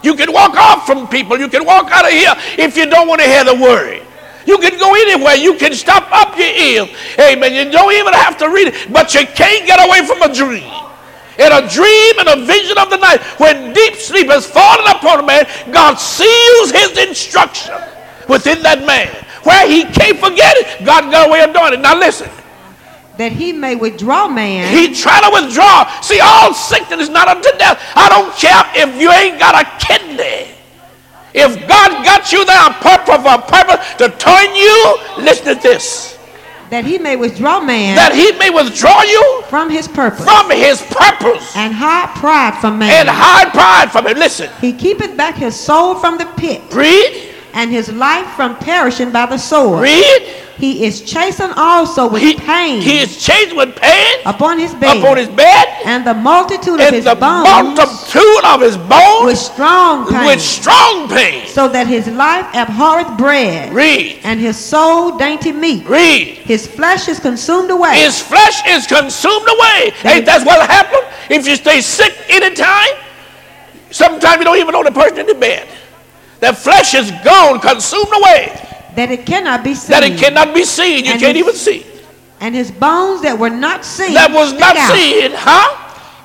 You 0.03 0.15
can 0.15 0.31
walk 0.31 0.55
off 0.55 0.85
from 0.85 1.07
people. 1.07 1.39
You 1.39 1.47
can 1.47 1.65
walk 1.65 1.89
out 1.91 2.05
of 2.05 2.11
here 2.11 2.33
if 2.57 2.77
you 2.77 2.85
don't 2.85 3.07
want 3.07 3.21
to 3.21 3.27
hear 3.27 3.43
the 3.43 3.55
word. 3.55 4.01
You 4.45 4.57
can 4.57 4.77
go 4.77 4.93
anywhere. 4.93 5.35
You 5.35 5.55
can 5.55 5.73
stop 5.73 6.11
up 6.11 6.37
your 6.37 6.47
ears. 6.47 6.89
Amen. 7.19 7.53
You 7.53 7.71
don't 7.71 7.93
even 7.93 8.13
have 8.13 8.37
to 8.37 8.49
read 8.49 8.67
it, 8.67 8.93
but 8.93 9.13
you 9.15 9.25
can't 9.25 9.65
get 9.65 9.79
away 9.83 10.05
from 10.05 10.21
a 10.21 10.33
dream. 10.33 10.69
In 11.39 11.51
a 11.51 11.67
dream 11.67 12.19
and 12.19 12.29
a 12.29 12.45
vision 12.45 12.77
of 12.77 12.91
the 12.91 12.97
night, 12.97 13.21
when 13.39 13.73
deep 13.73 13.95
sleep 13.95 14.27
has 14.27 14.45
fallen 14.45 14.85
upon 14.85 15.21
a 15.21 15.25
man, 15.25 15.47
God 15.71 15.95
seals 15.95 16.69
his 16.69 16.97
instruction 17.07 17.73
within 18.27 18.61
that 18.63 18.85
man. 18.85 19.07
Where 19.43 19.67
he 19.67 19.83
can't 19.83 20.17
forget 20.19 20.55
it, 20.57 20.85
God 20.85 21.11
got 21.11 21.27
a 21.27 21.31
way 21.31 21.43
of 21.43 21.53
doing 21.53 21.73
it. 21.73 21.79
Now 21.81 21.97
listen, 21.97 22.29
that 23.17 23.31
he 23.31 23.51
may 23.53 23.75
withdraw 23.75 24.27
man 24.27 24.75
he 24.75 24.93
try 24.93 25.21
to 25.21 25.29
withdraw. 25.33 25.85
See, 26.01 26.19
all 26.21 26.53
sickness 26.53 27.01
is 27.01 27.09
not 27.09 27.27
unto 27.27 27.49
death. 27.57 27.81
I 27.95 28.09
don't 28.09 28.33
care 28.35 28.63
if 28.75 28.99
you 28.99 29.11
ain't 29.11 29.39
got 29.39 29.53
a 29.53 29.65
kidney. 29.85 30.49
If 31.35 31.67
God 31.67 32.05
got 32.05 32.31
you 32.31 32.45
there 32.45 32.61
on 32.61 32.73
purpose 32.75 33.17
for 33.21 33.33
a 33.33 33.41
purpose 33.41 33.93
to 33.97 34.09
turn 34.17 34.55
you, 34.55 34.97
listen 35.17 35.55
to 35.55 35.61
this. 35.61 36.17
that 36.69 36.85
he 36.85 36.97
may 36.97 37.15
withdraw 37.15 37.59
man 37.59 37.95
That 37.95 38.13
he 38.15 38.31
may 38.39 38.49
withdraw 38.49 39.01
you 39.03 39.43
from 39.49 39.69
his 39.69 39.87
purpose 39.87 40.23
from 40.25 40.49
his 40.49 40.81
purpose 40.89 41.55
and 41.55 41.73
hide 41.73 42.09
pride 42.15 42.55
from 42.61 42.79
man. 42.79 42.89
and 42.91 43.09
hide 43.09 43.51
pride 43.51 43.91
from 43.91 44.07
him. 44.07 44.17
Listen, 44.17 44.49
he 44.61 44.73
keepeth 44.73 45.17
back 45.17 45.35
his 45.35 45.55
soul 45.59 45.95
from 45.95 46.17
the 46.17 46.25
pit 46.37 46.61
read, 46.71 47.32
and 47.53 47.71
his 47.71 47.91
life 47.91 48.27
from 48.35 48.55
perishing 48.57 49.11
by 49.11 49.25
the 49.25 49.37
sword. 49.37 49.83
read. 49.83 50.39
He 50.57 50.85
is 50.85 51.01
chastened 51.01 51.53
also 51.57 52.07
with 52.07 52.21
He, 52.21 52.35
pain 52.35 52.79
he 52.79 52.99
is 52.99 53.17
changed 53.17 53.55
with 53.55 53.75
pain 53.75 54.17
upon 54.23 54.59
his 54.59 54.73
bed, 54.75 54.97
upon 54.99 55.17
his 55.17 55.27
bed 55.27 55.65
and 55.83 56.05
the 56.05 56.13
multitude 56.13 56.75
of 56.75 56.79
and 56.81 56.95
his 56.95 57.05
the 57.05 57.15
bones 57.15 57.43
multitude 57.49 58.43
of 58.45 58.61
his 58.61 58.77
bones 58.77 59.25
with 59.25 59.37
strong 59.39 60.07
pain, 60.07 60.25
with 60.27 60.39
strong 60.39 61.09
pain. 61.09 61.47
so 61.47 61.67
that 61.67 61.87
his 61.87 62.07
life 62.07 62.45
abhorreth 62.53 63.17
bread, 63.17 63.73
Read, 63.73 64.19
and 64.23 64.39
his 64.39 64.55
soul 64.55 65.17
dainty 65.17 65.51
meat. 65.51 65.87
read. 65.89 66.37
His 66.45 66.67
flesh 66.67 67.07
is 67.07 67.19
consumed 67.19 67.71
away. 67.71 67.95
His 67.97 68.21
flesh 68.21 68.61
is 68.67 68.85
consumed 68.85 69.47
away. 69.49 69.91
Ain't 70.05 70.25
that 70.27 70.43
what 70.45 70.69
happened? 70.69 71.03
If 71.31 71.47
you 71.47 71.55
stay 71.55 71.81
sick 71.81 72.13
any 72.29 72.53
time. 72.55 72.93
sometimes 73.89 74.37
you 74.37 74.43
don't 74.45 74.57
even 74.57 74.71
know 74.71 74.83
the 74.83 74.91
person 74.91 75.19
in 75.19 75.25
the 75.27 75.35
bed. 75.35 75.67
Their 76.39 76.53
flesh 76.53 76.93
is 76.93 77.11
gone, 77.23 77.59
consumed 77.59 78.11
away, 78.13 78.51
that 78.95 79.09
it 79.11 79.25
cannot 79.25 79.63
be 79.63 79.73
seen. 79.75 79.91
that 79.91 80.03
it 80.03 80.19
cannot 80.19 80.53
be 80.53 80.63
seen. 80.63 81.05
You 81.05 81.11
And 81.11 81.21
can't 81.21 81.35
his- 81.37 81.45
even 81.45 81.55
see. 81.55 81.85
and 82.41 82.53
his 82.55 82.69
bones 82.71 83.21
that 83.21 83.37
were 83.37 83.49
not 83.49 83.85
seen. 83.85 84.13
That 84.13 84.31
was 84.31 84.51
not 84.53 84.75
out. 84.75 84.93
seen, 84.95 85.31
huh? 85.33 85.79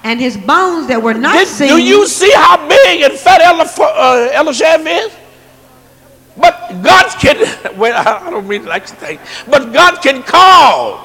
And 0.05 0.20
his 0.20 0.36
bones 0.36 0.86
that 0.89 1.02
were 1.02 1.14
not 1.14 1.35
Did- 1.35 1.48
seen. 1.48 1.68
do 1.68 1.78
you 1.78 2.06
see 2.06 2.30
how 2.32 2.56
big 2.68 3.02
and 3.02 3.14
fat 3.14 3.40
Elif- 3.43 3.78
uh, 3.78 4.86
is? 4.89 5.12
But 6.36 6.82
God 6.82 7.06
can, 7.18 7.36
well, 7.76 7.94
I 7.97 8.30
don't 8.30 8.47
mean 8.48 8.64
like 8.64 8.86
to 8.86 8.94
think, 8.94 9.20
but 9.48 9.72
God 9.72 10.01
can 10.02 10.22
call 10.22 11.01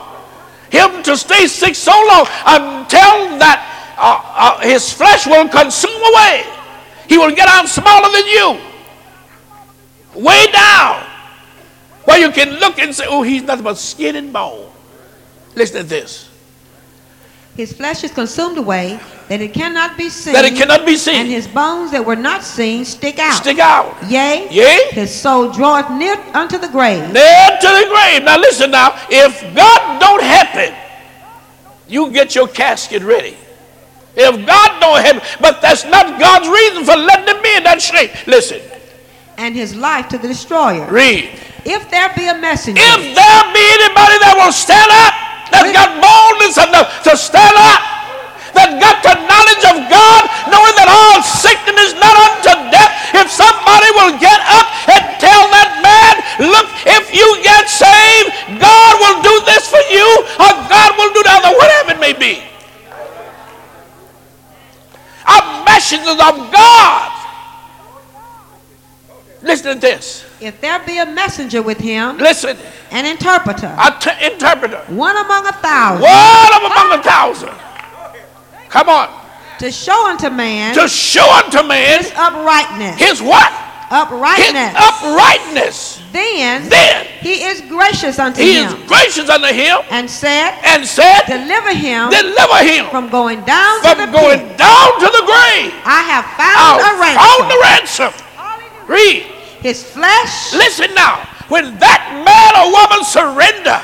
him 0.69 1.01
to 1.03 1.17
stay 1.17 1.47
sick 1.47 1.75
so 1.75 1.91
long 1.91 2.27
until 2.45 3.37
that 3.41 3.93
uh, 3.97 4.21
uh, 4.35 4.59
his 4.61 4.91
flesh 4.93 5.25
will 5.27 5.47
consume 5.49 6.01
away. 6.13 6.43
He 7.07 7.17
will 7.17 7.33
get 7.33 7.47
out 7.47 7.67
smaller 7.67 8.09
than 8.11 8.25
you, 8.27 8.57
way 10.15 10.45
down, 10.51 11.03
where 12.05 12.19
you 12.19 12.31
can 12.31 12.59
look 12.59 12.79
and 12.79 12.93
say, 12.93 13.05
oh, 13.07 13.23
he's 13.23 13.43
nothing 13.43 13.63
but 13.63 13.77
skin 13.77 14.15
and 14.15 14.31
bone. 14.33 14.71
Listen 15.55 15.83
to 15.83 15.87
this. 15.87 16.29
His 17.55 17.71
flesh 17.71 18.03
is 18.03 18.11
consumed 18.11 18.57
away, 18.57 18.99
that 19.29 19.39
it 19.39 19.53
cannot 19.53 19.95
be 19.95 20.09
seen. 20.09 20.33
That 20.33 20.45
it 20.45 20.55
cannot 20.55 20.87
be 20.87 20.97
seen. 20.97 21.15
And 21.21 21.29
his 21.29 21.47
bones 21.47 21.91
that 21.91 22.03
were 22.03 22.15
not 22.15 22.43
seen 22.43 22.83
stick 22.83 23.19
out. 23.19 23.35
Stick 23.35 23.59
out. 23.59 23.95
Yea, 24.09 24.47
Yea. 24.49 24.89
his 24.89 25.13
soul 25.13 25.51
draweth 25.51 25.89
near 25.91 26.15
unto 26.33 26.57
the 26.57 26.67
grave. 26.67 27.01
Nailed 27.13 27.61
to 27.61 27.67
the 27.67 27.85
grave. 27.93 28.23
Now 28.23 28.39
listen 28.39 28.71
now, 28.71 28.99
if 29.09 29.39
God 29.55 29.99
don't 29.99 30.23
it, 30.23 30.73
you 31.87 32.11
get 32.11 32.33
your 32.33 32.47
casket 32.47 33.03
ready. 33.03 33.37
If 34.15 34.45
God 34.45 34.79
don't 34.79 35.15
it, 35.15 35.23
but 35.39 35.61
that's 35.61 35.85
not 35.85 36.19
God's 36.19 36.47
reason 36.47 36.85
for 36.85 36.95
letting 36.95 37.35
him 37.35 37.41
be 37.41 37.55
in 37.55 37.63
that 37.63 37.81
shape. 37.81 38.27
Listen, 38.27 38.61
And 39.37 39.55
his 39.55 39.75
life 39.75 40.09
to 40.09 40.17
the 40.17 40.27
destroyer. 40.27 40.85
read. 40.91 41.29
If 41.65 41.89
there 41.89 42.11
be 42.13 42.27
a 42.27 42.35
messenger 42.35 42.81
If 42.83 43.15
there 43.15 43.43
be 43.55 43.63
anybody 43.79 44.19
that 44.19 44.35
will 44.35 44.51
stand 44.51 44.91
up, 44.91 45.15
that's 45.47 45.71
got 45.71 45.95
boldness 45.95 46.59
enough 46.59 46.91
to 47.07 47.15
stand 47.15 47.55
up, 47.55 47.79
that 48.51 48.75
got 48.83 48.99
the 48.99 49.15
knowledge 49.15 49.63
of 49.71 49.77
God, 49.87 50.21
knowing 50.51 50.75
that 50.75 50.91
all 50.91 51.23
sickness 51.23 51.93
is 51.93 51.95
not 51.97 52.13
unto 52.19 52.51
death, 52.67 52.91
if 53.15 53.31
somebody 53.31 53.89
will 53.95 54.19
get 54.19 54.43
up 54.43 54.67
and 54.91 55.03
tell 55.23 55.47
that 55.55 55.79
man, 55.79 56.19
look, 56.51 56.67
if 56.83 57.15
you 57.15 57.25
get 57.41 57.71
saved, 57.71 58.59
God 58.59 58.93
will 58.99 59.23
do 59.23 59.35
this 59.47 59.63
for 59.71 59.81
you, 59.87 60.07
or 60.35 60.51
God 60.67 60.89
will 60.99 61.15
do 61.15 61.23
that, 61.23 61.47
or 61.47 61.55
whatever 61.55 61.95
it 61.95 62.01
may 62.03 62.13
be. 62.13 62.43
Are 65.23 65.63
messengers 65.63 66.19
of 66.19 66.51
God. 66.51 67.12
To 69.63 69.75
this. 69.75 70.25
if 70.41 70.59
there 70.59 70.77
be 70.85 70.97
a 70.99 71.05
messenger 71.05 71.61
with 71.61 71.77
him, 71.79 72.17
Listen, 72.17 72.57
an 72.91 73.05
interpreter, 73.05 73.73
a 73.79 73.95
t- 73.99 74.11
interpreter. 74.25 74.79
one 74.87 75.15
among 75.15 75.47
a 75.47 75.53
thousand, 75.53 76.01
One 76.03 76.53
among 76.71 76.99
a 76.99 77.01
thousand. 77.03 77.55
Come 78.69 78.89
on. 78.89 79.07
to 79.59 79.71
show 79.71 80.07
unto 80.09 80.29
man 80.29 80.73
To 80.75 80.87
show 80.89 81.23
unto 81.31 81.63
man 81.63 81.99
his 82.03 82.11
uprightness. 82.15 82.99
his 82.99 83.21
what? 83.21 83.47
His 83.53 83.99
uprightness. 84.01 84.75
uprightness. 84.75 86.01
then 86.11 86.67
Then 86.67 87.05
he 87.21 87.43
is 87.45 87.61
gracious 87.69 88.19
unto 88.19 88.41
him, 88.41 88.47
he 88.47 88.57
is 88.59 88.73
gracious 88.87 89.29
unto 89.29 89.47
him 89.47 89.77
and 89.91 90.09
said, 90.09 90.59
and 90.65 90.85
said, 90.85 91.23
Deliver 91.27 91.73
him 91.73 92.09
Deliver 92.09 92.57
him 92.67 92.89
from 92.89 93.07
going 93.09 93.41
down 93.45 93.81
to 93.83 93.89
the 93.89 93.95
from 93.95 94.11
going 94.11 94.39
pit. 94.39 94.57
down 94.57 94.99
to 94.99 95.05
the 95.07 95.23
grave. 95.23 95.71
I 95.87 96.03
have 96.11 96.25
found 96.35 96.81
a 96.83 96.99
ransom. 96.99 97.23
found 97.23 97.43
the 97.47 97.59
ransom. 97.63 98.27
Read. 98.87 99.29
His 99.63 99.81
flesh 99.83 100.51
Listen 100.53 100.93
now. 100.93 101.23
When 101.47 101.79
that 101.79 102.01
man 102.27 102.51
or 102.59 102.67
woman 102.75 103.01
surrender, 103.07 103.79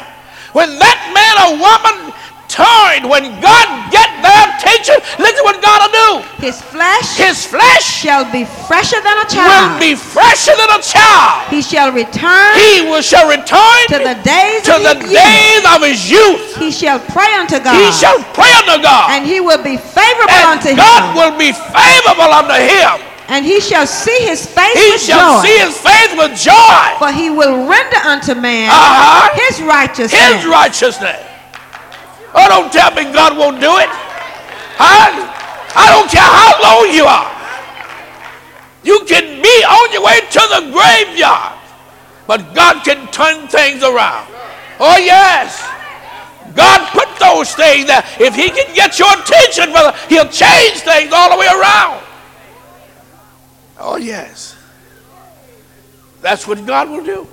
when 0.51 0.75
that 0.79 0.99
man 1.15 1.35
or 1.39 1.51
woman 1.55 2.11
turned, 2.51 3.05
when 3.07 3.29
God 3.39 3.67
get 3.93 4.09
their 4.25 4.43
attention, 4.57 4.97
listen 5.21 5.43
what 5.45 5.61
God 5.61 5.85
will 5.87 5.95
do. 5.95 6.09
his 6.43 6.59
flesh 6.59 7.15
His 7.15 7.45
flesh 7.45 7.85
shall 7.85 8.25
be 8.31 8.43
fresher 8.67 8.99
than 8.99 9.17
a 9.23 9.27
child. 9.29 9.77
will 9.77 9.79
be 9.79 9.93
fresher 9.95 10.51
than 10.57 10.67
a 10.73 10.81
child. 10.81 11.47
he 11.53 11.61
shall 11.61 11.93
return 11.93 12.51
He 12.57 12.83
will 12.89 13.05
shall 13.05 13.29
return 13.29 13.79
to 13.93 13.99
the 14.03 14.17
days 14.25 14.65
to 14.67 14.75
of 14.75 14.83
the 14.83 14.95
his 14.99 15.13
youth. 15.15 15.63
of 15.69 15.79
his 15.85 16.01
youth. 16.11 16.43
He 16.57 16.71
shall 16.71 16.99
pray 16.99 17.31
unto 17.39 17.59
God. 17.61 17.77
He 17.77 17.87
shall 17.95 18.17
pray 18.35 18.51
unto 18.65 18.81
God, 18.83 19.13
and 19.15 19.23
he 19.29 19.39
will 19.39 19.61
be 19.63 19.77
favorable 19.77 20.33
and 20.33 20.59
unto 20.59 20.75
God 20.75 20.75
him. 20.75 20.75
God 20.75 21.03
will 21.15 21.35
be 21.37 21.53
favorable 21.53 22.33
unto 22.33 22.57
him. 22.59 23.08
And 23.29 23.45
he 23.45 23.59
shall 23.61 23.85
see 23.87 24.25
his 24.25 24.45
face 24.45 24.73
with 24.75 24.75
joy. 24.75 24.81
He 24.81 24.91
with 24.91 25.01
shall 25.01 25.41
joy. 25.41 25.47
see 25.47 25.57
his 25.59 25.77
face 25.77 26.11
with 26.17 26.33
joy. 26.39 26.85
for 26.99 27.11
he 27.11 27.29
will 27.29 27.67
render 27.69 27.97
unto 28.05 28.33
man 28.35 28.69
Uh-huh. 28.69 29.29
his 29.47 29.61
righteousness. 29.61 30.19
His 30.33 30.45
righteousness. 30.45 31.21
Oh, 32.33 32.47
don't 32.49 32.71
tell 32.71 32.91
me 32.91 33.05
God 33.13 33.37
won't 33.37 33.59
do 33.61 33.71
it. 33.77 33.89
I, 34.81 35.11
I 35.75 35.85
don't 35.93 36.09
care 36.09 36.21
how 36.21 36.57
low 36.61 36.83
you 36.89 37.05
are. 37.05 37.29
You 38.83 39.03
can 39.05 39.41
be 39.41 39.55
on 39.65 39.91
your 39.93 40.03
way 40.03 40.19
to 40.21 40.41
the 40.55 40.71
graveyard. 40.71 41.57
But 42.27 42.53
God 42.53 42.83
can 42.85 43.07
turn 43.11 43.47
things 43.47 43.83
around. 43.83 44.27
Oh, 44.79 44.97
yes. 44.97 45.59
God 46.55 46.87
put 46.93 47.09
those 47.19 47.53
things 47.55 47.87
there. 47.87 48.03
If 48.19 48.35
He 48.35 48.49
can 48.49 48.73
get 48.73 48.97
your 48.97 49.11
attention, 49.19 49.71
brother, 49.71 49.97
He'll 50.07 50.29
change 50.29 50.79
things 50.81 51.11
all 51.11 51.29
the 51.31 51.37
way 51.37 51.47
around. 51.47 52.01
Oh, 53.79 53.97
yes. 53.97 54.55
That's 56.21 56.47
what 56.47 56.65
God 56.65 56.89
will 56.89 57.03
do. 57.03 57.27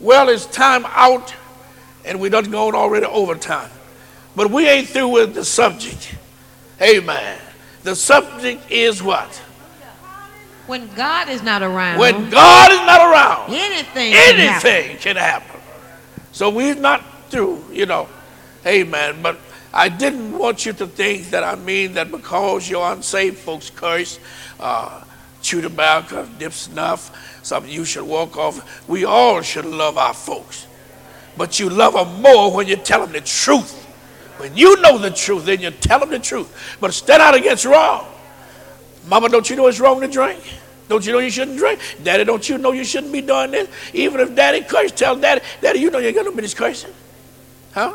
Well, 0.00 0.28
it's 0.28 0.46
time 0.46 0.84
out, 0.88 1.34
and 2.04 2.20
we 2.20 2.28
done 2.28 2.50
gone 2.50 2.74
already 2.74 3.06
overtime. 3.06 3.70
But 4.34 4.50
we 4.50 4.68
ain't 4.68 4.88
through 4.88 5.08
with 5.08 5.34
the 5.34 5.44
subject. 5.44 6.14
Amen. 6.80 7.38
The 7.82 7.94
subject 7.94 8.70
is 8.70 9.02
what? 9.02 9.34
When 10.66 10.88
God 10.94 11.28
is 11.28 11.42
not 11.42 11.62
around, 11.62 11.98
When 11.98 12.28
God 12.28 12.72
is 12.72 12.78
not 12.80 13.00
around, 13.00 13.54
anything, 13.54 14.12
can 14.12 14.36
happen. 14.36 14.70
anything 14.70 14.96
can 14.98 15.16
happen. 15.16 15.60
So 16.32 16.50
we're 16.50 16.74
not 16.74 17.30
through, 17.30 17.64
you 17.72 17.86
know. 17.86 18.08
Amen. 18.66 19.22
But 19.22 19.38
I 19.72 19.88
didn't 19.88 20.36
want 20.36 20.66
you 20.66 20.72
to 20.74 20.86
think 20.86 21.30
that 21.30 21.44
I 21.44 21.54
mean 21.54 21.94
that 21.94 22.10
because 22.10 22.68
you're 22.68 22.92
unsaved 22.92 23.38
folks 23.38 23.70
curse, 23.70 24.18
uh, 24.60 25.04
chew 25.42 25.60
tobacco, 25.60 26.26
dip 26.38 26.52
snuff, 26.52 27.44
something 27.44 27.70
you 27.72 27.84
should 27.84 28.04
walk 28.04 28.36
off. 28.36 28.88
We 28.88 29.04
all 29.04 29.42
should 29.42 29.64
love 29.64 29.98
our 29.98 30.14
folks. 30.14 30.66
But 31.36 31.60
you 31.60 31.68
love 31.68 31.94
them 31.94 32.22
more 32.22 32.52
when 32.52 32.66
you 32.66 32.76
tell 32.76 33.00
them 33.00 33.12
the 33.12 33.20
truth. 33.20 33.84
When 34.38 34.56
you 34.56 34.80
know 34.80 34.98
the 34.98 35.10
truth, 35.10 35.44
then 35.46 35.60
you 35.60 35.70
tell 35.70 36.00
them 36.00 36.10
the 36.10 36.18
truth. 36.18 36.76
But 36.80 36.92
stand 36.92 37.22
out 37.22 37.34
against 37.34 37.64
wrong. 37.64 38.06
Mama, 39.06 39.28
don't 39.28 39.48
you 39.48 39.56
know 39.56 39.66
it's 39.66 39.80
wrong 39.80 40.00
to 40.00 40.08
drink? 40.08 40.40
Don't 40.88 41.04
you 41.04 41.12
know 41.12 41.18
you 41.18 41.30
shouldn't 41.30 41.58
drink? 41.58 41.80
Daddy, 42.02 42.24
don't 42.24 42.48
you 42.48 42.58
know 42.58 42.72
you 42.72 42.84
shouldn't 42.84 43.12
be 43.12 43.20
doing 43.20 43.50
this? 43.50 43.68
Even 43.92 44.20
if 44.20 44.34
daddy 44.34 44.62
curse, 44.62 44.92
tell 44.92 45.16
daddy, 45.16 45.40
daddy, 45.60 45.80
you 45.80 45.90
know 45.90 45.98
you 45.98 46.08
ain't 46.08 46.16
got 46.16 46.24
no 46.24 46.30
business 46.30 46.54
cursing. 46.54 46.92
Huh? 47.72 47.94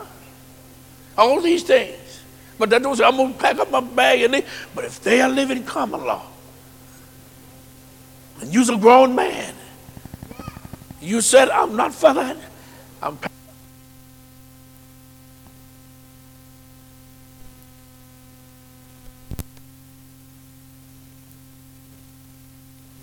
All 1.18 1.42
these 1.42 1.64
things. 1.64 2.24
But 2.58 2.70
that 2.70 2.82
don't 2.82 2.96
say 2.96 3.04
I'm 3.04 3.18
gonna 3.18 3.34
pack 3.34 3.58
up 3.60 3.72
my 3.72 3.80
bag 3.80 4.22
and 4.22 4.34
leave. 4.34 4.68
But 4.76 4.86
if 4.86 5.02
they 5.02 5.22
are 5.22 5.30
living 5.30 5.64
common 5.64 6.04
law, 6.06 6.26
and 8.42 8.54
you's 8.54 8.70
a 8.70 8.78
grown 8.78 9.16
man, 9.16 9.54
you 11.00 11.22
said 11.22 11.50
I'm 11.50 11.76
not 11.76 11.94
for 11.94 12.14
that, 12.14 12.38
I'm 13.02 13.18